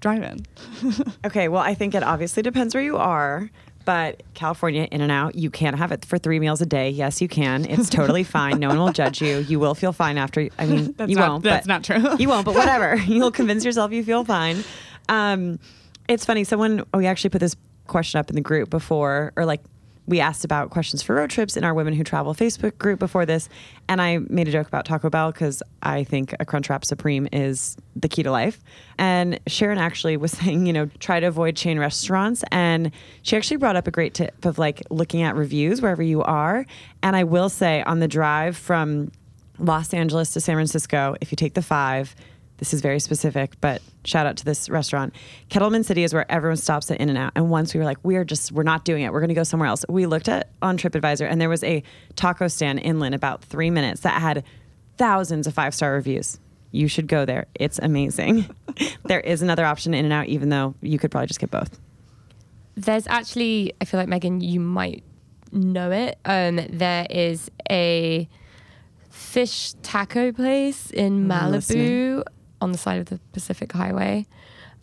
Drive 0.00 0.22
in. 0.22 0.46
Okay, 1.26 1.48
well, 1.48 1.62
I 1.62 1.74
think 1.74 1.94
it 1.94 2.02
obviously 2.02 2.42
depends 2.42 2.74
where 2.74 2.82
you 2.84 2.96
are, 2.96 3.50
but 3.84 4.22
California, 4.34 4.86
In 4.92 5.00
and 5.00 5.10
Out, 5.10 5.34
you 5.34 5.50
can 5.50 5.74
have 5.74 5.90
it 5.92 6.04
for 6.04 6.16
three 6.18 6.38
meals 6.38 6.60
a 6.60 6.66
day. 6.66 6.88
Yes, 6.90 7.20
you 7.20 7.28
can. 7.28 7.64
It's 7.64 7.90
totally 7.90 8.22
fine. 8.36 8.60
No 8.60 8.68
one 8.68 8.78
will 8.78 8.92
judge 8.92 9.20
you. 9.20 9.38
You 9.38 9.58
will 9.58 9.74
feel 9.74 9.92
fine 9.92 10.16
after. 10.18 10.48
I 10.58 10.66
mean, 10.66 10.92
That's 10.96 11.10
you 11.10 11.16
not- 11.16 11.28
won't. 11.30 11.44
that's 11.44 11.66
not 11.66 11.82
true. 11.84 12.16
You 12.18 12.28
won't, 12.28 12.44
but 12.44 12.54
whatever. 12.54 12.96
You'll 12.96 13.32
convince 13.32 13.64
yourself 13.64 13.92
you 13.92 14.04
feel 14.04 14.24
fine. 14.24 14.62
Um, 15.08 15.58
it's 16.08 16.24
funny. 16.24 16.44
Someone 16.44 16.84
we 16.94 17.06
actually 17.06 17.30
put 17.30 17.40
this 17.40 17.56
question 17.86 18.18
up 18.20 18.30
in 18.30 18.36
the 18.36 18.40
group 18.42 18.70
before, 18.70 19.32
or 19.36 19.44
like 19.44 19.60
we 20.08 20.20
asked 20.20 20.42
about 20.42 20.70
questions 20.70 21.02
for 21.02 21.14
road 21.14 21.28
trips 21.28 21.54
in 21.54 21.64
our 21.64 21.74
Women 21.74 21.92
Who 21.92 22.02
Travel 22.02 22.34
Facebook 22.34 22.78
group 22.78 22.98
before 22.98 23.26
this, 23.26 23.50
and 23.88 24.00
I 24.00 24.18
made 24.30 24.48
a 24.48 24.50
joke 24.50 24.66
about 24.66 24.86
Taco 24.86 25.10
Bell 25.10 25.30
because 25.30 25.62
I 25.82 26.02
think 26.02 26.32
a 26.40 26.46
Crunchwrap 26.46 26.82
Supreme 26.82 27.28
is 27.30 27.76
the 27.94 28.08
key 28.08 28.22
to 28.22 28.30
life. 28.30 28.58
And 28.96 29.38
Sharon 29.46 29.76
actually 29.76 30.16
was 30.16 30.32
saying, 30.38 30.66
you 30.66 30.72
know, 30.72 30.86
try 30.98 31.20
to 31.20 31.26
avoid 31.26 31.56
chain 31.56 31.78
restaurants, 31.78 32.42
and 32.50 32.90
she 33.22 33.36
actually 33.36 33.58
brought 33.58 33.76
up 33.76 33.86
a 33.86 33.90
great 33.90 34.14
tip 34.14 34.46
of 34.46 34.58
like 34.58 34.82
looking 34.88 35.20
at 35.22 35.36
reviews 35.36 35.82
wherever 35.82 36.02
you 36.02 36.22
are. 36.22 36.64
And 37.02 37.14
I 37.14 37.24
will 37.24 37.50
say, 37.50 37.82
on 37.82 38.00
the 38.00 38.08
drive 38.08 38.56
from 38.56 39.12
Los 39.58 39.92
Angeles 39.92 40.32
to 40.32 40.40
San 40.40 40.54
Francisco, 40.54 41.16
if 41.20 41.30
you 41.30 41.36
take 41.36 41.52
the 41.52 41.62
five, 41.62 42.16
this 42.58 42.74
is 42.74 42.80
very 42.80 43.00
specific, 43.00 43.52
but 43.60 43.80
shout 44.04 44.26
out 44.26 44.36
to 44.38 44.44
this 44.44 44.68
restaurant. 44.68 45.14
Kettleman 45.48 45.84
City 45.84 46.02
is 46.02 46.12
where 46.12 46.30
everyone 46.30 46.56
stops 46.56 46.90
at 46.90 47.00
In 47.00 47.08
and 47.08 47.16
Out. 47.16 47.32
And 47.34 47.50
once 47.50 47.72
we 47.72 47.78
were 47.78 47.86
like, 47.86 47.98
we're 48.02 48.24
just, 48.24 48.52
we're 48.52 48.64
not 48.64 48.84
doing 48.84 49.02
it. 49.04 49.12
We're 49.12 49.20
going 49.20 49.28
to 49.28 49.34
go 49.34 49.44
somewhere 49.44 49.68
else. 49.68 49.84
We 49.88 50.06
looked 50.06 50.28
at 50.28 50.50
on 50.60 50.76
TripAdvisor 50.76 51.28
and 51.28 51.40
there 51.40 51.48
was 51.48 51.62
a 51.64 51.82
taco 52.16 52.48
stand 52.48 52.80
inland 52.80 53.14
about 53.14 53.42
three 53.42 53.70
minutes 53.70 54.00
that 54.02 54.20
had 54.20 54.44
thousands 54.96 55.46
of 55.46 55.54
five 55.54 55.74
star 55.74 55.92
reviews. 55.92 56.38
You 56.72 56.88
should 56.88 57.06
go 57.06 57.24
there. 57.24 57.46
It's 57.54 57.78
amazing. 57.78 58.54
there 59.04 59.20
is 59.20 59.40
another 59.40 59.64
option 59.64 59.94
In 59.94 60.04
and 60.04 60.12
Out, 60.12 60.26
even 60.26 60.48
though 60.48 60.74
you 60.82 60.98
could 60.98 61.10
probably 61.10 61.28
just 61.28 61.40
get 61.40 61.50
both. 61.50 61.78
There's 62.74 63.06
actually, 63.06 63.72
I 63.80 63.84
feel 63.84 63.98
like 63.98 64.08
Megan, 64.08 64.40
you 64.40 64.60
might 64.60 65.02
know 65.52 65.90
it. 65.90 66.18
Um, 66.24 66.60
there 66.70 67.06
is 67.08 67.50
a 67.70 68.28
fish 69.10 69.72
taco 69.82 70.32
place 70.32 70.90
in 70.90 71.26
Malibu. 71.26 72.22
On 72.60 72.72
the 72.72 72.78
side 72.78 72.98
of 72.98 73.06
the 73.06 73.20
Pacific 73.32 73.72
Highway 73.72 74.26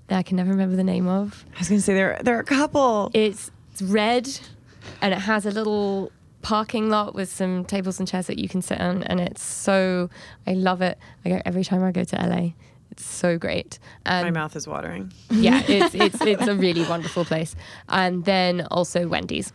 that 0.08 0.18
I 0.18 0.24
can 0.24 0.38
never 0.38 0.52
remember 0.52 0.76
the 0.76 0.84
name 0.84 1.08
of. 1.08 1.46
I 1.56 1.60
was 1.60 1.70
going 1.70 1.80
to 1.80 1.84
say 1.86 1.94
there, 1.94 2.20
there 2.24 2.36
are 2.38 2.42
a 2.42 2.44
couple. 2.46 3.12
It's 3.14 3.52
It's 3.72 3.82
red, 3.82 4.30
and 5.02 5.14
it 5.14 5.20
has 5.20 5.46
a 5.46 5.52
little 5.52 6.12
parking 6.42 6.90
lot 6.90 7.16
with 7.16 7.28
some 7.30 7.66
tables 7.66 7.98
and 8.00 8.08
chairs 8.08 8.28
that 8.28 8.38
you 8.38 8.48
can 8.48 8.62
sit 8.62 8.80
on, 8.80 9.04
and 9.04 9.20
it's 9.20 9.44
so 9.44 10.10
I 10.46 10.54
love 10.54 10.82
it. 10.82 10.98
I 11.26 11.30
go 11.30 11.42
every 11.46 11.64
time 11.64 11.84
I 11.84 11.92
go 11.92 12.04
to 12.04 12.16
LA. 12.16 12.50
It's 12.92 13.04
so 13.04 13.38
great. 13.38 13.80
My 14.06 14.30
mouth 14.32 14.56
is 14.56 14.68
watering. 14.68 15.12
yeah, 15.30 15.62
it's 15.68 15.96
it's 16.06 16.22
it's 16.22 16.48
a 16.48 16.56
really 16.56 16.84
wonderful 16.84 17.26
place. 17.26 17.56
And 17.90 18.24
then 18.26 18.68
also 18.72 19.08
Wendy's 19.08 19.52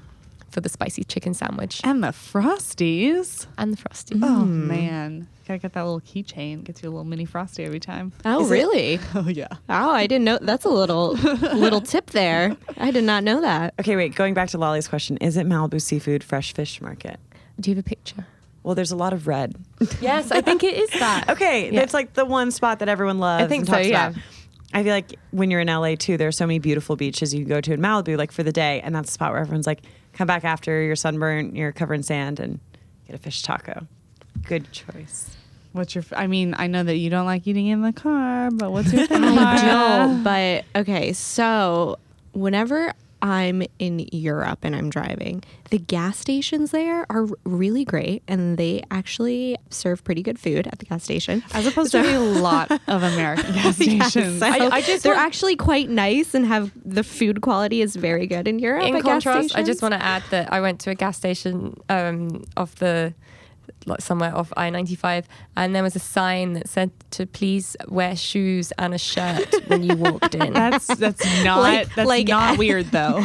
for 0.50 0.60
the 0.60 0.68
spicy 0.68 1.04
chicken 1.04 1.32
sandwich 1.34 1.80
And 1.84 2.02
the 2.02 2.08
Frosties. 2.08 3.46
and 3.58 3.72
the 3.72 3.76
Frosties. 3.76 4.20
Oh 4.22 4.42
mm. 4.44 4.66
man, 4.66 5.28
gotta 5.46 5.58
get 5.58 5.72
that 5.74 5.82
little 5.82 6.00
keychain. 6.00 6.64
Gets 6.64 6.82
you 6.82 6.88
a 6.88 6.90
little 6.90 7.04
mini 7.04 7.24
Frosty 7.24 7.64
every 7.64 7.80
time. 7.80 8.12
Oh, 8.24 8.46
really? 8.46 8.98
Oh 9.14 9.28
yeah. 9.28 9.48
Oh, 9.68 9.90
I 9.90 10.06
didn't 10.06 10.24
know. 10.24 10.38
That's 10.40 10.64
a 10.64 10.68
little 10.70 11.12
little 11.54 11.80
tip 11.80 12.10
there. 12.10 12.56
I 12.76 12.90
did 12.90 13.04
not 13.04 13.24
know 13.24 13.40
that. 13.40 13.74
Okay, 13.80 13.96
wait. 13.96 14.14
Going 14.14 14.34
back 14.34 14.48
to 14.50 14.58
Lale's 14.58 14.88
question, 14.88 15.16
is 15.18 15.36
it 15.36 15.46
Malibu 15.46 15.80
Seafood 15.80 16.22
Fresh 16.24 16.54
Fish 16.54 16.80
Market? 16.80 17.18
Do 17.58 17.70
you 17.70 17.76
have 17.76 17.84
a 17.84 17.88
picture? 17.88 18.26
Well, 18.62 18.74
there's 18.74 18.92
a 18.92 18.96
lot 18.96 19.12
of 19.12 19.26
red. 19.26 19.54
Yes, 20.00 20.30
I 20.30 20.40
think 20.42 20.62
it 20.62 20.74
is 20.74 20.90
that. 21.00 21.30
Okay, 21.30 21.70
Yeah. 21.72 21.80
it's 21.80 21.94
like 21.94 22.12
the 22.14 22.24
one 22.24 22.50
spot 22.50 22.78
that 22.80 22.88
everyone 22.88 23.18
loves. 23.18 23.44
I 23.44 23.48
think 23.48 23.62
and 23.62 23.68
so, 23.68 23.74
talks 23.76 23.88
yeah. 23.88 24.08
about. 24.10 24.22
I 24.72 24.82
feel 24.84 24.92
like 24.92 25.18
when 25.32 25.50
you're 25.50 25.60
in 25.60 25.66
LA 25.66 25.94
too, 25.96 26.16
there's 26.16 26.36
so 26.36 26.46
many 26.46 26.58
beautiful 26.60 26.94
beaches 26.94 27.34
you 27.34 27.40
can 27.40 27.48
go 27.48 27.60
to 27.60 27.72
in 27.72 27.80
Malibu, 27.80 28.16
like 28.16 28.30
for 28.30 28.42
the 28.42 28.52
day, 28.52 28.80
and 28.82 28.94
that's 28.94 29.08
the 29.08 29.14
spot 29.14 29.32
where 29.32 29.40
everyone's 29.40 29.66
like, 29.66 29.80
come 30.12 30.26
back 30.26 30.44
after 30.44 30.82
you're 30.82 30.96
sunburnt, 30.96 31.56
you're 31.56 31.72
covered 31.72 31.94
in 31.94 32.02
sand, 32.02 32.40
and 32.40 32.60
get 33.06 33.16
a 33.16 33.18
fish 33.18 33.42
taco. 33.42 33.86
Good 34.46 34.70
choice. 34.72 35.36
What's 35.72 35.94
your? 35.94 36.02
f- 36.02 36.12
I 36.16 36.26
mean, 36.26 36.54
I 36.58 36.66
know 36.66 36.82
that 36.82 36.96
you 36.96 37.10
don't 37.10 37.26
like 37.26 37.46
eating 37.46 37.68
in 37.68 37.82
the 37.82 37.92
car, 37.92 38.50
but 38.50 38.72
what's 38.72 38.92
your 38.92 39.06
thing? 39.08 39.22
I 39.24 39.64
don't. 39.64 40.22
But 40.24 40.64
okay, 40.74 41.12
so 41.12 41.98
whenever 42.32 42.92
I'm 43.22 43.62
in 43.78 44.08
Europe 44.12 44.60
and 44.62 44.74
I'm 44.74 44.90
driving, 44.90 45.42
the 45.70 45.78
gas 45.78 46.18
stations 46.18 46.70
there 46.70 47.06
are 47.10 47.26
really 47.44 47.84
great, 47.84 48.22
and 48.26 48.56
they 48.58 48.82
actually 48.90 49.56
serve 49.70 50.02
pretty 50.04 50.22
good 50.22 50.38
food 50.38 50.66
at 50.66 50.78
the 50.78 50.84
gas 50.86 51.04
station. 51.04 51.42
As 51.52 51.66
opposed 51.66 51.92
to 51.92 52.00
a 52.00 52.18
lot 52.18 52.70
of 52.88 53.02
American 53.02 53.52
gas 53.54 53.76
stations. 53.76 54.38
so 54.40 54.46
I- 54.46 54.68
I 54.76 54.80
just 54.82 55.02
they're 55.04 55.14
want- 55.14 55.26
actually 55.26 55.56
quite 55.56 55.88
nice 55.90 56.34
and 56.34 56.46
have 56.46 56.72
the 56.84 57.04
food 57.04 57.40
quality 57.42 57.82
is 57.82 57.94
very 57.96 58.26
good 58.26 58.48
in 58.48 58.58
Europe. 58.58 58.84
In 58.84 59.00
contrast, 59.02 59.54
I 59.56 59.62
just 59.62 59.82
want 59.82 59.94
to 59.94 60.02
add 60.02 60.22
that 60.30 60.52
I 60.52 60.60
went 60.60 60.80
to 60.80 60.90
a 60.90 60.94
gas 60.94 61.16
station 61.16 61.76
um, 61.88 62.44
off 62.56 62.74
the 62.76 63.14
like 63.86 64.00
somewhere 64.00 64.34
off 64.36 64.52
I 64.56 64.70
ninety 64.70 64.94
five, 64.94 65.26
and 65.56 65.74
there 65.74 65.82
was 65.82 65.96
a 65.96 66.00
sign 66.00 66.52
that 66.54 66.68
said 66.68 66.90
to 67.12 67.26
please 67.26 67.76
wear 67.88 68.14
shoes 68.16 68.72
and 68.78 68.94
a 68.94 68.98
shirt 68.98 69.52
when 69.68 69.82
you 69.82 69.96
walked 69.96 70.34
in. 70.34 70.52
That's 70.60 70.86
that's 70.86 71.24
not 71.44 71.60
Like- 71.60 71.94
that's 71.94 72.08
like- 72.08 72.28
not 72.28 72.58
weird 72.64 72.86
though. 72.86 73.20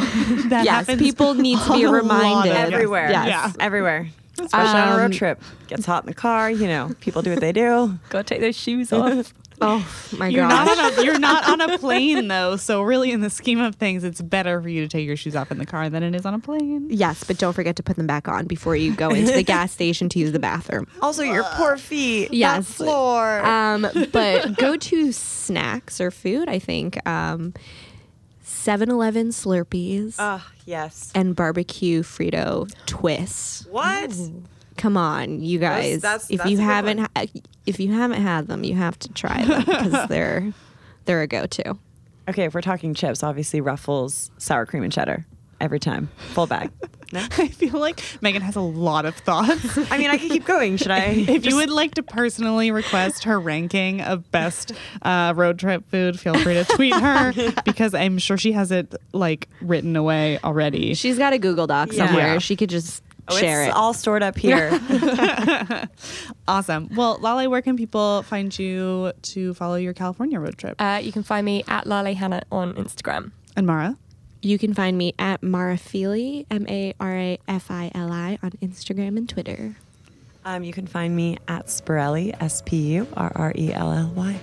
that 0.48 0.64
Yes, 0.64 0.68
happens 0.86 1.00
people 1.02 1.34
need 1.34 1.58
to 1.60 1.72
be 1.74 1.86
reminded. 1.86 2.52
Everywhere. 2.56 3.10
Yes. 3.10 3.28
Yeah. 3.28 3.52
Everywhere. 3.60 4.08
Especially 4.38 4.80
on 4.80 4.88
a 4.92 4.96
road 4.98 5.04
Um, 5.06 5.10
trip. 5.12 5.42
Gets 5.68 5.86
hot 5.86 6.02
in 6.04 6.08
the 6.08 6.14
car, 6.14 6.50
you 6.50 6.66
know, 6.66 6.92
people 7.00 7.22
do 7.22 7.30
what 7.30 7.40
they 7.40 7.52
do. 7.52 7.98
Gotta 8.10 8.24
take 8.24 8.40
those 8.40 8.54
shoes 8.56 8.92
off. 8.92 9.32
Oh 9.60 9.86
my 10.18 10.28
You're 10.28 10.46
gosh. 10.48 10.66
not 10.66 10.78
on 10.78 10.98
a 10.98 11.04
you're 11.04 11.18
not 11.18 11.48
on 11.48 11.60
a 11.62 11.78
plane 11.78 12.28
though, 12.28 12.56
so 12.56 12.82
really 12.82 13.10
in 13.12 13.20
the 13.22 13.30
scheme 13.30 13.58
of 13.60 13.74
things, 13.76 14.04
it's 14.04 14.20
better 14.20 14.60
for 14.60 14.68
you 14.68 14.82
to 14.82 14.88
take 14.88 15.06
your 15.06 15.16
shoes 15.16 15.34
off 15.34 15.50
in 15.50 15.58
the 15.58 15.64
car 15.66 15.88
than 15.88 16.02
it 16.02 16.14
is 16.14 16.26
on 16.26 16.34
a 16.34 16.38
plane. 16.38 16.88
Yes, 16.90 17.24
but 17.24 17.38
don't 17.38 17.54
forget 17.54 17.76
to 17.76 17.82
put 17.82 17.96
them 17.96 18.06
back 18.06 18.28
on 18.28 18.46
before 18.46 18.76
you 18.76 18.94
go 18.94 19.10
into 19.10 19.32
the 19.32 19.42
gas 19.54 19.72
station 19.72 20.08
to 20.10 20.18
use 20.18 20.32
the 20.32 20.38
bathroom. 20.38 20.86
Also, 21.00 21.22
your 21.22 21.44
poor 21.54 21.76
feet. 21.78 22.28
that 22.28 22.34
Yes. 22.36 22.70
floor. 22.74 23.40
Um, 23.46 23.86
but 24.12 24.56
go 24.58 24.76
to 24.76 25.12
snacks 25.12 26.00
or 26.00 26.10
food, 26.10 26.48
I 26.48 26.58
think. 26.58 26.98
Um, 27.08 27.54
7-Eleven 28.44 29.28
Slurpees 29.28 30.16
Ah, 30.18 30.50
yes. 30.64 31.10
and 31.14 31.34
barbecue 31.34 32.02
Frito 32.02 32.68
twists. 32.86 33.66
What? 33.70 34.10
Come 34.76 34.96
on, 34.96 35.40
you 35.42 35.58
guys. 35.58 36.02
that's- 36.02 36.30
if 36.30 36.38
that's 36.38 36.50
you 36.50 36.58
haven't 36.58 36.98
one. 36.98 37.08
ha- 37.16 37.24
if 37.66 37.80
you 37.80 37.92
haven't 37.92 38.22
had 38.22 38.46
them, 38.46 38.62
you 38.64 38.74
have 38.74 38.98
to 39.00 39.12
try 39.12 39.44
them 39.44 39.64
because 39.64 40.08
they're 40.08 40.52
they're 41.06 41.22
a 41.22 41.26
go-to. 41.26 41.76
Okay, 42.28 42.44
if 42.44 42.54
we're 42.54 42.60
talking 42.60 42.92
chips, 42.94 43.22
obviously 43.22 43.60
Ruffles, 43.60 44.30
sour 44.38 44.66
cream 44.66 44.82
and 44.82 44.92
cheddar. 44.92 45.24
Every 45.58 45.80
time. 45.80 46.10
Full 46.34 46.46
bag. 46.46 46.70
No? 47.12 47.20
I 47.38 47.46
feel 47.46 47.78
like 47.78 48.02
Megan 48.20 48.42
has 48.42 48.56
a 48.56 48.60
lot 48.60 49.06
of 49.06 49.14
thoughts. 49.14 49.78
I 49.92 49.96
mean, 49.96 50.10
I 50.10 50.18
could 50.18 50.28
keep 50.28 50.44
going. 50.44 50.76
Should 50.76 50.90
I? 50.90 51.04
If 51.28 51.46
you 51.46 51.54
would 51.54 51.70
like 51.70 51.94
to 51.94 52.02
personally 52.02 52.72
request 52.72 53.22
her 53.24 53.38
ranking 53.38 54.00
of 54.00 54.28
best 54.32 54.72
uh, 55.02 55.32
road 55.36 55.60
trip 55.60 55.88
food, 55.88 56.18
feel 56.18 56.34
free 56.34 56.54
to 56.54 56.64
tweet 56.64 56.92
her 56.94 57.32
because 57.64 57.94
I'm 57.94 58.18
sure 58.18 58.36
she 58.36 58.50
has 58.52 58.72
it 58.72 58.92
like 59.12 59.48
written 59.60 59.94
away 59.94 60.40
already. 60.42 60.94
She's 60.94 61.16
got 61.16 61.32
a 61.32 61.38
Google 61.38 61.68
Doc 61.68 61.92
somewhere. 61.92 62.34
Yeah. 62.34 62.38
She 62.38 62.56
could 62.56 62.70
just 62.70 63.04
Oh, 63.28 63.36
share 63.36 63.62
it's 63.62 63.70
it. 63.70 63.74
all 63.74 63.92
stored 63.92 64.22
up 64.22 64.36
here. 64.36 64.70
Awesome. 66.48 66.88
Well, 66.94 67.18
Lale, 67.18 67.50
where 67.50 67.60
can 67.62 67.76
people 67.76 68.22
find 68.22 68.56
you 68.56 69.12
to 69.22 69.52
follow 69.54 69.74
your 69.74 69.92
California 69.92 70.38
road 70.38 70.56
trip? 70.56 70.76
Uh, 70.78 71.00
you 71.02 71.10
can 71.10 71.24
find 71.24 71.44
me 71.44 71.64
at 71.66 71.86
Lale 71.86 72.14
Hannah 72.14 72.42
on 72.52 72.74
Instagram. 72.74 73.32
And 73.56 73.66
Mara? 73.66 73.96
You 74.42 74.58
can 74.58 74.72
find 74.74 74.96
me 74.96 75.12
at 75.18 75.42
Mara 75.42 75.74
Marafili, 75.74 76.46
M 76.50 76.66
A 76.68 76.94
R 77.00 77.16
A 77.16 77.38
F 77.48 77.70
I 77.70 77.90
L 77.94 78.12
I, 78.12 78.38
on 78.44 78.52
Instagram 78.62 79.16
and 79.16 79.28
Twitter. 79.28 79.74
um, 80.44 80.62
you 80.62 80.72
can 80.72 80.86
find 80.86 81.16
me 81.16 81.38
at 81.48 81.66
Spurrelly, 81.66 82.34
S 82.40 82.62
P 82.64 82.76
U 82.94 83.08
R 83.16 83.32
R 83.34 83.52
E 83.56 83.72
L 83.72 83.90
L 83.92 84.12
Y. 84.14 84.38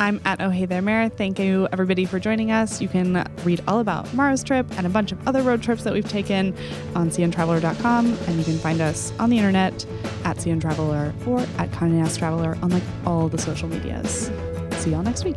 I'm 0.00 0.18
at 0.24 0.40
Oh 0.40 0.48
Hey 0.48 0.64
There 0.64 0.80
Mara. 0.80 1.10
Thank 1.10 1.38
you 1.38 1.68
everybody 1.72 2.06
for 2.06 2.18
joining 2.18 2.50
us. 2.50 2.80
You 2.80 2.88
can 2.88 3.22
read 3.44 3.60
all 3.68 3.80
about 3.80 4.12
Mara's 4.14 4.42
trip 4.42 4.66
and 4.78 4.86
a 4.86 4.90
bunch 4.90 5.12
of 5.12 5.28
other 5.28 5.42
road 5.42 5.62
trips 5.62 5.84
that 5.84 5.92
we've 5.92 6.08
taken 6.08 6.56
on 6.94 7.10
cntraveler.com. 7.10 8.06
And 8.06 8.38
you 8.38 8.44
can 8.44 8.56
find 8.58 8.80
us 8.80 9.12
on 9.18 9.28
the 9.28 9.36
internet 9.36 9.84
at 10.24 10.38
cntraveler 10.38 11.26
or 11.26 11.40
at 11.60 11.70
Condé 11.72 11.92
Nast 11.92 12.18
Traveler 12.18 12.56
on 12.62 12.70
like 12.70 12.82
all 13.04 13.28
the 13.28 13.38
social 13.38 13.68
medias. 13.68 14.30
See 14.78 14.90
y'all 14.90 15.02
next 15.02 15.24
week. 15.24 15.36